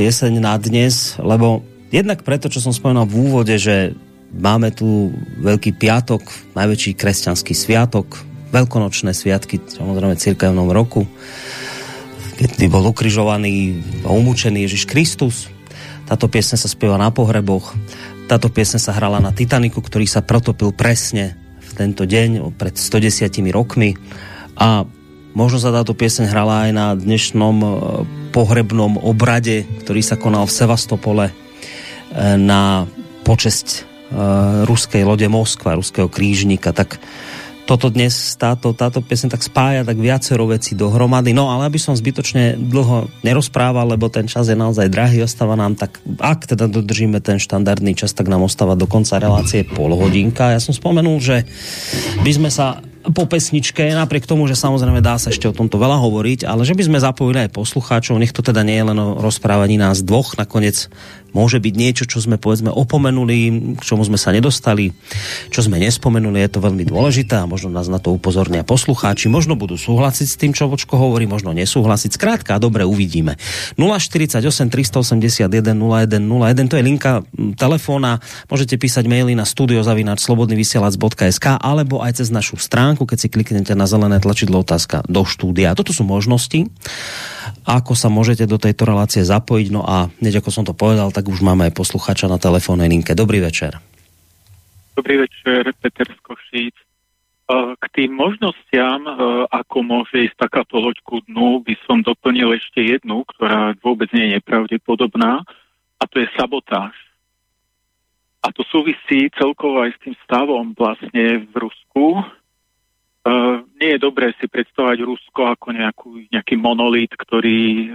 [0.00, 1.60] pieseň na dnes, lebo
[1.92, 3.92] jednak preto, čo som spomenul v úvode, že
[4.32, 6.24] máme tu Veľký piatok,
[6.56, 8.16] najväčší kresťanský sviatok,
[8.48, 11.04] veľkonočné sviatky, samozrejme cirkevnom roku,
[12.40, 15.52] keď bol ukrižovaný a umúčený Ježiš Kristus.
[16.08, 17.76] Táto piesne sa spieva na pohreboch.
[18.24, 23.36] Táto piesne sa hrala na Titaniku, ktorý sa protopil presne v tento deň pred 110
[23.52, 24.00] rokmi.
[24.56, 24.88] A
[25.36, 27.68] Možno sa táto pieseň hrala aj na dnešnom e,
[28.32, 31.32] pohrebnom obrade, ktorý sa konal v Sevastopole e,
[32.40, 32.88] na
[33.20, 33.80] počesť e,
[34.64, 36.72] ruskej lode Moskva, ruského krížnika.
[36.72, 36.96] Tak
[37.68, 41.36] toto dnes, táto, táto piesň tak spája tak viacero veci dohromady.
[41.36, 45.76] No ale aby som zbytočne dlho nerozprával, lebo ten čas je naozaj drahý, ostáva nám
[45.76, 50.56] tak, ak teda dodržíme ten štandardný čas, tak nám ostáva do konca relácie pol hodinka.
[50.56, 51.44] Ja som spomenul, že
[52.24, 52.80] by sme sa
[53.12, 56.74] po pesničke, napriek tomu, že samozrejme dá sa ešte o tomto veľa hovoriť, ale že
[56.74, 60.34] by sme zapojili aj poslucháčov, nech to teda nie je len o rozprávaní nás dvoch,
[60.34, 60.90] nakoniec
[61.36, 64.96] môže byť niečo, čo sme povedzme opomenuli, k čomu sme sa nedostali,
[65.52, 69.52] čo sme nespomenuli, je to veľmi dôležité a možno nás na to upozornia poslucháči, možno
[69.52, 72.16] budú súhlasiť s tým, čo Vočko hovorí, možno nesúhlasiť.
[72.16, 73.36] Skrátka, dobre, uvidíme.
[73.76, 74.40] 048
[74.72, 77.20] 381 0101, to je linka
[77.60, 83.84] telefóna, môžete písať maily na studiozavináčslobodnyvysielac.sk alebo aj cez našu stránku, keď si kliknete na
[83.84, 85.76] zelené tlačidlo otázka do štúdia.
[85.76, 86.72] Toto sú možnosti
[87.66, 89.68] ako sa môžete do tejto relácie zapojiť.
[89.74, 93.12] No a hneď ako som to povedal, tak už máme aj posluchača na telefónnej linke.
[93.12, 93.78] Dobrý večer.
[94.96, 96.72] Dobrý večer, Peter Skošíc.
[96.72, 96.84] E,
[97.76, 99.12] k tým možnostiam, e,
[99.52, 104.32] ako môže ísť takáto loď ku dnu, by som doplnil ešte jednu, ktorá vôbec nie
[104.32, 105.44] je nepravdepodobná,
[105.96, 106.96] a to je sabotáž.
[108.40, 112.24] A to súvisí celkovo aj s tým stavom vlastne v Rusku,
[113.26, 117.90] Uh, nie je dobré si predstavať Rusko ako nejakú, nejaký monolít, ktorý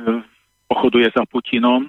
[0.67, 1.87] pochoduje za Putinom.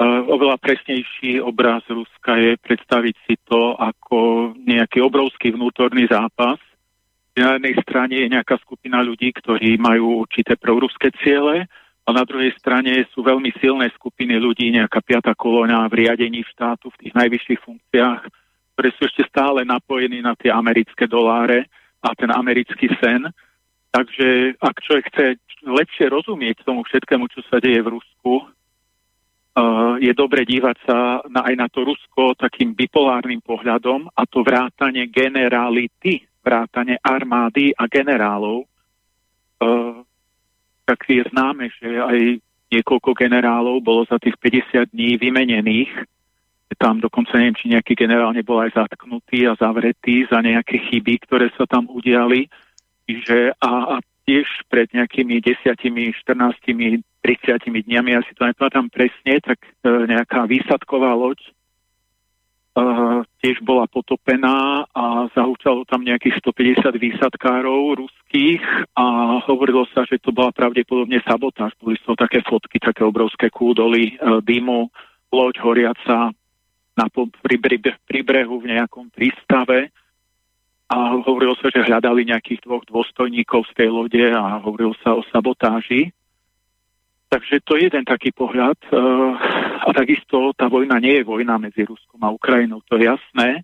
[0.00, 6.56] Uh, oveľa presnejší obraz Ruska je predstaviť si to ako nejaký obrovský vnútorný zápas.
[7.36, 11.68] Na jednej strane je nejaká skupina ľudí, ktorí majú určité proruské ciele,
[12.08, 16.90] a na druhej strane sú veľmi silné skupiny ľudí, nejaká piata kolóna v riadení štátu
[16.90, 18.20] v tých najvyšších funkciách,
[18.74, 21.70] ktoré sú ešte stále napojení na tie americké doláre
[22.02, 23.30] a ten americký sen.
[23.94, 25.26] Takže ak človek chce
[25.62, 28.48] lepšie rozumieť tomu všetkému, čo sa deje v Rusku,
[29.98, 35.10] je dobre dívať sa na, aj na to Rusko takým bipolárnym pohľadom a to vrátanie
[35.10, 38.64] generality, vrátanie armády a generálov.
[39.60, 40.00] Uh,
[40.88, 42.40] tak je známe, že aj
[42.70, 45.92] niekoľko generálov bolo za tých 50 dní vymenených
[46.80, 51.52] tam dokonca neviem, či nejaký generál nebol aj zatknutý a zavretý za nejaké chyby, ktoré
[51.52, 52.48] sa tam udiali.
[53.04, 53.94] Že, a, a
[54.24, 59.68] tiež pred nejakými desiatimi, 14, 30 dňami, ja si to nepamätám presne, tak e,
[60.08, 61.50] nejaká výsadková loď e,
[63.44, 68.64] tiež bola potopená a zahúčalo tam nejakých 150 výsadkárov ruských
[68.96, 69.04] a
[69.44, 71.76] hovorilo sa, že to bola pravdepodobne sabotáž.
[71.76, 74.88] Boli to také fotky, také obrovské kúdoly e, dymu,
[75.28, 76.32] loď horiaca,
[76.98, 79.88] na, pri, pri, pri brehu v nejakom prístave
[80.90, 85.22] a hovorilo sa, že hľadali nejakých dvoch dôstojníkov z tej lode a hovorilo sa o
[85.30, 86.10] sabotáži.
[87.30, 88.74] Takže to je jeden taký pohľad.
[88.90, 88.98] E,
[89.86, 93.62] a takisto tá vojna nie je vojna medzi Ruskom a Ukrajinou, to je jasné.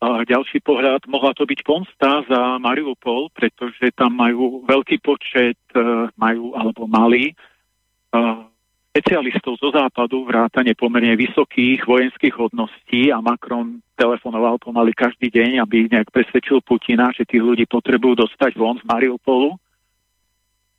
[0.00, 6.08] A ďalší pohľad, mohla to byť pomsta za Mariupol, pretože tam majú veľký počet, e,
[6.16, 7.36] majú alebo mali
[8.96, 15.92] špecialistov zo západu, vrátane pomerne vysokých vojenských hodností a Macron telefonoval pomaly každý deň, aby
[15.92, 19.60] nejak presvedčil Putina, že tých ľudí potrebujú dostať von z Mariupolu,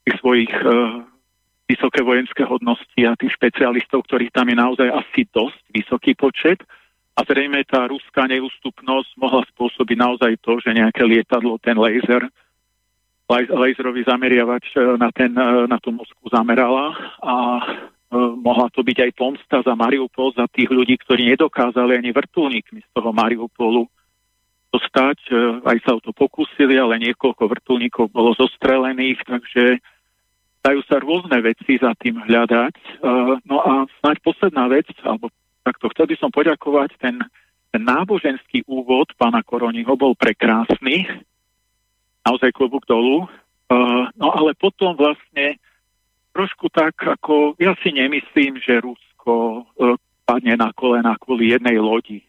[0.02, 1.06] tých svojich uh,
[1.70, 6.58] vysoké vojenské hodnosti a tých špecialistov, ktorých tam je naozaj asi dosť vysoký počet.
[7.14, 12.26] A zrejme tá ruská neústupnosť mohla spôsobiť naozaj to, že nejaké lietadlo, ten laser,
[13.30, 18.98] laserový zameriavač e, na, ten, e, na tú Moskvu zamerala a Eh, mohla to byť
[19.04, 23.84] aj pomsta za Mariupol, za tých ľudí, ktorí nedokázali ani vrtulníkmi z toho Mariupolu
[24.72, 25.18] dostať.
[25.28, 29.80] Eh, aj sa o to pokúsili, ale niekoľko vrtulníkov bolo zostrelených, takže
[30.64, 32.74] dajú sa rôzne veci za tým hľadať.
[32.76, 35.32] Eh, no a snáď posledná vec, alebo
[35.64, 37.20] takto chcel by som poďakovať, ten
[37.76, 41.04] náboženský úvod pána Koroniho bol prekrásny,
[42.24, 43.28] naozaj klobúk dolu,
[44.16, 45.60] no ale potom vlastne
[46.38, 52.22] trošku tak, ako ja si nemyslím, že Rusko e, padne na kolena kvôli jednej lodi.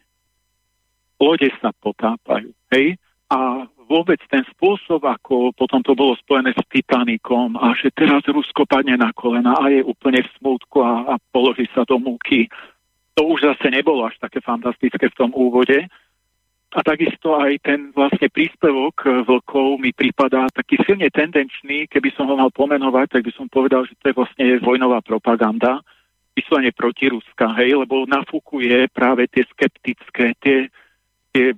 [1.22, 2.98] Lode sa potápajú, hej?
[3.30, 8.66] A vôbec ten spôsob, ako potom to bolo spojené s Titanikom a že teraz Rusko
[8.66, 12.50] padne na kolena a je úplne v smutku a, a položí sa do múky,
[13.14, 15.86] to už zase nebolo až také fantastické v tom úvode.
[16.70, 22.38] A takisto aj ten vlastne príspevok vlkov mi pripadá taký silne tendenčný, keby som ho
[22.38, 25.82] mal pomenovať, tak by som povedal, že to je vlastne vojnová propaganda,
[26.38, 30.70] vyslovene proti Ruska, hej, lebo nafúkuje práve tie skeptické, tie,
[31.34, 31.58] tie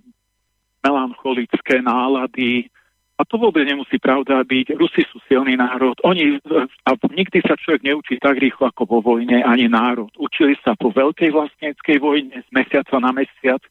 [0.80, 2.72] melancholické nálady.
[3.20, 4.74] A to vôbec nemusí pravda byť.
[4.80, 5.94] Rusi sú silný národ.
[6.02, 6.42] Oni,
[6.88, 10.10] a nikdy sa človek neučí tak rýchlo ako vo vojne, ani národ.
[10.18, 13.62] Učili sa po veľkej vlastneckej vojne z mesiaca na mesiac,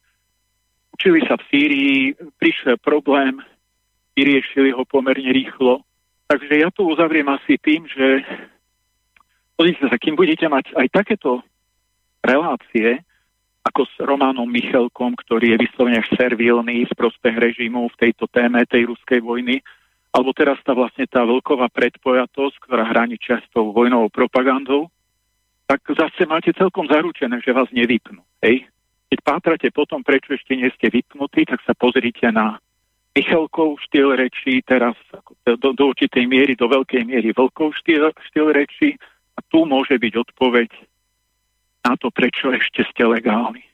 [1.01, 3.41] Učili sa v Sýrii, prišiel problém,
[4.13, 5.81] vyriešili ho pomerne rýchlo.
[6.29, 8.21] Takže ja to uzavriem asi tým, že
[9.57, 11.41] pozrite sa, kým budete mať aj takéto
[12.21, 13.01] relácie,
[13.65, 18.93] ako s Románom Michelkom, ktorý je vyslovene servilný v prospech režimu v tejto téme tej
[18.93, 19.65] ruskej vojny,
[20.13, 24.93] alebo teraz tá vlastne tá veľková predpojatosť, ktorá hraničia s tou vojnovou propagandou,
[25.65, 28.21] tak zase máte celkom zaručené, že vás nevypnú.
[28.45, 28.69] Hej?
[29.11, 32.63] Keď pátrate potom, prečo ešte nie ste vypnutí, tak sa pozrite na
[33.11, 34.95] Michalkov štýl reči, teraz
[35.43, 38.95] do, do určitej miery, do veľkej miery Vlkov štýl, štýl reči
[39.35, 40.71] a tu môže byť odpoveď
[41.91, 43.67] na to, prečo ešte ste legálni.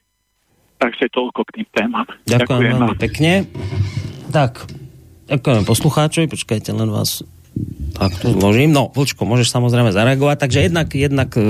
[0.80, 2.08] Takže toľko k tým témam.
[2.24, 3.32] Ďakujem, ďakujem veľmi pekne.
[4.32, 4.52] Tak,
[5.28, 7.20] ďakujem poslucháčovi, počkajte, len vás
[7.96, 8.76] tak to zložím.
[8.76, 10.36] No, Vlčko, môžeš samozrejme zareagovať.
[10.36, 11.42] Takže jednak, jednak e,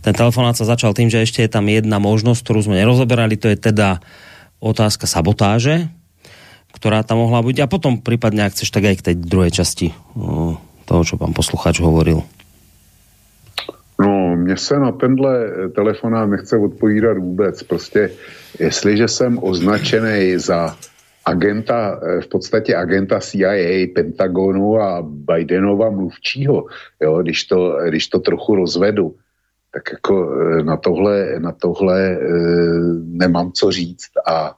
[0.00, 3.50] ten telefonát sa začal tým, že ešte je tam jedna možnosť, ktorú sme nerozoberali, to
[3.50, 3.98] je teda
[4.62, 5.90] otázka sabotáže,
[6.78, 7.58] ktorá tam mohla byť.
[7.58, 9.94] A potom prípadne, ak chceš, tak aj k tej druhej časti e,
[10.86, 12.22] toho, čo pán posluchač hovoril.
[14.00, 17.62] No, mně se na tenhle telefonát nechce odpovídat vůbec.
[17.62, 18.10] Prostě,
[18.58, 20.76] jestliže jsem označený za
[21.24, 26.66] agenta, eh, v podstatě agenta CIA, Pentagonu a Bidenova mluvčího,
[27.00, 29.16] jo, když, to, když to trochu rozvedu,
[29.72, 32.18] tak jako eh, na tohle, na tohle e,
[33.04, 34.54] nemám co říct a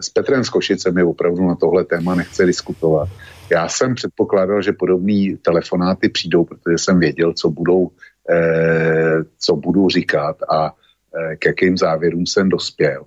[0.00, 3.08] s Petrem Skošicem mi opravdu na tohle téma nechce diskutovat.
[3.50, 7.90] Já jsem předpokládal, že podobné telefonáty přijdou, protože jsem věděl, co budou,
[8.30, 10.74] e, co budu říkat a
[11.14, 13.06] e, k jakým závěrům jsem dospěl.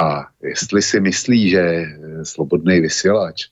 [0.00, 1.86] A jestli si myslí, že eh,
[2.24, 3.48] slobodný vysílač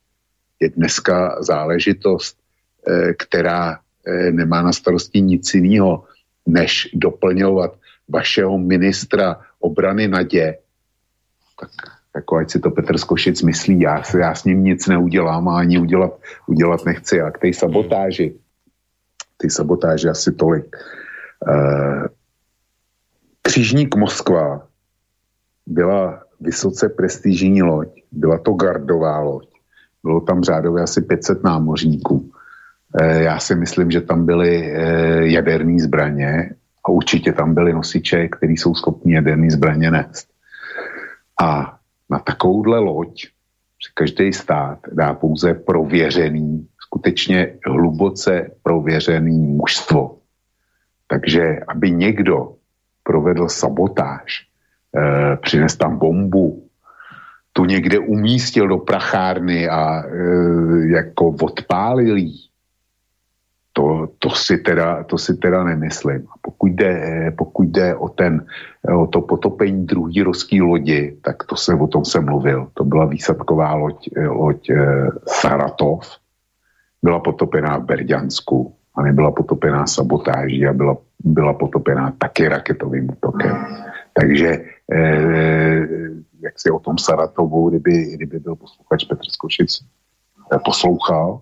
[0.60, 6.04] je dneska záležitost, eh, která eh, nemá na starosti nic jiného,
[6.46, 7.76] než doplňovat
[8.08, 10.58] vašeho ministra obrany Nadě,
[11.60, 11.70] tak
[12.16, 15.78] jako ať si to Petr Skošic myslí, já, já s ním nic neudělám a ani
[15.78, 17.20] udělat, udělat nechci.
[17.20, 18.34] A k té sabotáži,
[19.36, 20.76] ty sabotáži asi tolik.
[23.42, 24.68] Křižník Moskva
[25.66, 27.88] byla vysoce prestižní loď.
[28.12, 29.48] Byla to gardová loď.
[30.02, 32.30] Bylo tam řádově asi 500 námořníků.
[33.00, 34.80] E, já si myslím, že tam byly e,
[35.28, 36.54] jaderné zbraně
[36.84, 40.28] a určitě tam byly nosiče, který jsou schopni jaderné zbraně nést.
[41.42, 41.78] A
[42.10, 43.26] na takovouhle loď
[43.82, 50.18] si každý stát dá pouze prověřený, skutečně hluboce prověřený mužstvo.
[51.06, 52.54] Takže aby někdo
[53.02, 54.46] provedl sabotáž,
[54.96, 56.64] e, přines tam bombu,
[57.56, 60.08] tu někde umístil do prachárny a e,
[60.86, 62.40] jako odpálil jí.
[63.72, 66.26] To, to, si teda, to si teda nemyslím.
[66.40, 68.46] Pokud jde, e, pokud jde o, ten,
[68.98, 72.68] o to potopení druhý ruský lodi, tak to se o tom jsem mluvil.
[72.74, 74.76] To byla výsadková loď, loď e,
[75.26, 76.00] Saratov.
[77.02, 83.66] Byla potopená v Berďansku a nebyla potopená sabotáží a byla, byla potopená taky raketovým útokem.
[84.14, 84.48] Takže
[84.92, 85.88] eh,
[86.40, 89.84] jak si o tom Saratovu, kdyby, kdyby byl posluchač Petr Skošic
[90.52, 91.40] eh, poslouchal,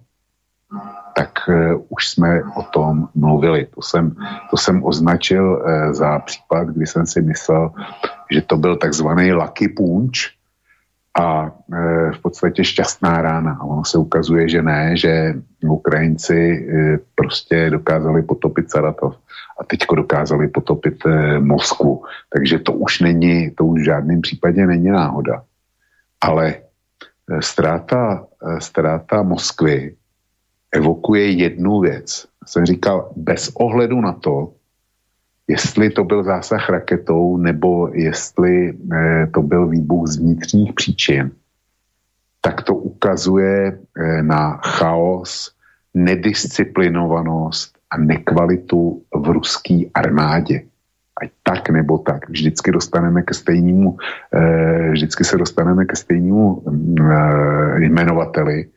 [1.16, 3.66] tak eh, už jsme o tom mluvili.
[3.74, 4.16] To jsem,
[4.50, 7.70] to jsem označil eh, za případ, kdy jsem si myslel,
[8.30, 10.32] že to byl takzvaný lucky punch,
[11.14, 13.58] a e, v podstatě šťastná rána.
[13.60, 19.14] A ono se ukazuje, že ne, že Ukrajinci e, prostě dokázali potopit Saratov
[19.60, 22.04] a teďko dokázali potopit e, Moskvu.
[22.32, 25.42] Takže to už není, to už v žádném případě není náhoda.
[26.20, 26.54] Ale
[27.40, 28.26] ztráta,
[28.58, 29.94] ztráta Moskvy
[30.72, 32.26] evokuje jednu věc.
[32.46, 34.52] Jsem říkal, bez ohledu na to,
[35.48, 41.30] jestli to byl zásah raketou nebo jestli eh, to byl výbuch z vnitřních příčin,
[42.40, 45.54] tak to ukazuje eh, na chaos,
[45.94, 50.62] nedisciplinovanost a nekvalitu v ruské armádě.
[51.22, 53.96] Ať tak nebo tak, vždycky dostaneme ke stejnému,
[54.34, 56.96] eh, vždycky se dostaneme ke stejnému mm,
[57.76, 58.68] jmenovateli.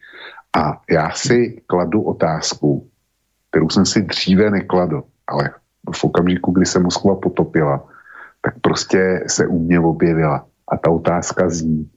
[0.56, 2.88] A já si kladu otázku,
[3.50, 5.50] kterou jsem si dříve nekladl, ale
[5.92, 7.84] v okamžiku, kdy se Moskva potopila,
[8.42, 10.46] tak prostě se u mě objevila.
[10.68, 11.90] A ta otázka zní,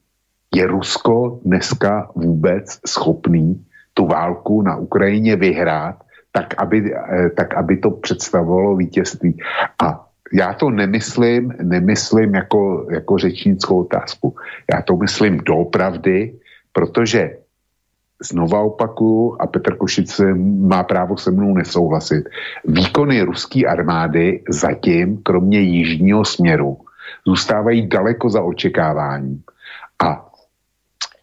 [0.54, 5.96] je Rusko dneska vůbec schopný tu válku na Ukrajině vyhrát,
[6.32, 9.36] tak aby, eh, tak aby to představovalo vítězství.
[9.82, 14.36] A já to nemyslím, nemyslím jako, jako řečnickou otázku.
[14.74, 16.38] Já to myslím doopravdy,
[16.72, 17.36] protože
[18.22, 20.20] znova opakuju, a Petr Košic
[20.68, 22.24] má právo se mnou nesouhlasit,
[22.64, 26.78] výkony ruské armády zatím, kromě jižního směru,
[27.26, 29.42] zůstávají daleko za očekáváním.
[30.02, 30.30] A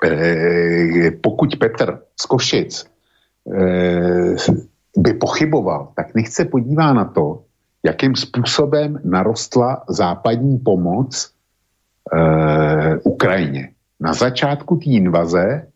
[0.06, 4.36] e, pokud Petr z Košic e,
[4.98, 7.44] by pochyboval, tak nechce podívá na to,
[7.84, 11.32] jakým způsobem narostla západní pomoc
[12.14, 13.70] e, Ukrajině.
[14.00, 15.68] Na začátku té invaze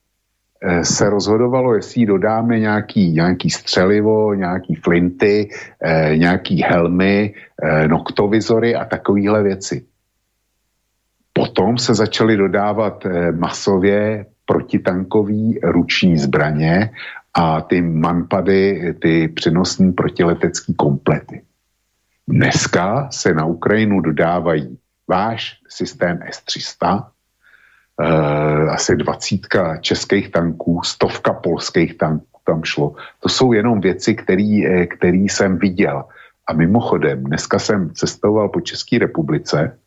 [0.84, 5.50] se rozhodovalo, jestli dodáme nějaký, nějaký střelivo, nějaký flinty,
[5.82, 7.34] e, nějaký helmy,
[7.64, 9.86] e, noktovizory a takovéhle věci.
[11.34, 16.92] Potom se začaly dodávat e, masově protitankové ruční zbraně
[17.34, 21.42] a ty manpady, ty přenosní protiletecké komplety.
[22.28, 24.78] Dneska se na Ukrajinu dodávají
[25.08, 27.19] váš systém S-300, eh,
[28.70, 32.96] asi dvacítka českých tanků, stovka polských tanků tam šlo.
[33.20, 36.04] To jsou jenom věci, které eh, jsem viděl.
[36.48, 39.78] A mimochodem, dneska jsem cestoval po České republice,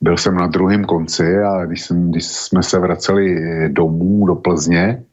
[0.00, 4.34] byl jsem na druhém konci a když, jsem, když jsme se vraceli eh, domů do
[4.34, 5.04] Plzně,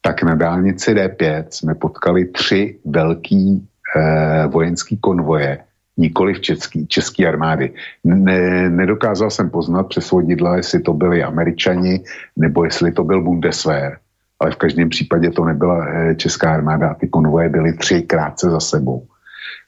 [0.00, 5.64] tak na dálnici D5 jsme potkali tři velký eh, vojenský konvoje,
[6.00, 6.40] nikoli v
[6.88, 7.72] český armády.
[8.04, 12.00] Ne, nedokázal jsem poznat přes vodidla, jestli to byli američani,
[12.36, 13.98] nebo jestli to byl Bundeswehr.
[14.40, 18.50] Ale v každém případě to nebyla eh, česká armáda a ty konvoje byly tři krátce
[18.50, 19.04] za sebou.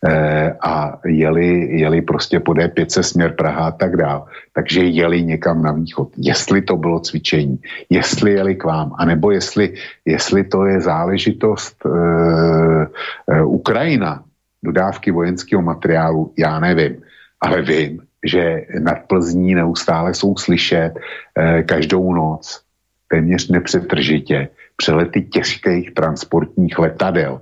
[0.03, 4.27] Eh, a jeli, jeli prostě po D5 směr Praha a tak dál.
[4.53, 6.09] Takže jeli někam na východ.
[6.17, 7.59] Jestli to bylo cvičení,
[7.91, 14.25] jestli jeli k vám, anebo jestli, jestli to je záležitost uh, uh, Ukrajina,
[14.64, 17.02] dodávky vojenského materiálu, já nevím.
[17.40, 22.62] Ale vím, že nad Plzní neustále jsou slyšet uh, každou noc
[23.09, 27.40] téměř nepřetržitě přelety těžkých transportních letadel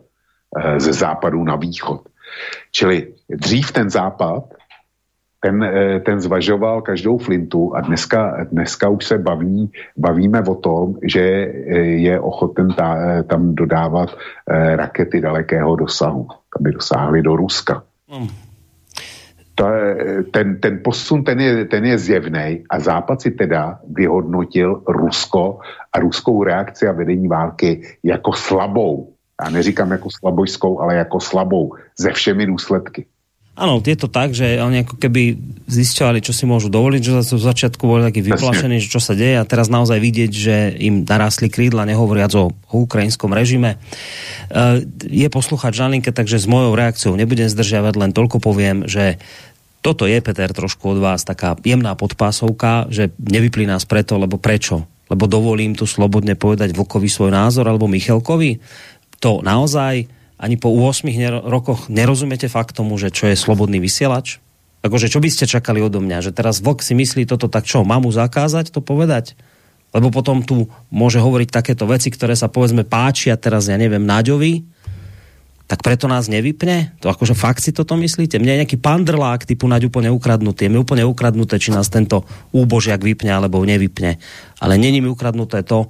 [0.77, 2.09] ze západu na východ.
[2.73, 4.45] Čili dřív ten západ,
[5.41, 10.97] ten, eh, ten zvažoval každou flintu a dneska, dneska už se baví, bavíme o tom,
[11.03, 14.17] že eh, je ochoten ta, eh, tam dodávat
[14.75, 16.29] rakety dalekého dosahu,
[16.61, 17.83] aby dosáhly do Ruska.
[18.09, 18.29] Hmm.
[19.55, 19.65] To,
[20.31, 25.59] ten, ten posun ten je, ten je zjevný a Západ si teda vyhodnotil Rusko
[25.93, 29.13] a ruskou reakci a vedení války jako slabou
[29.45, 33.07] já neříkám jako slabojskou, ale jako slabou, ze všemi důsledky.
[33.61, 35.37] Áno, je to tak, že oni ako keby
[35.69, 39.37] zisťovali, čo si môžu dovoliť, že v začiatku boli takí vyplašení, že čo sa deje
[39.37, 43.77] a teraz naozaj vidieť, že im narastli krídla, nehovoriac o, o ukrajinskom režime.
[43.77, 49.21] E, je poslúchať Žalinke, takže s mojou reakciou nebudem zdržiavať, len toľko poviem, že
[49.85, 54.89] toto je, Peter, trošku od vás taká jemná podpásovka, že nevyplí nás preto, lebo prečo?
[55.13, 58.57] Lebo dovolím tu slobodne povedať Vokovi svoj názor, alebo Michalkovi?
[59.21, 60.09] to naozaj
[60.41, 64.41] ani po 8 ner- rokoch nerozumiete fakt tomu, že čo je slobodný vysielač?
[64.81, 66.25] Akože čo by ste čakali odo mňa?
[66.25, 69.37] Že teraz Vok si myslí toto, tak čo, mám mu zakázať to povedať?
[69.93, 74.65] Lebo potom tu môže hovoriť takéto veci, ktoré sa povedzme páčia teraz, ja neviem, Naďovi,
[75.71, 76.99] tak preto nás nevypne?
[76.99, 78.43] To akože fakt si toto myslíte?
[78.43, 80.67] Mne je nejaký pandrlák typu Naď úplne ukradnutý.
[80.67, 84.19] Je mi úplne ukradnuté, či nás tento úbožiak vypne alebo nevypne.
[84.59, 85.87] Ale není mi ukradnuté to,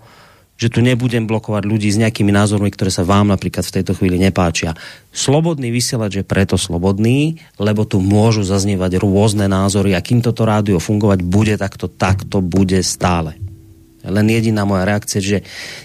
[0.61, 4.20] že tu nebudem blokovať ľudí s nejakými názormi, ktoré sa vám napríklad v tejto chvíli
[4.20, 4.77] nepáčia.
[5.09, 10.77] Slobodný vysielač je preto slobodný, lebo tu môžu zaznievať rôzne názory a kým toto rádio
[10.77, 13.41] fungovať bude, tak to takto bude stále.
[14.01, 15.39] Len jediná moja reakcia, že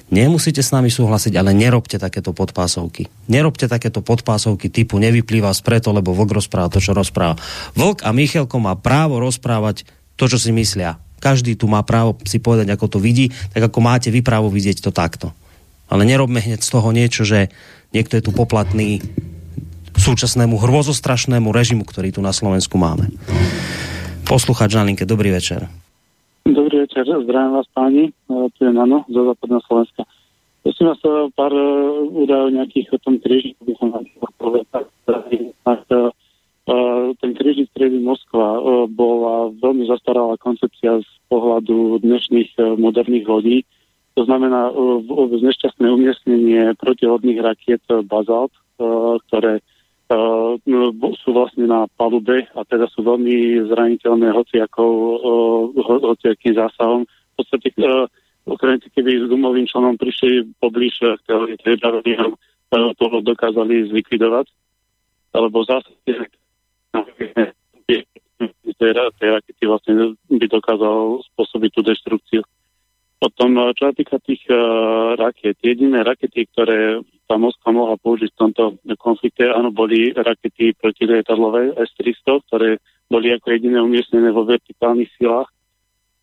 [0.08, 3.12] nemusíte s nami súhlasiť, ale nerobte takéto podpásovky.
[3.28, 7.36] Nerobte takéto podpásovky typu nevyplýva z preto, lebo Vlk rozpráva to, čo rozpráva.
[7.76, 9.84] Vlk a Michalko má právo rozprávať
[10.16, 13.82] to, čo si myslia každý tu má právo si povedať, ako to vidí, tak ako
[13.82, 15.34] máte vy právo vidieť to takto.
[15.90, 17.50] Ale nerobme hneď z toho niečo, že
[17.98, 19.02] niekto je tu poplatný
[19.98, 23.10] súčasnému hrozostrašnému režimu, ktorý tu na Slovensku máme.
[24.30, 25.66] Poslucháč Žalinke, dobrý večer.
[26.46, 30.06] Dobrý večer, zdravím vás páni, tu je Nano, zo západného Slovenska.
[30.62, 31.02] Prosím vás
[31.34, 31.54] pár
[32.14, 34.06] údajov nejakých o tom kríži, by som vám
[34.38, 34.86] povedať.
[36.66, 38.58] Tak, ten krížnik triedy Moskva
[38.90, 43.58] bola veľmi zastaralá koncepcia z pohľadu dnešných moderných lodí.
[44.18, 44.74] To znamená
[45.30, 48.50] nešťastné umiestnenie protihodných rakiet Bazalt,
[49.30, 49.62] ktoré
[51.22, 54.92] sú vlastne na palube a teda sú veľmi zraniteľné hociakou,
[55.86, 57.06] hociakým zásahom.
[57.06, 57.70] V podstate
[58.50, 60.98] okrem keby s gumovým členom prišli poblíž
[61.62, 61.78] tej
[62.74, 64.50] to dokázali zlikvidovať,
[65.38, 65.62] alebo
[68.96, 69.94] zase tej rakety vlastne
[70.28, 72.42] by dokázal spôsobiť tú deštrukciu.
[73.16, 78.38] Potom, čo sa týka tých uh, raket, jediné rakety, ktoré tá Moskva mohla použiť v
[78.38, 78.64] tomto
[79.02, 82.78] konflikte, áno, boli rakety protilietadlové S-300, ktoré
[83.10, 85.50] boli ako jediné umiestnené vo vertikálnych silách,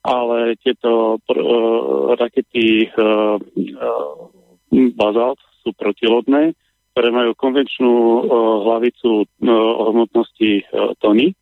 [0.04, 6.54] ale tieto uh, rakety uh, uh, Bazalt sú protilodné,
[6.92, 8.20] ktoré majú konvenčnú uh,
[8.68, 9.52] hlavicu uh,
[9.92, 11.32] hmotnosti uh, tony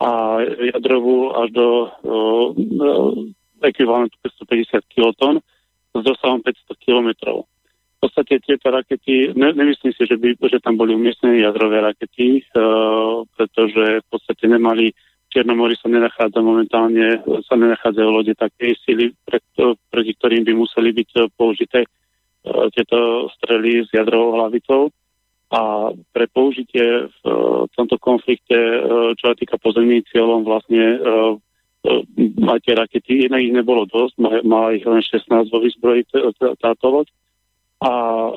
[0.00, 0.40] a
[0.72, 2.46] jadrovú až do uh,
[3.60, 5.44] ekvivalentu 550 kiloton
[5.92, 7.44] s dosahom 500 kilometrov.
[7.98, 12.40] V podstate tieto rakety, ne, nemyslím si, že, by, že tam boli umiestnené jadrové rakety,
[12.56, 19.12] uh, pretože v podstate nemali, v Černomori sa nenachádza momentálne, sa nenachádzajú lode takej sily,
[19.28, 19.44] pre,
[19.92, 21.84] proti ktorým by museli byť použité
[22.72, 24.90] tieto strely s jadrovou hlavicou.
[25.48, 31.32] A pre použitie v uh, tomto konflikte, uh, čo sa týka pozemným cieľom, vlastne uh,
[31.88, 36.04] uh, tie rakety, inak ich nebolo dosť, mala ich len 16 vo výzbroji
[36.60, 37.08] táto loď
[37.78, 38.30] a e,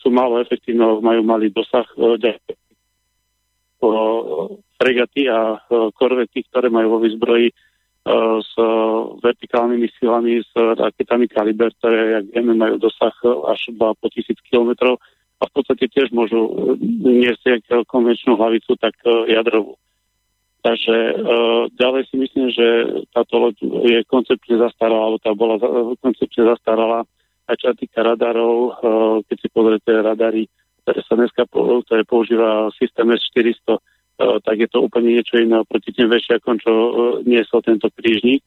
[0.00, 2.32] sú málo efektívne, majú malý dosah e,
[4.80, 7.54] fregaty a e, korvety, ktoré majú vo výzbroji e,
[8.40, 8.52] s
[9.20, 13.12] vertikálnymi silami, s raketami kaliber, ktoré, jak vieme, majú dosah
[13.52, 14.96] až po tisíc kilometrov
[15.40, 16.52] a v podstate tiež môžu e,
[17.24, 19.80] niesť konvenčnú hlavicu, tak e, jadrovú.
[20.60, 21.12] Takže e,
[21.80, 22.66] ďalej si myslím, že
[23.16, 25.56] táto loď je koncepčne zastarala, alebo tá bola
[26.04, 27.08] koncepčne zastarala
[27.48, 28.78] a čo týka radarov,
[29.26, 30.46] keď si pozriete radary,
[30.86, 33.78] ktoré sa dneska ktoré používa systém S400, eh,
[34.44, 36.88] tak je to úplne niečo iné proti tým vešiakom, čo eh,
[37.24, 38.44] niesol tento krížnik.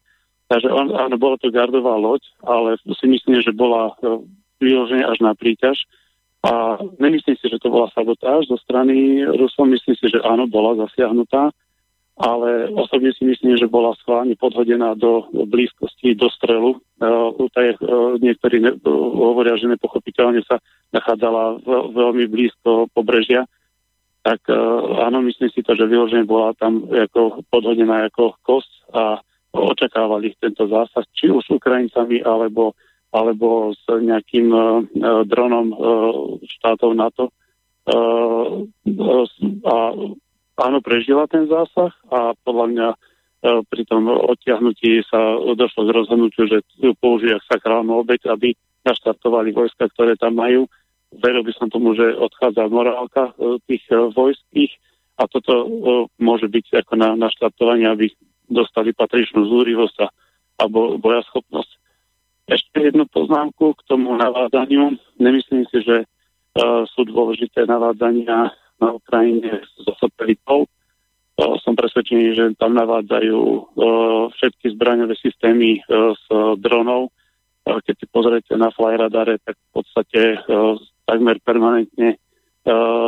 [0.51, 3.95] Takže on, áno, bola to gardová loď, ale si myslím, že bola
[4.61, 5.79] vyložené až na príťaž.
[6.43, 10.75] A nemyslím si, že to bola sabotáž zo strany Rusov, myslím si, že áno, bola
[10.83, 11.55] zasiahnutá
[12.13, 16.77] ale osobne si myslím, že bola schválne podhodená do blízkosti do strelu.
[17.01, 18.89] Uh, taj, uh, niektorí ne, uh,
[19.33, 20.61] hovoria, že nepochopiteľne sa
[20.93, 23.49] nachádzala veľmi blízko pobrežia.
[24.23, 29.19] Tak uh, áno, myslím si to, že vyloženie bola tam ako podhodená ako kost a
[29.51, 32.73] očakávali tento zásah, či už s Ukrajincami, alebo,
[33.11, 34.81] alebo s nejakým uh,
[35.27, 35.77] dronom uh,
[36.39, 37.35] štátov NATO.
[37.83, 39.27] Uh, uh,
[39.67, 39.75] a
[40.59, 42.97] áno, prežila ten zásah a podľa mňa e,
[43.65, 48.53] pri tom odtiahnutí sa došlo k rozhodnutiu, že ju použijú sakrálnu obeď, aby
[48.85, 50.69] naštartovali vojska, ktoré tam majú.
[51.21, 54.71] Veril by som tomu, že odchádza morálka e, tých e, vojských
[55.13, 55.69] a toto
[56.17, 58.09] môže byť ako na naštartovanie, aby
[58.49, 60.07] dostali patričnú zúrivosť a,
[60.57, 61.71] alebo bojaschopnosť.
[62.49, 64.97] Ešte jednu poznámku k tomu navádzaniu.
[65.21, 70.67] Nemyslím si, že uh, sú dôležité navádzania na Ukrajine so satelitou.
[71.63, 73.39] Som presvedčený, že tam navádzajú
[74.37, 76.25] všetky zbraňové systémy s
[76.61, 77.09] dronov.
[77.65, 80.21] Keď si pozriete na flyradare, tak v podstate
[81.05, 82.17] takmer permanentne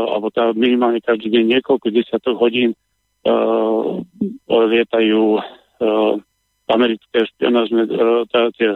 [0.06, 2.76] alebo tá minimálne každý deň niekoľko desiatok hodín
[4.52, 5.40] lietajú
[6.68, 7.88] americké špionážne,
[8.60, 8.70] tie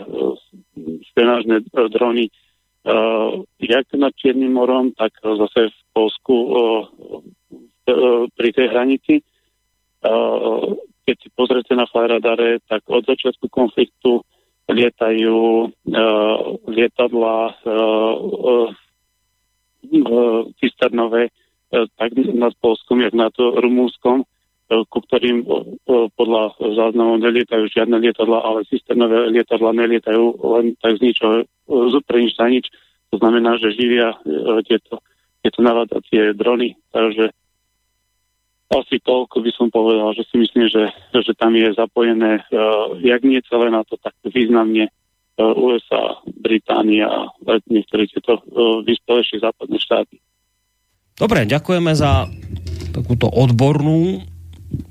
[1.11, 2.31] špionážne drony
[2.79, 6.87] Uh, jak nad Čiernym morom, tak zase v Polsku uh,
[7.91, 9.19] uh, pri tej hranici.
[9.99, 14.23] Uh, keď si pozrete na flyradare, tak od začiatku konfliktu
[14.71, 16.35] lietajú uh,
[16.71, 18.67] lietadla uh, uh,
[20.59, 27.67] cisternové uh, tak nad Polskom, jak nad Rumúnskom, uh, ku ktorým uh, podľa záznamov nelietajú
[27.71, 30.23] žiadne lietadla, ale cisternové lietadla nelietajú
[30.57, 31.35] len tak z ničoho
[32.05, 32.65] pre nič za nič.
[33.09, 34.17] To znamená, že živia e,
[34.65, 35.01] tieto,
[35.41, 36.77] tieto navádacie drony.
[36.93, 37.33] Takže
[38.69, 42.45] asi toľko by som povedal, že si myslím, že, že tam je zapojené,
[43.01, 44.93] jak nie celé na to, tak významne
[45.43, 47.31] USA, Británia
[47.69, 50.19] niektoré tieto uh, vyspelejšie západné štáty.
[51.19, 52.31] Dobre, ďakujeme za
[52.95, 54.23] takúto odbornú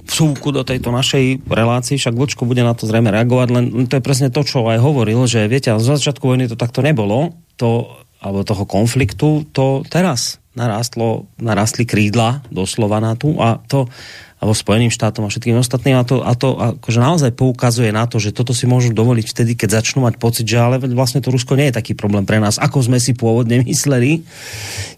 [0.08, 4.04] vsúvku do tejto našej relácii, však Vočko bude na to zrejme reagovať, len to je
[4.04, 7.86] presne to, čo aj hovoril, že viete, z začiatku vojny to takto nebolo, to,
[8.18, 13.86] alebo toho konfliktu, to teraz narástlo, narastli krídla doslova na tu a to
[14.38, 18.22] alebo Spojeným štátom a všetkým ostatným a to, a to akože naozaj poukazuje na to,
[18.22, 21.58] že toto si môžu dovoliť vtedy, keď začnú mať pocit, že ale vlastne to Rusko
[21.58, 24.22] nie je taký problém pre nás, ako sme si pôvodne mysleli.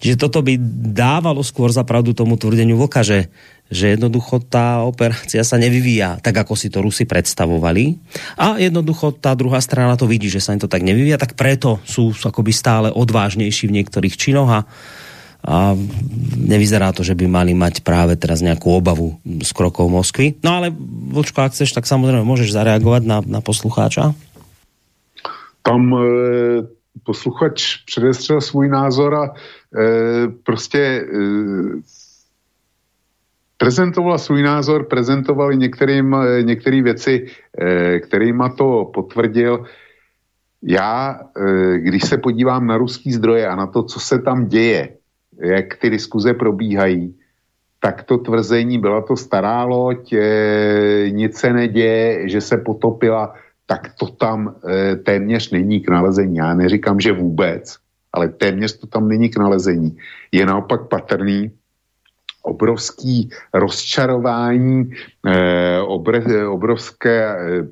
[0.04, 0.60] Že toto by
[0.92, 3.32] dávalo skôr za pravdu tomu tvrdeniu Vlka, že,
[3.72, 7.96] že jednoducho tá operácia sa nevyvíja tak, ako si to Rusi predstavovali.
[8.36, 11.80] A jednoducho tá druhá strana to vidí, že sa im to tak nevyvíja, tak preto
[11.88, 14.60] sú akoby stále odvážnejší v niektorých činoch a
[15.40, 15.72] a
[16.36, 20.36] nevyzerá to, že by mali mať práve teraz nejakú obavu z krokov Moskvy.
[20.44, 20.68] No ale,
[21.10, 24.12] Vlčko, ak chceš, tak samozrejme môžeš zareagovať na, na poslucháča.
[25.64, 26.00] Tam e,
[27.04, 29.32] posluchač předestřel svůj názor a e,
[30.44, 31.04] prostě e,
[33.56, 37.26] prezentoval svůj názor, prezentovali některým, e, některé věci,
[37.58, 39.64] e, kterýma to potvrdil.
[40.62, 44.99] Já, e, když se podívám na ruský zdroje a na to, co se tam děje,
[45.40, 47.14] jak ty diskuze probíhají,
[47.80, 53.34] tak to tvrzení, byla to stará loď, e, nic se neděje, že se potopila,
[53.66, 56.36] tak to tam e, téměř není k nalezení.
[56.36, 57.76] Já neříkám, že vůbec,
[58.12, 59.96] ale téměř to tam není k nalezení.
[60.32, 61.50] Je naopak patrný
[62.42, 64.90] obrovský rozčarování,
[65.26, 67.66] e, obr, obrovské e,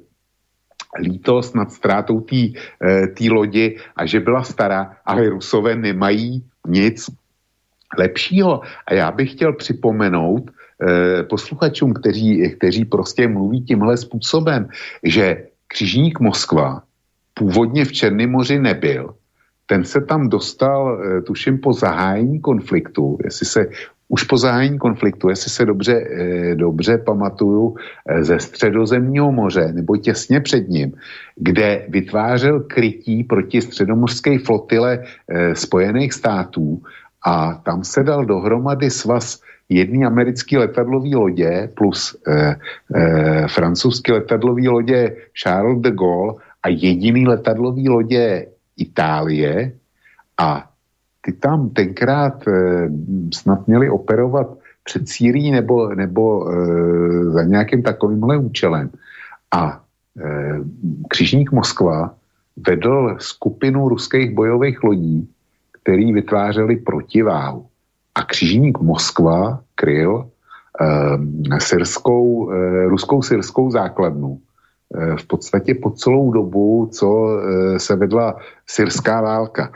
[1.00, 2.36] lítost nad ztrátou té
[3.26, 7.10] e, lodi a že byla stará, ale Rusové nemají nic
[7.98, 8.60] lepšího.
[8.86, 14.68] A já bych chtěl připomenout eh, posluchačům, kteří, kteří prostě mluví tímhle způsobem,
[15.02, 16.82] že křižník Moskva
[17.34, 19.14] původně v Černém moři nebyl.
[19.66, 23.66] Ten se tam dostal, eh, tuším, po zahájení konfliktu, jestli se
[24.08, 29.96] už po zahájení konfliktu, jestli se dobře, eh, dobře pamatuju, eh, ze středozemního moře nebo
[29.96, 30.92] těsně před ním,
[31.36, 36.82] kde vytvářel krytí proti středomořské flotile eh, Spojených států
[37.24, 42.56] a tam se dal dohromady svaz jedný americký letadlový lodě plus eh,
[42.94, 48.46] eh, francouzský letadlový lodě Charles de Gaulle a jediný letadlový lodě
[48.76, 49.72] Itálie
[50.38, 50.68] a
[51.20, 52.88] ty tam tenkrát eh,
[53.34, 58.90] snad měli operovat před Sýrií nebo, nebo eh, za nějakým takovýmhle účelem.
[59.52, 59.80] A
[60.20, 60.58] eh,
[61.08, 62.14] křižník Moskva
[62.66, 65.28] vedl skupinu ruských bojových lodí,
[65.88, 67.66] který vytvářeli protiváhu.
[68.14, 70.28] A křižník Moskva kryl
[70.80, 77.96] eh, syrskou, eh, ruskou syrskou základnu eh, v podstatě po celou dobu, co eh, se
[77.96, 78.36] vedla
[78.68, 79.72] syrská válka.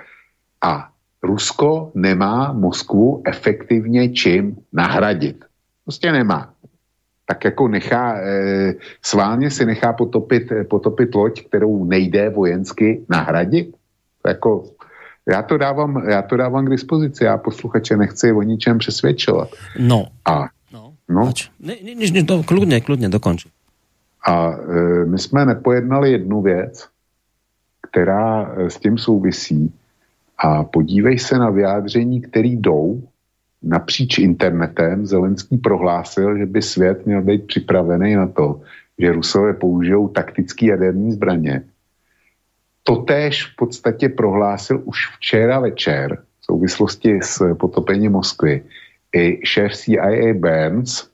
[0.60, 0.88] A
[1.22, 5.44] Rusko nemá Moskvu efektivně čím nahradit.
[5.84, 6.52] Prostě nemá.
[7.24, 13.72] Tak jako nechá, eh, sválně si nechá potopit, potopit loď, kterou nejde vojensky nahradit.
[14.26, 14.76] Jako
[15.28, 19.48] já to dávám, já to dávám k dispozici, já posluchače nechci o ničem přesvědčovat.
[19.78, 20.06] No.
[20.24, 20.94] A, no.
[21.08, 21.32] no.
[21.60, 23.48] Ne, ne, ne, to, kludně, kludně dokončí.
[24.26, 26.88] A e, my jsme nepojednali jednu věc,
[27.90, 29.72] která e, s tím souvisí.
[30.38, 33.02] A podívej se na vyjádření, který jdou
[33.62, 35.06] napříč internetem.
[35.06, 38.60] Zelenský prohlásil, že by svět měl být připravený na to,
[38.98, 41.62] že Rusové použijou taktické jaderní zbraně
[42.82, 48.64] Totéž v podstatě prohlásil už včera večer v souvislosti s potopením Moskvy
[49.16, 51.08] i šéf CIA Burns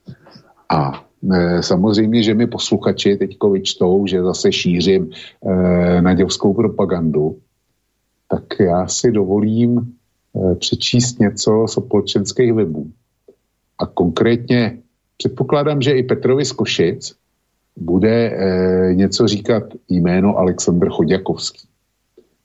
[0.69, 7.39] a e, samozřejmě, že mi posluchači teďko vyčtou, že zase šířím e, naděvskou propagandu,
[8.27, 12.91] tak já si dovolím e, přečíst něco z opolčenských webů.
[13.79, 14.77] A konkrétně
[15.17, 17.15] předpokládám, že i Petrovi z Košic
[17.79, 21.67] bude e, něco říkat jméno Aleksandr Chodjakovský.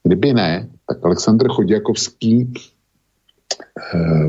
[0.03, 2.51] Kdyby ne, tak Aleksandr Chodjakovský e,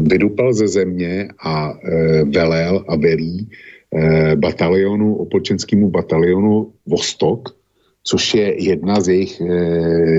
[0.01, 3.49] vydupal ze země a e, velel a velí
[3.95, 7.55] e, batalionu, opolčenskému batalionu Vostok,
[8.03, 9.45] což je jedna z jejich e,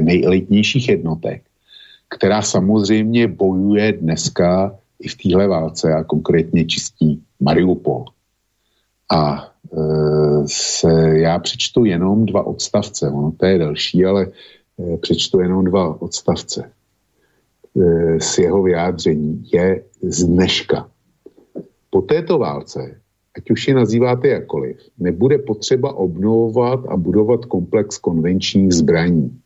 [0.02, 1.42] nejelitnějších jednotek,
[2.08, 8.04] která samozřejmě bojuje dneska i v téhle válce a konkrétně čistí Mariupol.
[9.12, 9.52] A
[10.46, 14.26] se, já přečtu jenom dva odstavce, ono to je další, ale
[14.78, 16.70] e, přečtu jenom dva odstavce
[17.76, 19.44] e, z jeho vyjádření.
[19.52, 20.88] Je z dneška.
[21.90, 23.00] Po této válce,
[23.36, 29.40] ať už je nazýváte jakoliv, nebude potřeba obnovovat a budovat komplex konvenčních zbraní.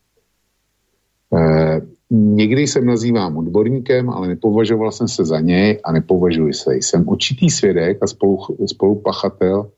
[1.35, 1.81] E,
[2.13, 6.75] Někdy jsem nazývám odborníkem, ale nepovažoval jsem se za něj a nepovažuji se.
[6.75, 9.71] Jsem určitý svědek a spolu, spolupachatel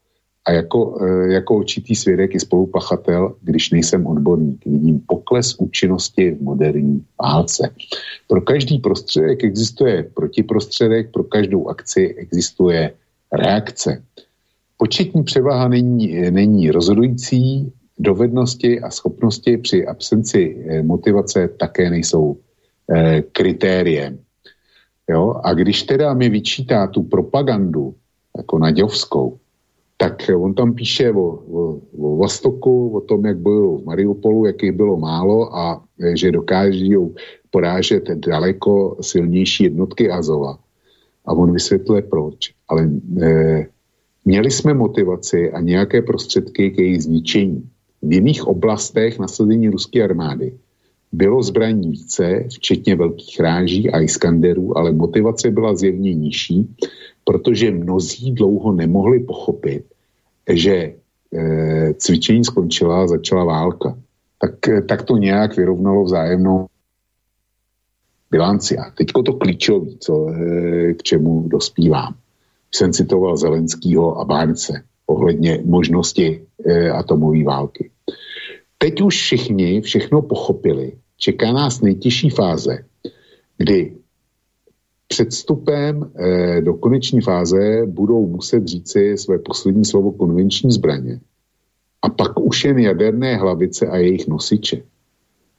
[0.44, 6.42] a jako, e, jako určitý svědek i spolupachatel, když nejsem odborník, vidím pokles účinnosti v
[6.42, 7.74] moderní válce.
[8.28, 12.92] Pro každý prostředek existuje protiprostředek, pro každou akci existuje
[13.32, 14.02] reakce.
[14.76, 22.36] Početní převaha není, není rozhodující, dovednosti a schopnosti při absenci e, motivace také nejsou
[22.90, 24.18] eh, kritériem.
[25.10, 25.40] Jo?
[25.44, 27.94] A když teda mi vyčítá tu propagandu,
[28.36, 29.38] jako naďovskou,
[30.02, 31.62] tak on tam píše o, o,
[31.98, 36.96] o Vostoku, o tom, jak bylo v Mariupolu, jich bylo málo a e, že dokáží
[37.50, 40.58] porážet daleko silnější jednotky Azova.
[41.26, 42.50] A on vysvětluje proč.
[42.68, 42.90] Ale
[43.22, 43.66] e,
[44.24, 47.62] měli jsme motivaci a nějaké prostředky k jejich zničení.
[48.02, 50.58] V jiných oblastech nasazení ruské armády
[51.12, 56.74] bylo zbraní více, včetně velkých ráží a Iskanderů, ale motivace byla zjevně nižší,
[57.24, 59.91] protože mnozí dlouho nemohli pochopit,
[60.48, 60.94] že e,
[61.94, 63.98] cvičení skončila a začala válka.
[64.38, 66.66] Tak, tak to nějak vyrovnalo vzájemnou
[68.30, 68.78] bilanci.
[68.78, 72.14] A teďko to klíčové, co, e, k čemu dospívám.
[72.74, 77.90] Jsem citoval Zelenskýho a Bárce ohledně možnosti e, atomové války.
[78.78, 80.92] Teď už všichni všechno pochopili.
[81.16, 82.84] Čeká nás nejtěžší fáze,
[83.58, 84.01] kdy
[85.12, 91.20] předstupem eh, do koneční fáze budou muset říci své poslední slovo konvenční zbraně.
[92.02, 94.82] A pak už jen jaderné hlavice a jejich nosiče.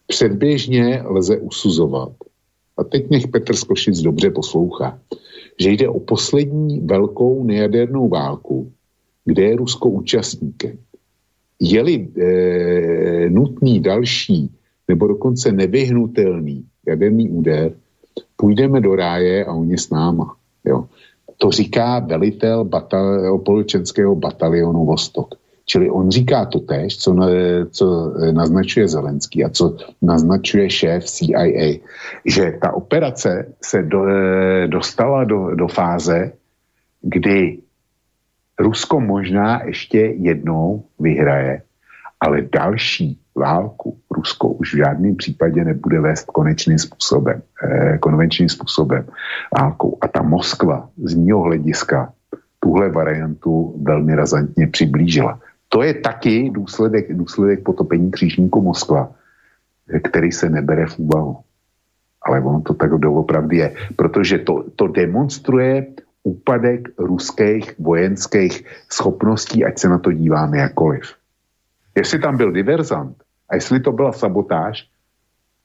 [0.08, 2.12] Předběžně lze usuzovat,
[2.78, 5.00] a teď nech Petr Skošic dobře poslouchá,
[5.60, 8.72] že jde o poslední velkou nejadernou válku,
[9.26, 10.78] kde je Rusko účastníkem.
[11.60, 14.50] Je-li e, nutný další
[14.88, 17.78] nebo dokonce nevyhnutelný jaderný úder,
[18.44, 20.36] půjdeme do ráje a oni s náma.
[20.66, 20.86] Jo.
[21.38, 25.40] To říká velitel batal, polčenského batalionu Vostok.
[25.66, 27.16] Čili on říká to tež, co,
[27.72, 31.80] co naznačuje Zelenský a co naznačuje šéf CIA,
[32.26, 34.04] že ta operace se do,
[34.68, 36.32] dostala do, do fáze,
[37.02, 37.58] kdy
[38.60, 41.62] Rusko možná ještě jednou vyhraje,
[42.20, 49.06] ale další válku Rusko už v žádném případě nebude vést konečným způsobem, eh, konvenčním způsobem
[49.60, 49.98] válkou.
[50.02, 52.14] A ta Moskva z mého hlediska
[52.60, 55.40] tuhle variantu velmi razantně přiblížila.
[55.70, 59.12] To je taky důsledek, důsledek potopení křížníku Moskva,
[60.04, 61.38] který se nebere v úvahu.
[62.22, 65.86] Ale ono to tak doopravdy je, protože to, to demonstruje
[66.24, 71.04] úpadek ruských vojenských schopností, ať se na to díváme jakoliv.
[71.96, 73.23] Jestli tam byl diverzant
[73.54, 74.90] a jestli to byla sabotáž,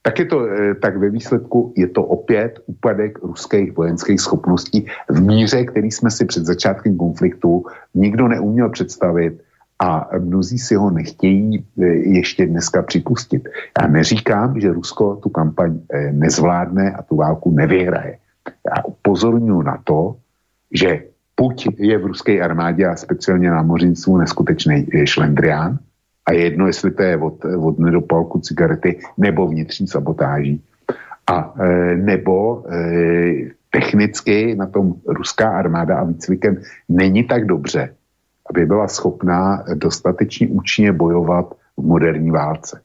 [0.01, 5.21] tak, je to, eh, tak ve výsledku je to opět úpadek ruských vojenských schopností v
[5.21, 9.41] míře, který jsme si před začátkem konfliktu nikdo neuměl představit
[9.79, 13.49] a mnozí si ho nechtějí eh, ještě dneska připustit.
[13.81, 18.17] Já neříkám, že Rusko tu kampaň eh, nezvládne a tu válku nevyhraje.
[18.69, 20.15] Já upozorňuji na to,
[20.71, 25.79] že buď je v ruské armádě a speciálně námořnictvu neskutečný šlendrián,
[26.29, 30.61] a je jedno, jestli to je od, od nedopalku cigarety nebo vnitřní sabotáží.
[31.27, 32.77] A e, nebo e,
[33.69, 37.93] technicky na tom ruská armáda a výcvikem není tak dobře,
[38.49, 42.81] aby byla schopná dostatečně účinně bojovat v moderní válce.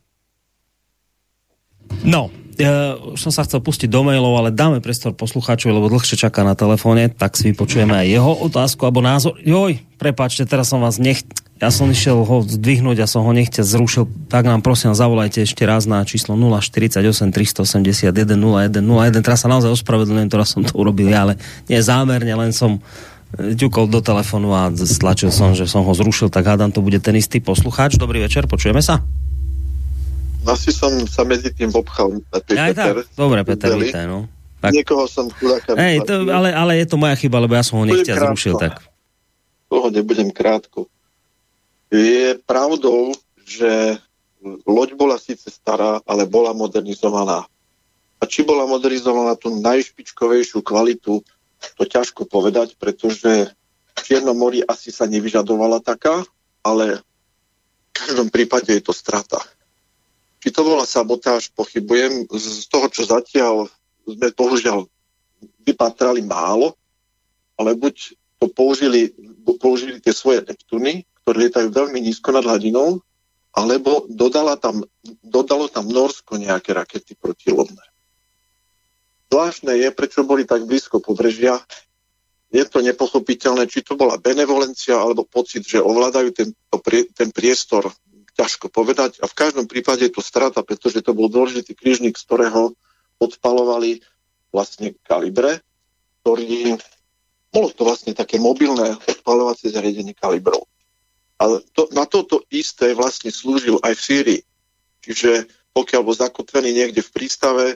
[2.05, 6.17] No, ja už som sa chcel pustiť do mailov, ale dáme priestor poslucháčovi, lebo dlhšie
[6.17, 9.37] čaká na telefóne, tak si vypočujeme aj jeho otázku alebo názor.
[9.43, 11.23] Joj, prepáčte, teraz som vás nech...
[11.63, 14.11] Ja som išiel ho zdvihnúť a som ho nechce zrušil.
[14.27, 19.23] Tak nám prosím, zavolajte ešte raz na číslo 048 381 0101.
[19.23, 21.39] Teraz sa naozaj ospravedlňujem, teraz som to urobil ja, ale
[21.71, 22.83] nie zámerne, len som
[23.39, 26.99] eh, ťukol do telefonu a stlačil som, že som ho zrušil, tak hádam, to bude
[26.99, 28.03] ten istý poslucháč.
[28.03, 29.07] Dobrý večer, počujeme sa?
[30.45, 32.19] Asi som sa medzi tým obchal.
[32.51, 33.07] Ja Peter.
[33.15, 34.27] Dobre, Peter, vítaj, no.
[34.59, 34.75] Tak.
[34.75, 35.77] Niekoho som chudáka...
[35.77, 38.81] Hej, to, ale, ale je to moja chyba, lebo ja som ho nechťa zrušil, tak.
[39.69, 40.89] Toho nebudem krátko.
[41.95, 43.15] Je pravdou,
[43.47, 44.03] že
[44.67, 47.47] loď bola síce stará, ale bola modernizovaná.
[48.19, 51.23] A či bola modernizovaná tú najšpičkovejšiu kvalitu,
[51.79, 53.55] to ťažko povedať, pretože
[53.95, 56.27] v Čiernom mori asi sa nevyžadovala taká,
[56.67, 59.39] ale v každom prípade je to strata.
[60.43, 62.27] Či to bola sabotáž, pochybujem.
[62.35, 63.71] Z toho, čo zatiaľ
[64.03, 64.85] sme bohužiaľ
[65.63, 66.75] vypatrali málo,
[67.55, 69.15] ale buď to použili,
[69.63, 73.01] použili tie svoje Neptuny, ktoré lietajú veľmi nízko nad hladinou,
[73.57, 74.85] alebo dodala tam,
[75.25, 77.81] dodalo tam Norsko nejaké rakety protilodné.
[79.33, 81.59] Zvláštne je, prečo boli tak blízko pobrežia.
[82.55, 86.49] je to nepochopiteľné, či to bola benevolencia alebo pocit, že ovládajú ten,
[87.17, 87.91] ten priestor,
[88.35, 89.23] ťažko povedať.
[89.23, 92.75] A v každom prípade je to strata, pretože to bol dôležitý krížnik, z ktorého
[93.19, 94.03] odpalovali
[94.55, 95.63] vlastne kalibre,
[96.23, 96.79] ktorý
[97.55, 100.67] bolo to vlastne také mobilné odpalovacie zariadenie kalibrov.
[101.45, 104.43] Ale to, na toto isté vlastne slúžil aj v Sýrii.
[105.05, 105.45] Čiže
[105.77, 107.67] pokiaľ bol zakotvený niekde v prístave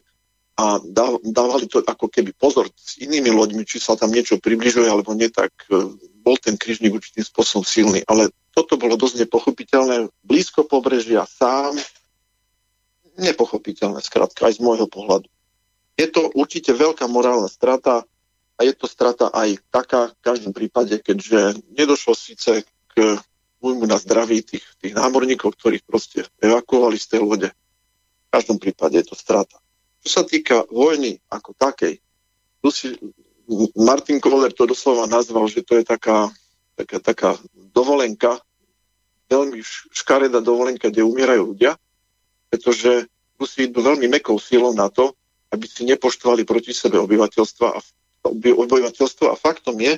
[0.57, 0.81] a
[1.23, 5.29] dávali to ako keby pozor s inými loďmi, či sa tam niečo približuje alebo nie,
[5.29, 5.85] tak e,
[6.25, 8.01] bol ten križník určitým spôsobom silný.
[8.09, 10.11] Ale toto bolo dosť nepochopiteľné.
[10.25, 11.77] Blízko pobrežia sám,
[13.21, 15.29] nepochopiteľné, skrátka, aj z môjho pohľadu.
[15.95, 18.07] Je to určite veľká morálna strata
[18.59, 23.19] a je to strata aj taká v každom prípade, keďže nedošlo síce k
[23.59, 27.49] újmu na zdraví tých, tých námorníkov, ktorých proste evakuovali z tej lode.
[27.51, 29.59] V každom prípade je to strata.
[30.05, 31.99] Čo sa týka vojny ako takej,
[32.63, 32.95] tu si
[33.75, 36.29] Martin Kohler to doslova nazval, že to je taká,
[36.77, 37.31] taká, taká
[37.73, 38.39] dovolenka,
[39.29, 39.61] veľmi
[39.93, 41.77] škaredá dovolenka, kde umierajú ľudia,
[42.53, 43.09] pretože
[43.41, 45.17] musí ísť veľmi mekou silou na to,
[45.49, 47.79] aby si nepoštovali proti sebe obyvateľstva a
[48.29, 49.97] obyvateľstvo a faktom je,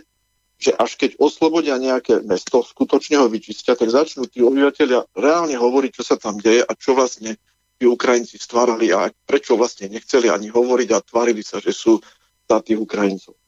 [0.61, 5.91] že až keď oslobodia nejaké mesto, skutočne ho vyčistia, tak začnú tí obyvateľia reálne hovoriť,
[5.97, 7.41] čo sa tam deje a čo vlastne
[7.81, 11.97] tí Ukrajinci stvárali a prečo vlastne nechceli ani hovoriť a tvárili sa, že sú
[12.45, 13.41] za tých Ukrajincov.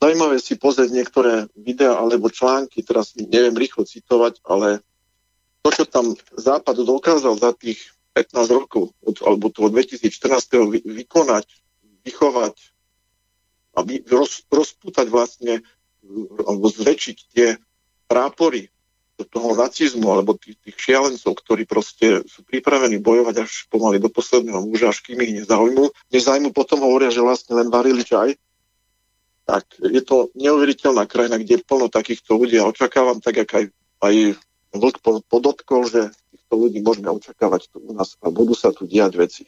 [0.00, 4.80] Zajímavé si pozrieť niektoré videá alebo články, teraz neviem rýchlo citovať, ale
[5.62, 7.78] to, čo tam Západ dokázal za tých
[8.16, 10.80] 15 rokov, od, alebo toho 2014.
[10.80, 11.46] vykonať,
[12.08, 12.54] vychovať,
[13.78, 15.62] aby roz, rozputať vlastne
[16.42, 17.56] alebo zväčšiť tie
[18.10, 18.68] prápory
[19.22, 24.58] toho nacizmu alebo tých, tých šialencov, ktorí proste sú pripravení bojovať až pomaly do posledného
[24.66, 26.10] muža, až kým ich nezaujímu.
[26.10, 28.34] Nezaujímu potom hovoria, že vlastne len varili čaj.
[29.46, 33.64] Tak je to neuveriteľná krajina, kde je plno takýchto ľudí a očakávam, tak ako aj,
[34.02, 34.14] aj
[34.72, 39.20] Vlk podotkol, že týchto ľudí môžeme očakávať tu u nás a budú sa tu diať
[39.20, 39.44] veci,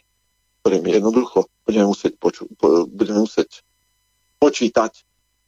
[0.60, 2.50] ktoré my jednoducho budeme musieť, poču-
[2.92, 3.64] budeme musieť
[4.36, 5.00] počítať.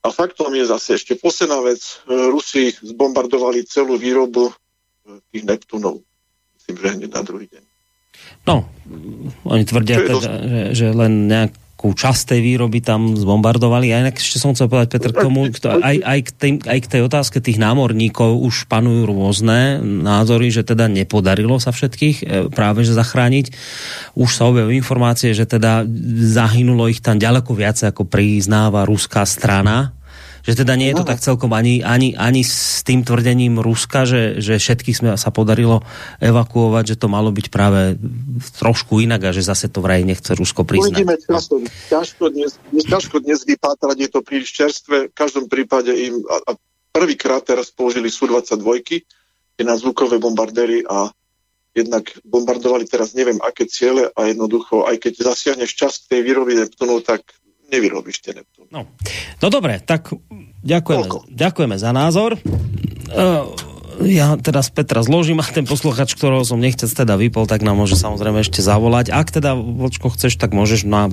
[0.06, 1.82] A faktom je zase ešte posledná vec.
[2.06, 4.54] Rusi zbombardovali celú výrobu e,
[5.34, 6.06] tých Neptunov.
[6.54, 7.62] Myslím, že hneď na druhý deň.
[8.46, 8.70] No,
[9.42, 10.26] oni tvrdia teda, dosť...
[10.30, 11.52] že, že len nejak
[11.86, 13.94] nejakú časť tej výroby tam zbombardovali.
[13.94, 16.78] A inak ešte som chcel povedať, Petr, k tomu, to, aj, aj, k tej, aj
[16.82, 22.24] k tej otázke tých námorníkov už panujú rôzne názory, že teda nepodarilo sa všetkých e,
[22.50, 23.54] práve že zachrániť.
[24.18, 25.86] Už sa objavujú informácie, že teda
[26.26, 29.94] zahynulo ich tam ďaleko viac, ako priznáva ruská strana
[30.46, 34.38] že teda nie je to tak celkom ani, ani, ani s tým tvrdením Ruska, že,
[34.38, 35.82] že všetkých sme sa podarilo
[36.22, 37.98] evakuovať, že to malo byť práve
[38.62, 41.02] trošku inak a že zase to vraj nechce Rusko priznať.
[41.02, 41.58] Uvidíme často.
[41.90, 45.10] Ťažko dnes, ťažko dnes vypátrať, je to príliš čerstvé.
[45.10, 46.58] V každom prípade im a, a
[46.94, 49.02] prvýkrát teraz použili Su-22
[49.66, 51.10] na zvukové bombardéry a
[51.76, 57.04] jednak bombardovali teraz neviem aké ciele a jednoducho, aj keď zasiahneš časť tej výroby Neptunu,
[57.04, 57.20] tak
[57.68, 58.32] nevyrobíš tie.
[58.70, 58.86] No.
[59.42, 60.10] no dobre, tak
[60.66, 62.34] ďakujeme, ďakujeme za názor.
[63.06, 63.46] Uh,
[64.04, 67.96] ja teraz Petra zložím a ten posluchač, ktorého som nechcel teda vypol, tak nám môže
[67.96, 69.08] samozrejme ešte zavolať.
[69.14, 71.08] Ak teda, Vočko, chceš, tak môžeš na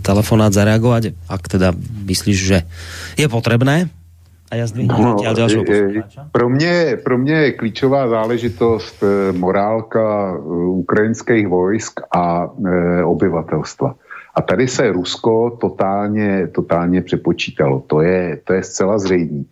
[0.00, 1.76] telefonát zareagovať, ak teda
[2.08, 2.58] myslíš, že
[3.20, 3.92] je potrebné.
[4.46, 5.18] A ja no,
[6.30, 10.38] pro mě, pro mě je klíčová záležitost e, morálka e,
[10.86, 13.94] ukrajinských vojsk a e, obyvatelstva.
[14.36, 17.80] A tady se Rusko totálně, totálně přepočítalo.
[17.86, 19.44] To je, to je zcela zřejmé.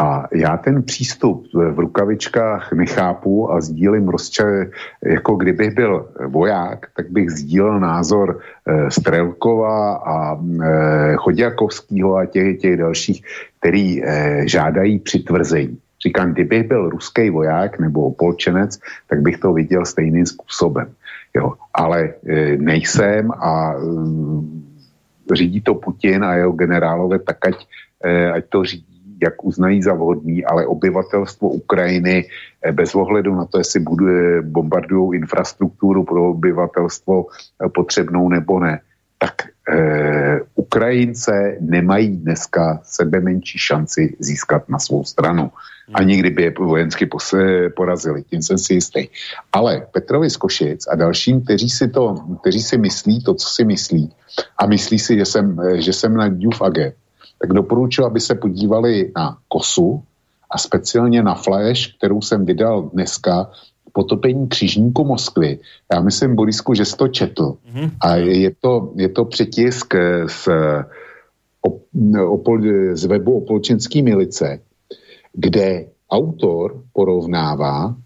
[0.00, 4.70] A já ten přístup v rukavičkách nechápu a sdílím rozče,
[5.04, 12.58] jako kdybych byl voják, tak bych sdílel názor e, Strelkova a e, Chodjakovského a těch,
[12.58, 13.24] těch dalších,
[13.58, 15.78] který e, žádají přitvrzení.
[16.06, 18.78] Říkám, kdybych byl ruský voják nebo opolčenec,
[19.08, 20.86] tak bych to viděl stejným způsobem.
[21.36, 21.52] Jo.
[21.74, 27.66] Ale e, nejsem a e, řídí to Putin a jeho generálové, tak ať,
[28.04, 32.24] e, ať to řídí, jak uznají za vhodný, ale obyvatelstvo Ukrajiny
[32.72, 37.26] bez ohledu na to, jestli buduje, bombardují infrastrukturu pro obyvatelstvo
[37.74, 38.80] potřebnou nebo ne,
[39.18, 39.34] tak
[39.70, 45.50] e, Ukrajince nemají dneska sebe menší šanci získat na svou stranu
[45.94, 47.08] ani kdyby je vojensky
[47.76, 49.08] porazili, tím jsem si jistý.
[49.52, 53.64] Ale Petrovi z Košic a dalším, kteří si, to, kteří si myslí to, co si
[53.64, 54.12] myslí
[54.58, 56.92] a myslí si, že jsem, že jsem na Duf Age,
[57.40, 60.02] tak doporučuji, aby se podívali na Kosu
[60.50, 63.50] a speciálně na Flash, kterou jsem vydal dneska,
[63.92, 65.58] potopení křižníku Moskvy.
[65.92, 67.56] Já myslím, Borisku, že jsi to četl.
[67.74, 67.90] Mm-hmm.
[68.00, 69.94] A je to, je to přetisk
[70.26, 70.48] z
[72.94, 74.60] z webu Opolčenský milice,
[75.32, 77.96] kde autor porovnává,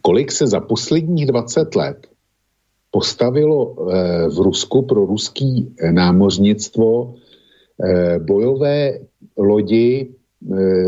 [0.00, 2.06] kolik se za posledních 20 let
[2.90, 3.74] postavilo
[4.28, 7.14] v Rusku pro ruský námořnictvo
[8.18, 8.98] bojové
[9.36, 10.14] lodi,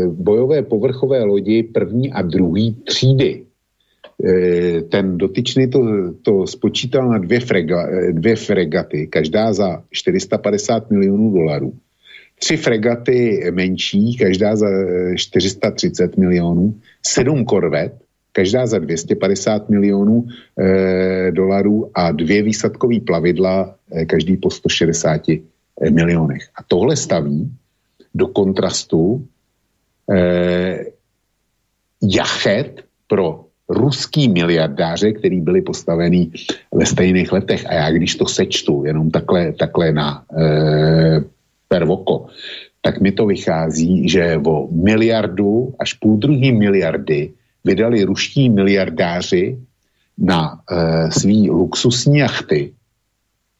[0.07, 3.43] bojové povrchové lodi první a druhý třídy.
[4.89, 5.81] Ten dotyčný to,
[6.21, 11.73] to spočítal na dvě, frega, dvě fregaty, každá za 450 milionů dolarů.
[12.39, 14.67] Tři fregaty menší, každá za
[15.15, 17.93] 430 milionů, sedm korvet,
[18.31, 20.25] každá za 250 milionů
[20.59, 25.21] e, dolarů a dvě výsadkové plavidla, e, každý po 160
[25.91, 26.49] milionech.
[26.55, 27.51] A tohle staví
[28.17, 29.27] do kontrastu
[30.11, 30.85] eh,
[32.01, 36.31] jachet pro ruský miliardáře, který byli postavený
[36.73, 37.65] ve stejných letech.
[37.69, 41.23] A já když to sečtu jenom takhle, takhle na eh,
[41.67, 42.27] per oko,
[42.81, 47.33] tak mi to vychází, že o miliardu až půl druhý miliardy
[47.63, 49.57] vydali ruští miliardáři
[50.17, 52.73] na e, svý luxusní jachty.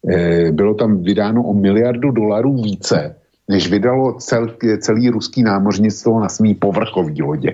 [0.10, 3.16] E, bylo tam vydáno o miliardu dolarů více,
[3.48, 7.54] než vydalo cel, celý ruský námořnictvo na svý povrchový lodě.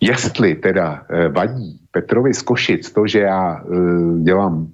[0.00, 3.66] Jestli teda e, vadí Petrovi z Košic to, že já e,
[4.22, 4.68] dělám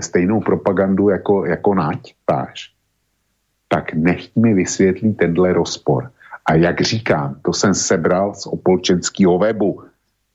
[0.00, 2.75] stejnou propagandu jako, jako Nať, páš,
[3.68, 6.10] tak nechť mi vysvětlí tenhle rozpor.
[6.46, 9.82] A jak říkám, to jsem sebral z opolčenského webu,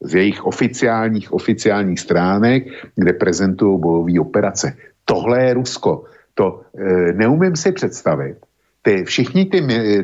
[0.02, 2.64] z jejich oficiálních, oficiálních stránek,
[2.96, 4.76] kde prezentují bojové operace.
[5.06, 6.04] Tohle je Rusko.
[6.34, 8.38] To e, neumím si představit.
[8.82, 9.62] Ty, všichni ty,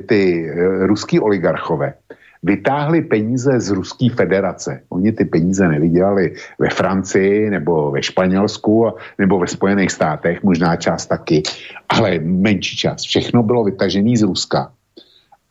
[0.07, 1.93] ty e, ruský oligarchové
[2.43, 4.81] vytáhli peníze z Ruské federace.
[4.89, 11.05] Oni ty peníze nevydělali ve Francii nebo ve Španělsku nebo ve Spojených státech, možná část
[11.05, 11.43] taky,
[11.89, 13.01] ale menší část.
[13.01, 14.71] Všechno bylo vytažené z Ruska.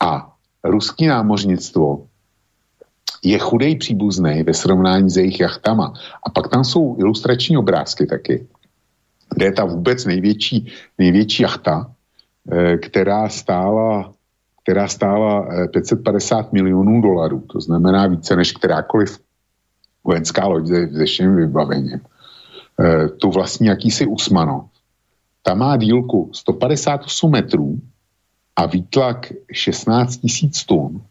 [0.01, 0.33] A
[0.65, 2.07] ruský námořnictvo
[3.23, 5.93] je chudej příbuzný ve srovnání s jejich jachtama.
[6.27, 8.47] A pak tam jsou ilustrační obrázky taky,
[9.35, 11.91] kde je ta vůbec největší, největší jachta,
[12.53, 14.13] eh, která stála
[14.67, 19.19] která stála 550 eh, milionů dolarů, to znamená více než kterákoliv
[20.05, 22.01] vojenská loď se všem vybavením.
[22.81, 24.65] E, tu vlastní jakýsi Usmanov.
[25.43, 27.79] Ta má dílku 158 metrů
[28.57, 31.03] a výtlak 16 tisíc tun.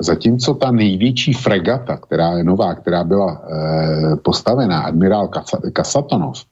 [0.00, 5.28] Zatímco ta největší fregata, která je nová, která byla e, postavená, admirál
[5.72, 6.44] Kasatonov,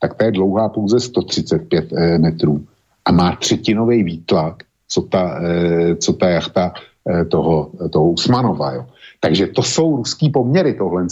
[0.00, 2.66] tak ta je dlouhá pouze 135 e, metrů
[3.04, 6.72] a má třetinový výtlak co ta, eh, co ta jachta
[7.10, 8.72] eh, toho, toho Usmanova.
[8.72, 8.86] Jo.
[9.20, 11.06] Takže to jsou ruský poměry tohle.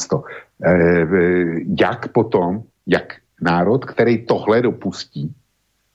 [0.65, 1.07] Eh,
[1.79, 5.35] jak potom, jak národ, který tohle dopustí,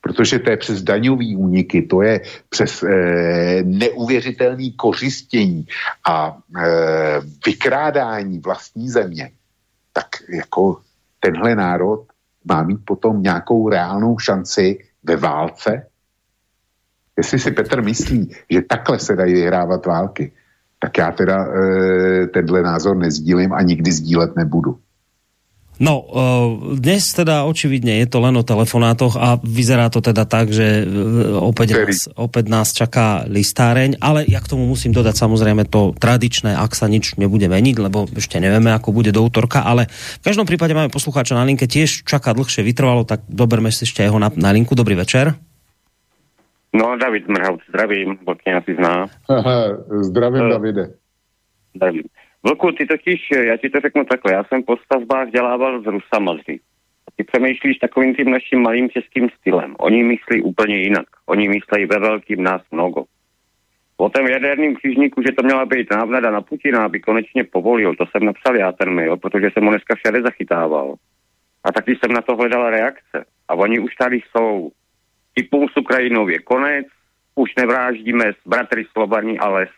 [0.02, 5.66] protože to je přes daňový úniky, to je přes e, neuvěřitelné kořistění
[6.08, 6.64] a e,
[7.46, 9.32] vykrádání vlastní země,
[9.94, 10.78] tak jako
[11.20, 12.06] tenhle národ
[12.46, 15.89] má mít potom nějakou reálnou šanci ve válce
[17.18, 20.32] Jestli si Petr myslí, že takhle se dají vyhrávat války,
[20.80, 24.80] tak já teda e, tenhle názor nezdílím a nikdy sdílet nebudu.
[25.80, 30.52] No, uh, dnes teda očividne je to len o telefonátoch a vyzerá to teda tak,
[30.52, 35.72] že uh, opäť, nás, opäť nás čaká listáreň, ale ja k tomu musím dodať samozrejme
[35.72, 39.88] to tradičné, ak sa nič nebude meniť, lebo ešte nevieme, ako bude do útorka, ale
[40.20, 44.04] v každom prípade máme poslucháča na linke, tiež čaká dlhšie vytrvalo, tak doberme si ešte
[44.04, 44.76] jeho na, na linku.
[44.76, 45.32] Dobrý večer.
[46.74, 49.08] No, David Mrhavc, zdravím, Vlky asi zná.
[49.30, 50.88] Aha, zdravím, uh, Davide.
[51.76, 52.04] Zdravím.
[52.44, 56.34] Vlku, ty totiž, já ti to řeknu takhle, já jsem po stavbách dělával s Rusama
[56.34, 56.62] dřív.
[57.08, 59.76] A ty přemýšlíš takovým tím naším malým českým stylem.
[59.80, 61.06] Oni myslí úplně jinak.
[61.26, 63.06] Oni myslí ve velkým nás mnoho.
[63.98, 68.06] O tom jaderným křižníku, že to měla být návnada na Putina, aby konečně povolil, to
[68.06, 70.96] jsem napsal já ten mail, protože jsem ho dneska všade zachytával.
[71.64, 73.26] A taky jsem na to hledal reakce.
[73.48, 74.72] A oni už tady jsou
[75.40, 76.86] typu s Ukrajinou je konec,
[77.36, 79.76] už nevráždíme s bratry Slobaní, ale s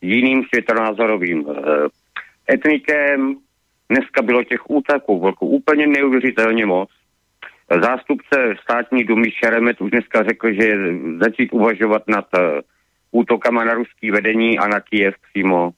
[0.00, 1.52] jiným světonázorovým e,
[2.54, 3.36] etnikem.
[3.90, 6.90] Dneska bylo těch útaků vlku úplně neuvěřitelně moc.
[7.82, 10.66] Zástupce státní dumy Šeremet už dneska řekl, že
[11.18, 12.60] začít uvažovat nad e,
[13.10, 15.70] útokama na ruský vedení a na Kiev přímo.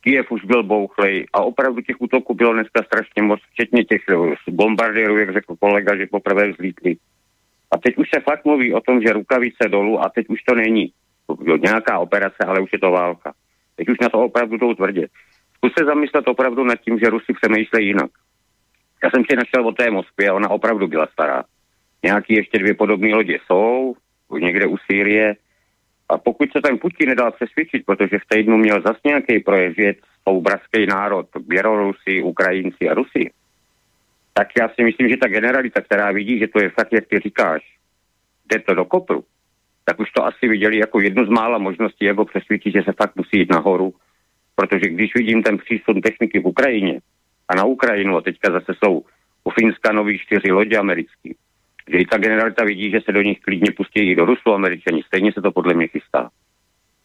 [0.00, 4.02] Kiev už byl bouchlej a opravdu těch útoků bylo dneska strašně moc, včetně těch
[4.50, 6.96] bombardérů, jak řekl kolega, že poprvé vzlítli.
[7.70, 10.54] A teď už se fakt mluví o tom, že rukavice dolů a teď už to
[10.54, 10.92] není
[11.62, 13.34] nějaká operace, ale už je to válka.
[13.76, 15.06] Teď už na to opravdu jdou tvrdě.
[15.56, 18.10] Zkus se zamyslet opravdu nad tím, že Rusy přemýšlejí jinak.
[19.04, 21.44] Já jsem si našel o té Moskvě a ona opravdu byla stará.
[22.04, 23.94] Nějaký ještě dvě podobné lodě jsou,
[24.38, 25.36] někde u Sýrie,
[26.08, 29.94] A pokud se ten Putin nedal přesvědčit, protože v týdnu měl zase nějaký projev, že
[30.40, 33.30] brazký národ, Bělorusy, Ukrajinci a Rusy,
[34.38, 37.18] tak já si myslím, že ta generalita, která vidí, že to je fakt, jak ty
[37.18, 37.62] říkáš,
[38.52, 39.24] jde to do kopru,
[39.84, 43.16] tak už to asi viděli jako jednu z mála možností, jako přesvědčit, že se fakt
[43.16, 43.94] musí jít nahoru.
[44.54, 47.00] Protože když vidím ten přísun techniky v Ukrajině
[47.48, 49.04] a na Ukrajinu, a teďka zase jsou
[49.44, 51.36] u Finska nový čtyři lodě americký,
[51.90, 55.02] že i ta generalita vidí, že se do nich klidně pustí i do Rusu američani,
[55.02, 56.30] stejně se to podle mě chystá,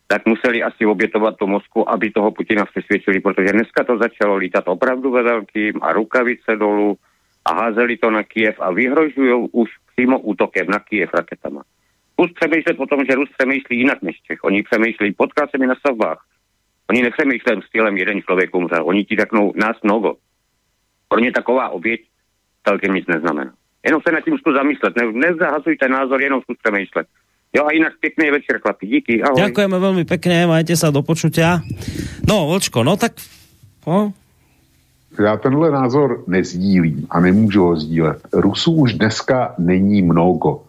[0.08, 4.64] tak museli asi obětovat to mozku, aby toho Putina přesvědčili, protože dneska to začalo lítat
[4.68, 6.98] opravdu ve velkým a rukavice dolů
[7.46, 11.64] a házeli to na Kiev a vyhrožují už přímo útokem na Kiev raketama.
[12.16, 14.44] Plus přemýšlet o tom, že Rus přemýšlí jinak než Čech.
[14.44, 16.26] Oni přemýšlí, potkal se mi na stavbách.
[16.90, 18.88] Oni nepřemýšlí stylem jeden člověk umřel.
[18.88, 20.16] Oni ti řeknou nás mnoho.
[21.08, 22.02] Pro ně taková oběť
[22.68, 23.54] celkem nic neznamená.
[23.86, 24.96] Jenom se nad tím zkus zamyslet.
[24.96, 27.08] Ne, nezahazujte názor, jenom zkus přemýšlet.
[27.56, 28.88] Jo a inak pekný večer, chlapi.
[28.88, 29.36] Díky, ahoj.
[29.36, 31.60] Ďakujeme veľmi pekne, majte sa do počutia.
[32.24, 33.20] No, Vlčko, no tak...
[33.84, 34.16] No.
[35.20, 38.18] Já tenhle názor nezdílím a nemůžu ho sdílet.
[38.34, 40.62] Rusů už dneska není mnogo.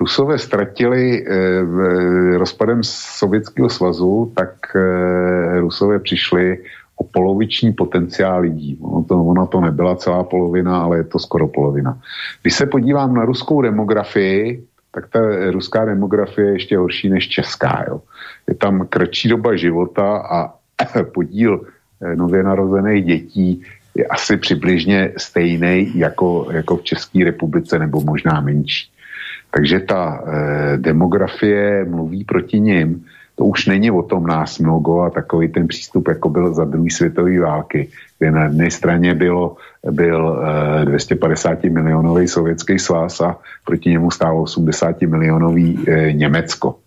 [0.00, 6.58] Rusové ztratili eh, eh, rozpadem Sovětského svazu, tak eh, Rusové přišli
[6.96, 8.78] o poloviční potenciál lidí.
[8.82, 11.98] Ono to, ona to nebyla celá polovina, ale je to skoro polovina.
[12.42, 15.20] Když se podívám na ruskou demografii, tak ta
[15.50, 17.84] ruská demografie je ještě horší než česká.
[17.88, 18.00] Jo.
[18.48, 20.54] Je tam kratší doba života a
[21.14, 21.66] podíl
[22.14, 23.62] nově narozených dětí
[23.94, 28.90] je asi přibližně stejný jako, jako v České republice nebo možná menší.
[29.50, 33.04] Takže ta eh, demografie mluví proti ním
[33.34, 36.90] to už není o tom nás mnogo a takový ten přístup, jako byl za druhé
[36.90, 39.56] světové války, kde na jedné straně bylo,
[39.90, 40.38] byl
[40.84, 46.83] 250 eh, milionový sovětský svaz a proti němu stálo 80 milionový eh, Německo.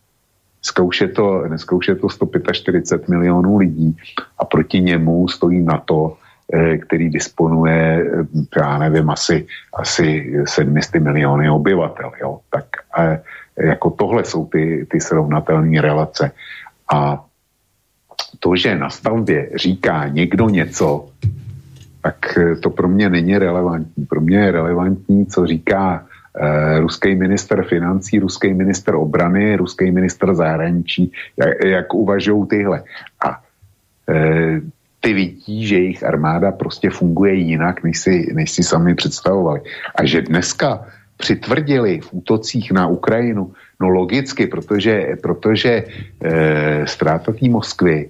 [0.68, 3.98] Dneska už, je to, dneska už je to 145 milionů lidí
[4.40, 6.18] a proti němu stojí NATO,
[6.54, 8.12] eh, který disponuje,
[8.52, 12.12] já nevím, asi, asi 700 miliony obyvatel.
[12.22, 12.40] Jo?
[12.52, 12.66] Tak
[13.00, 13.24] eh,
[13.56, 16.32] jako tohle jsou ty, ty srovnatelné relace.
[16.92, 17.24] A
[18.40, 21.08] to, že na stavbě říká někdo něco,
[22.04, 22.20] tak
[22.60, 24.06] to pro mě není relevantní.
[24.06, 26.17] Pro mě je relevantní, co říká eh,
[26.80, 32.84] ruský minister financí, ruský minister obrany, ruský minister zahraničí, jak, jak uvažují tyhle.
[33.26, 33.42] A
[34.10, 34.62] eh,
[35.02, 39.62] ty vidí, že jejich armáda prostě funguje jinak, než si, než si sami představovali.
[39.96, 40.86] A že dneska
[41.18, 48.10] přitvrdili v útocích na Ukrajinu, no logicky, protože, protože e, ztráta té Moskvy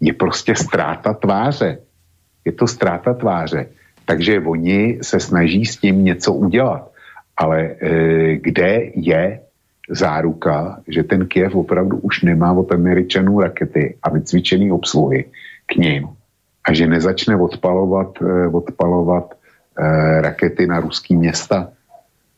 [0.00, 1.78] je prostě ztráta tváře.
[2.44, 3.66] Je to ztráta tváře.
[4.04, 6.90] Takže oni se snaží s tím něco udělat.
[7.36, 7.74] Ale e,
[8.36, 9.40] kde je
[9.90, 15.24] záruka, že ten Kiev opravdu už nemá od Američanů rakety a vycvičený obsluhy
[15.66, 16.08] k ním
[16.64, 21.74] a že nezačne odpalovat, e, odpalovat e, rakety na ruský města,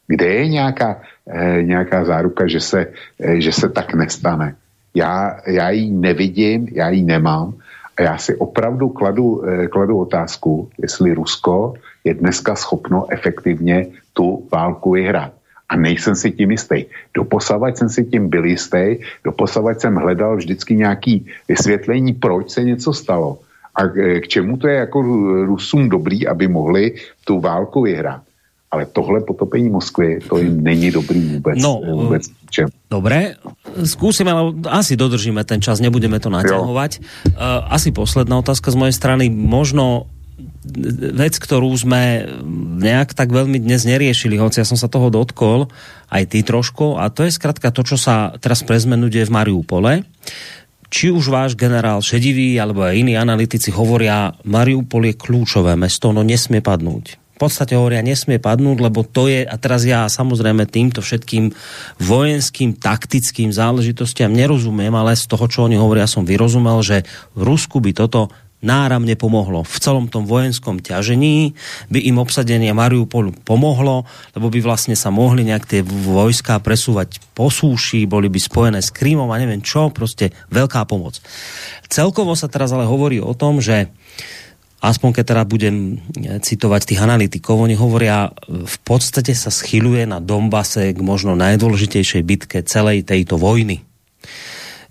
[0.06, 2.86] kde je nějaká, eh, nějaká záruka, že se,
[3.20, 4.54] eh, že se tak nestane?
[4.94, 7.54] Já, já ji nevidím, já ji nemám
[7.96, 11.74] a já si opravdu kladu, eh, kladu otázku, jestli Rusko
[12.04, 15.32] je dneska schopno efektivně tu válku vyhrát.
[15.68, 16.84] A nejsem si tím jistý.
[17.14, 22.92] Doposavať jsem si tím byl jistý, doposavať jsem hledal vždycky nějaký vysvětlení, proč se něco
[22.92, 23.38] stalo
[23.76, 23.86] a
[24.20, 25.02] k čemu to je jako
[25.44, 26.94] Rusům dobrý, aby mohli
[27.24, 28.22] tu válku vyhrát.
[28.70, 31.62] Ale tohle potopení Moskvy, to jim není dobrý vůbec.
[31.62, 32.68] No, vůbec čem.
[32.90, 33.38] Dobre,
[33.84, 36.92] skúsime, ale asi dodržíme ten čas, nebudeme to naťahovať.
[36.98, 39.30] Uh, asi posledná otázka z mojej strany.
[39.30, 40.10] Možno
[41.14, 42.26] vec, ktorú sme
[42.82, 45.70] nejak tak veľmi dnes neriešili, hoci ja som sa toho dotkol,
[46.10, 49.34] aj ty trošku, a to je skratka to, čo sa teraz pre zmenu deje v
[49.34, 49.92] Mariupole.
[50.90, 56.26] Či už váš generál Šedivý, alebo aj iní analytici hovoria, Mariupol je kľúčové mesto, ono
[56.26, 61.04] nesmie padnúť v podstate hovoria, nesmie padnúť, lebo to je, a teraz ja samozrejme týmto
[61.04, 61.52] všetkým
[62.00, 67.04] vojenským, taktickým záležitostiam nerozumiem, ale z toho, čo oni hovoria, som vyrozumel, že
[67.36, 68.32] v Rusku by toto
[68.64, 69.68] náramne pomohlo.
[69.68, 71.52] V celom tom vojenskom ťažení
[71.92, 77.52] by im obsadenie Mariupolu pomohlo, lebo by vlastne sa mohli nejak tie vojská presúvať po
[77.52, 81.20] súši, boli by spojené s Krímom a neviem čo, proste veľká pomoc.
[81.92, 83.92] Celkovo sa teraz ale hovorí o tom, že
[84.86, 90.22] aspoň keď teda budem eh, citovať tých analytikov, oni hovoria, v podstate sa schyluje na
[90.22, 93.82] Dombase k možno najdôležitejšej bitke celej tejto vojny.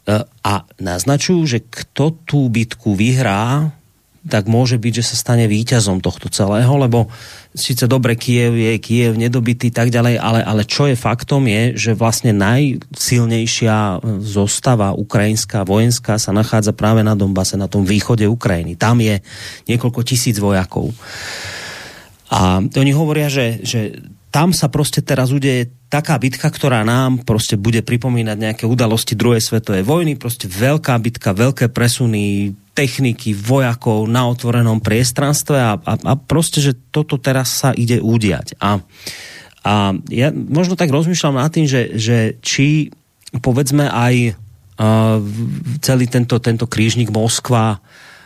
[0.05, 3.73] Eh, a naznačujú, že kto tú bitku vyhrá,
[4.25, 7.05] tak môže byť, že sa stane víťazom tohto celého, lebo
[7.53, 11.91] síce dobre Kiev je, Kiev nedobitý tak ďalej, ale, ale čo je faktom je, že
[11.93, 18.73] vlastne najsilnejšia zostava ukrajinská, vojenská sa nachádza práve na Donbase, na tom východe Ukrajiny.
[18.73, 19.21] Tam je
[19.69, 20.89] niekoľko tisíc vojakov.
[22.33, 24.01] A oni hovoria, že, že
[24.33, 29.39] tam sa prostě teraz udeje taká bitka, ktorá nám prostě bude pripomínať nejaké udalosti druhej
[29.39, 36.13] svetovej vojny, prostě veľká bitka, veľké presuny techniky, vojakov na otvorenom priestranstve a, a, a
[36.19, 38.59] prostě, že toto teraz sa ide udiať.
[38.59, 38.83] A,
[39.63, 39.73] a
[40.11, 42.91] ja možno tak rozmýšľam nad tým, že, že či
[43.39, 45.23] povedzme aj uh,
[45.79, 47.79] celý tento, tento krížnik Moskva,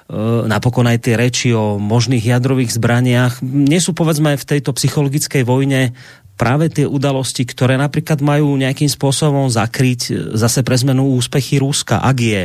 [0.10, 5.46] Eh, napokon aj tie reči o možných jadrových zbraniach, nie sú povedzme v tejto psychologickej
[5.46, 5.94] vojne
[6.34, 12.18] práve tie udalosti, ktoré napríklad majú nejakým spôsobom zakryť zase pre zmenu úspechy Ruska, ak
[12.26, 12.44] je,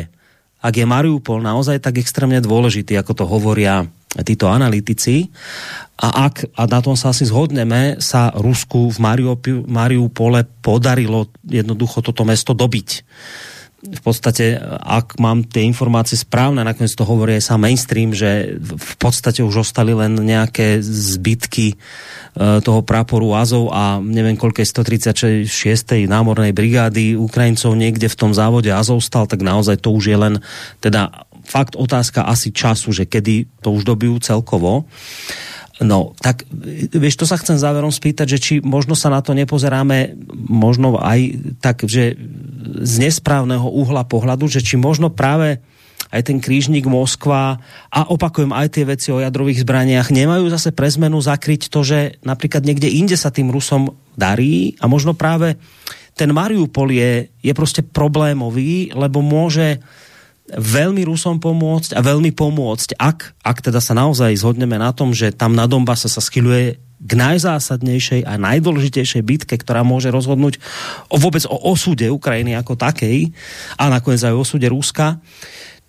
[0.65, 3.85] ak je Mariupol naozaj tak extrémne dôležitý, ako to hovoria
[4.25, 5.29] títo analytici.
[6.01, 8.99] A ak, a na tom sa asi zhodneme, sa Rusku v
[9.69, 12.89] Mariupole podarilo jednoducho toto mesto dobiť
[13.85, 18.95] v podstate, ak mám tie informácie správne, nakoniec to hovorí aj sám mainstream, že v
[18.97, 21.77] podstate už ostali len nejaké zbytky e,
[22.65, 26.09] toho praporu Azov a neviem koľkej 136.
[26.09, 30.35] námornej brigády Ukrajincov niekde v tom závode Azov stal, tak naozaj to už je len
[30.81, 34.89] teda fakt otázka asi času, že kedy to už dobijú celkovo.
[35.83, 36.47] No, tak
[36.95, 40.15] vieš, to sa chcem záverom spýtať, že či možno sa na to nepozeráme
[40.47, 42.15] možno aj tak, že
[42.79, 45.59] z nesprávného uhla pohľadu, že či možno práve
[46.15, 47.59] aj ten krížnik Moskva
[47.91, 52.23] a opakujem aj tie veci o jadrových zbraniach nemajú zase pre zmenu zakryť to, že
[52.23, 55.59] napríklad niekde inde sa tým Rusom darí a možno práve
[56.15, 59.83] ten Mariupol je, je prostě problémový, lebo môže
[60.53, 65.33] veľmi Rusom pomôcť a veľmi pomôcť, ak, ak teda sa naozaj zhodneme na tom, že
[65.33, 70.61] tam na Donbase sa skyluje k najzásadnejšej a najdôležitejšej bitke, ktorá môže rozhodnúť
[71.09, 73.33] o vôbec o osude Ukrajiny ako takej
[73.81, 75.21] a nakoniec aj o osude Ruska,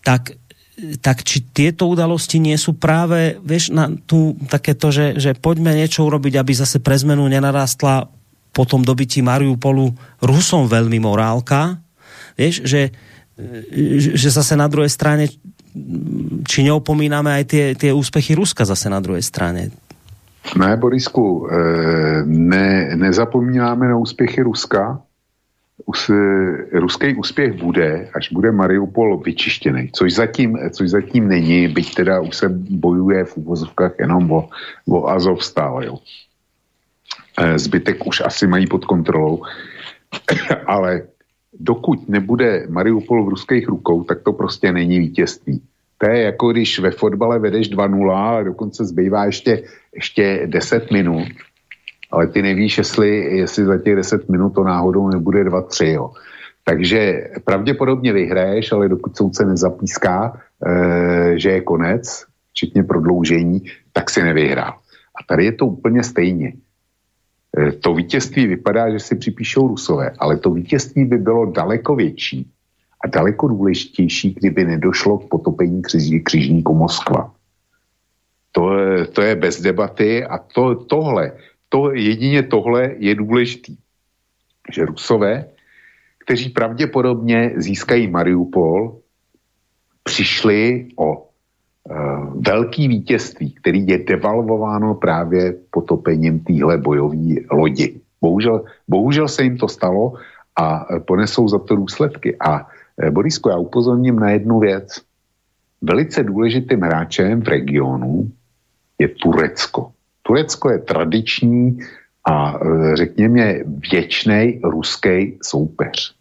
[0.03, 0.40] tak
[0.76, 6.03] tak či tieto udalosti nie sú práve, vieš, na tu takéto, že, že poďme niečo
[6.03, 8.11] urobiť, aby zase pre zmenu nenarastla
[8.52, 11.80] po tom dobití Mariupolu Rusom veľmi morálka,
[12.36, 12.91] vieš, že,
[14.16, 15.28] že zase na druhej strane
[16.48, 19.76] či neopomíname aj tie, tie úspechy Ruska zase na druhé strane.
[20.56, 25.02] Ne, Borisku, eh, ne, nezapomínáme na úspěchy Ruska.
[25.86, 26.07] Us,
[26.72, 32.36] ruský úspěch bude, až bude Mariupol vyčištěný, což zatím, což zatím není, byť teda už
[32.36, 34.49] se bojuje v úvozovkách jenom o,
[34.88, 35.91] o Azov stále.
[37.38, 39.44] Eh, zbytek už asi mají pod kontrolou,
[40.66, 41.02] ale
[41.60, 45.61] dokud nebude Mariupol v ruských rukou, tak to prostě není vítězství.
[45.98, 49.64] To je jako když ve fotbale vedeš 2-0 a dokonce zbývá ještě,
[49.95, 51.27] ještě 10 minut,
[52.11, 55.86] ale ty nevíš, jestli, jestli za těch 10 minut to náhodou nebude 2-3.
[55.86, 56.11] Jo.
[56.64, 63.64] Takže pravděpodobně vyhraješ, ale dokud soudce nezapíská, e, že je konec, včetně prodloužení,
[63.94, 64.73] tak si nevyhrál.
[65.15, 66.53] A tady je to úplně stejně.
[67.57, 72.52] Eh, to vítězství vypadá, že si připíšou Rusové, ale to vítězství by bylo daleko větší
[73.03, 75.82] a daleko důležitější, kdyby nedošlo k potopení
[76.23, 77.32] křižníku Moskva.
[78.52, 78.69] To,
[79.11, 81.32] to je bez debaty a to, tohle,
[81.69, 83.77] to, jedině tohle je důležitý.
[84.73, 85.45] Že Rusové,
[86.26, 88.98] kteří pravděpodobně získají Mariupol,
[90.03, 91.24] přišli o
[92.36, 98.02] velký vítězství, který je devalvováno právě potopením téhle bojové lodi.
[98.22, 100.14] Bohužel, bohužel se jim to stalo
[100.56, 102.36] a eh, ponesou za to důsledky.
[102.40, 102.68] A
[102.98, 105.02] eh, Borisko, já upozorním na jednu věc.
[105.82, 108.32] Velice důležitým hráčem v regionu
[108.99, 109.91] je Turecko.
[110.22, 111.78] Turecko je tradiční
[112.26, 112.60] a
[112.94, 113.56] řekněme
[113.91, 116.16] věčný ruský soupeř.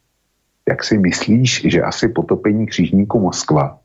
[0.69, 3.84] Jak si myslíš, že asi potopení křížníku Moskva Eh,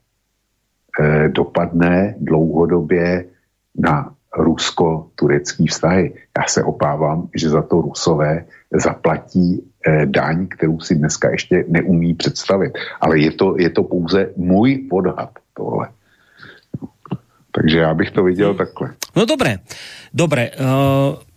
[1.27, 3.25] dopadne dlouhodobě
[3.77, 6.13] na rusko-turecký vztahy.
[6.37, 12.13] Já se obávám, že za to Rusové zaplatí eh, daň, kterou si dneska ještě neumí
[12.13, 12.73] představit.
[13.01, 15.89] Ale je to, je to pouze můj podhad tohle.
[17.51, 18.93] Takže já bych to viděl takhle.
[19.15, 19.57] No dobré,
[20.13, 20.51] dobré.
[20.59, 21.28] Uh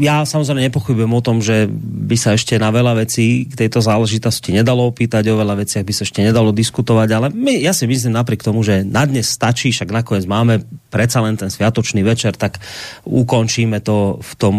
[0.00, 4.48] ja samozrejme nepochybujem o tom, že by sa ešte na veľa vecí k tejto záležitosti
[4.56, 8.16] nedalo opýtať, o veľa veciach by sa ešte nedalo diskutovať, ale my, ja si myslím
[8.16, 12.64] napriek tomu, že na dnes stačí, však nakoniec máme predsa len ten sviatočný večer, tak
[13.04, 14.56] ukončíme to v tom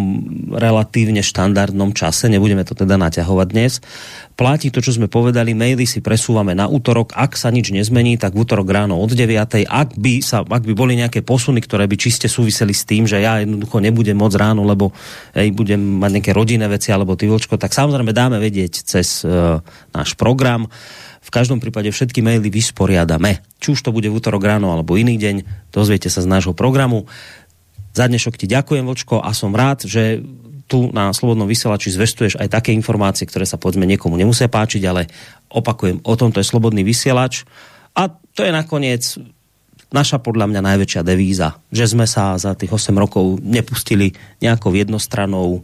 [0.54, 3.82] relatívne štandardnom čase, nebudeme to teda naťahovať dnes.
[4.34, 7.14] Platí to, čo sme povedali, maily si presúvame na útorok.
[7.14, 9.30] Ak sa nič nezmení, tak v útorok ráno od 9.
[9.70, 13.22] Ak by, sa, ak by boli nejaké posuny, ktoré by čiste súviseli s tým, že
[13.22, 14.90] ja jednoducho nebudem moc ráno, lebo
[15.38, 19.62] hej, budem mať nejaké rodinné veci alebo ty vlčko, tak samozrejme dáme vedieť cez uh,
[19.94, 20.66] náš program.
[21.24, 23.46] V každom prípade všetky maily vysporiadame.
[23.62, 27.06] Či už to bude v útorok ráno alebo iný deň, dozviete sa z nášho programu.
[27.94, 30.26] Za dnešok ti ďakujem, Vočko, a som rád, že
[30.68, 35.12] tu na Slobodnom vysielači zvestuješ aj také informácie, ktoré sa povedzme niekomu nemusia páčiť, ale
[35.52, 37.46] opakujem, o tomto je Slobodný vysielač.
[37.94, 39.04] A to je nakoniec
[39.94, 45.62] naša podľa mňa najväčšia devíza, že sme sa za tých 8 rokov nepustili nejakou jednostranou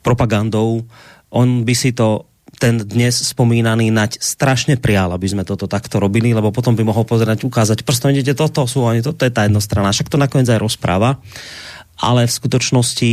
[0.00, 0.88] propagandou.
[1.28, 2.24] On by si to
[2.56, 7.04] ten dnes spomínaný nať strašne prial, aby sme toto takto robili, lebo potom by mohol
[7.04, 9.92] pozerať, ukázať prstom, idete, toto sú oni, toto je tá jednostrana.
[9.92, 11.20] Však to nakoniec aj rozpráva.
[12.00, 13.10] Ale v skutočnosti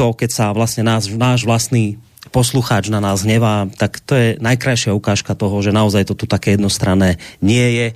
[0.00, 2.00] to, keď sa vlastne náš, náš vlastný
[2.32, 6.56] poslucháč na nás hnevá, tak to je najkrajšia ukážka toho, že naozaj to tu také
[6.56, 7.86] jednostranné nie je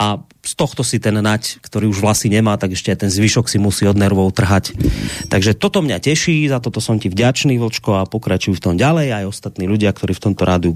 [0.00, 3.52] a z tohto si ten nať, ktorý už vlasy nemá, tak ešte aj ten zvyšok
[3.52, 4.72] si musí od nervov trhať.
[5.28, 9.12] Takže toto mňa teší, za toto som ti vďačný, Vlčko, a pokračujú v tom ďalej.
[9.12, 10.72] Aj ostatní ľudia, ktorí v tomto rádiu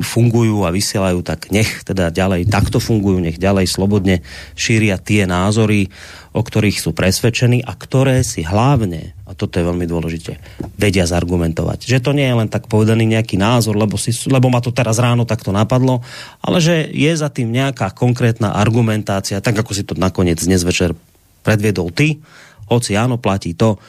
[0.00, 4.24] fungujú a vysielajú, tak nech teda ďalej takto fungujú, nech ďalej slobodne
[4.56, 5.92] šíria tie názory,
[6.36, 10.36] o ktorých sú presvedčení a ktoré si hlavne, a toto je veľmi dôležité,
[10.76, 11.88] vedia zargumentovať.
[11.88, 15.00] Že to nie je len tak povedaný nejaký názor, lebo, si, lebo ma to teraz
[15.00, 16.04] ráno takto napadlo,
[16.44, 20.92] ale že je za tým nejaká konkrétna argumentácia, tak ako si to nakoniec dnes večer
[21.40, 22.20] predviedol ty,
[22.68, 23.80] hoci áno, platí to,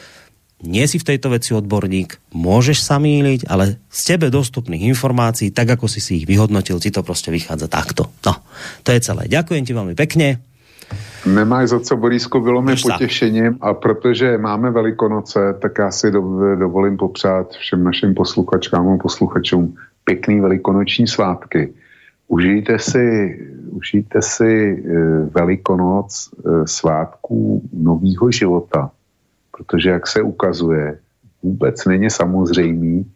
[0.58, 5.78] nie si v tejto veci odborník, môžeš sa míliť, ale z tebe dostupných informácií, tak
[5.78, 8.10] ako si si ich vyhodnotil, ti to proste vychádza takto.
[8.26, 8.42] No,
[8.82, 9.30] to je celé.
[9.30, 10.42] Ďakujem ti veľmi pekne.
[11.34, 16.20] Nemáš za co, Borísko, bylo mi potěšením a protože máme Velikonoce, tak já si do,
[16.56, 19.74] dovolím popřát všem našim posluchačkám a posluchačům
[20.04, 21.72] pěkný velikonoční svátky.
[22.28, 23.38] Užijte si,
[23.70, 25.00] užijte si e,
[25.34, 28.90] Velikonoc e, svátků nového života,
[29.56, 30.98] protože jak se ukazuje,
[31.42, 33.06] vůbec není samozřejmý,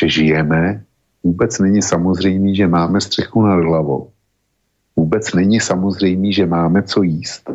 [0.00, 0.82] že žijeme,
[1.24, 4.10] vůbec není samozřejmý, že máme střechu nad hlavou
[4.96, 7.50] Vůbec není samozřejmý, že máme co jíst.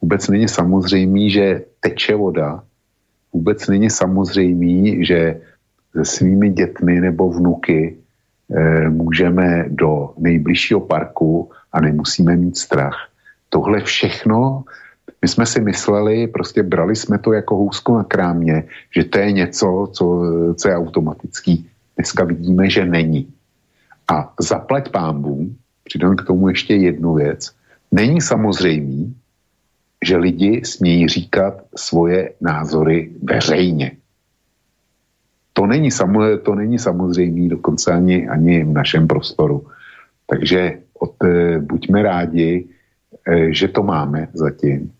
[0.00, 2.62] Vůbec není samozřejmý, že teče voda.
[3.32, 5.40] Vůbec není samozřejmý, že
[5.92, 7.96] se svými dětmi nebo vnuky
[8.50, 13.08] e, můžeme do nejbližšího parku a nemusíme mít strach.
[13.48, 14.64] Tohle všechno,
[15.22, 18.64] my jsme si mysleli, prostě brali jsme to jako hůzku na krámě,
[18.96, 20.04] že to je něco, co,
[20.54, 21.68] co je automatický.
[21.96, 23.28] Dneska vidíme, že není.
[24.08, 25.54] A zaplať pámbu,
[25.90, 27.50] přidám k tomu ještě jednu věc.
[27.90, 29.14] Není samozřejmý,
[30.06, 33.98] že lidi smějí říkat svoje názory veřejně.
[35.52, 35.90] To není,
[36.42, 39.66] to není samozřejmý dokonce ani, ani v našem prostoru.
[40.30, 42.70] Takže od, e, buďme rádi,
[43.26, 44.94] e, že to máme zatím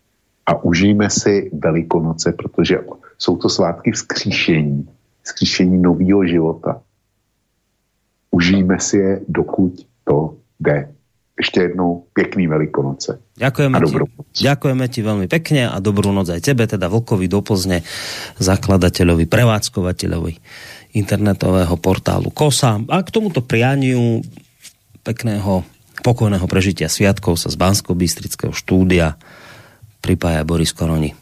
[0.45, 2.83] a užijeme si Velikonoce, protože
[3.17, 4.89] jsou to svátky vzkříšení,
[5.23, 6.81] vzkříšení nového života.
[8.31, 10.93] Užijeme si je, dokud to jde.
[11.41, 13.17] Ešte jednou pekný Velikonoce.
[13.33, 13.93] Ďakujeme ti,
[14.45, 17.81] ďakujeme ti veľmi pekne a dobrú noc aj tebe, teda Vlkovi do Plzne,
[18.37, 20.33] zakladateľovi, prevádzkovateľovi
[20.93, 22.85] internetového portálu KOSA.
[22.85, 24.21] A k tomuto prianiu
[25.01, 25.65] pekného,
[26.05, 29.17] pokojného prežitia sviatkov sa z bansko bystrického štúdia
[30.03, 31.15] pripája Boris Koroni.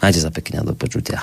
[0.00, 1.22] Majte sa pekne a do počutia.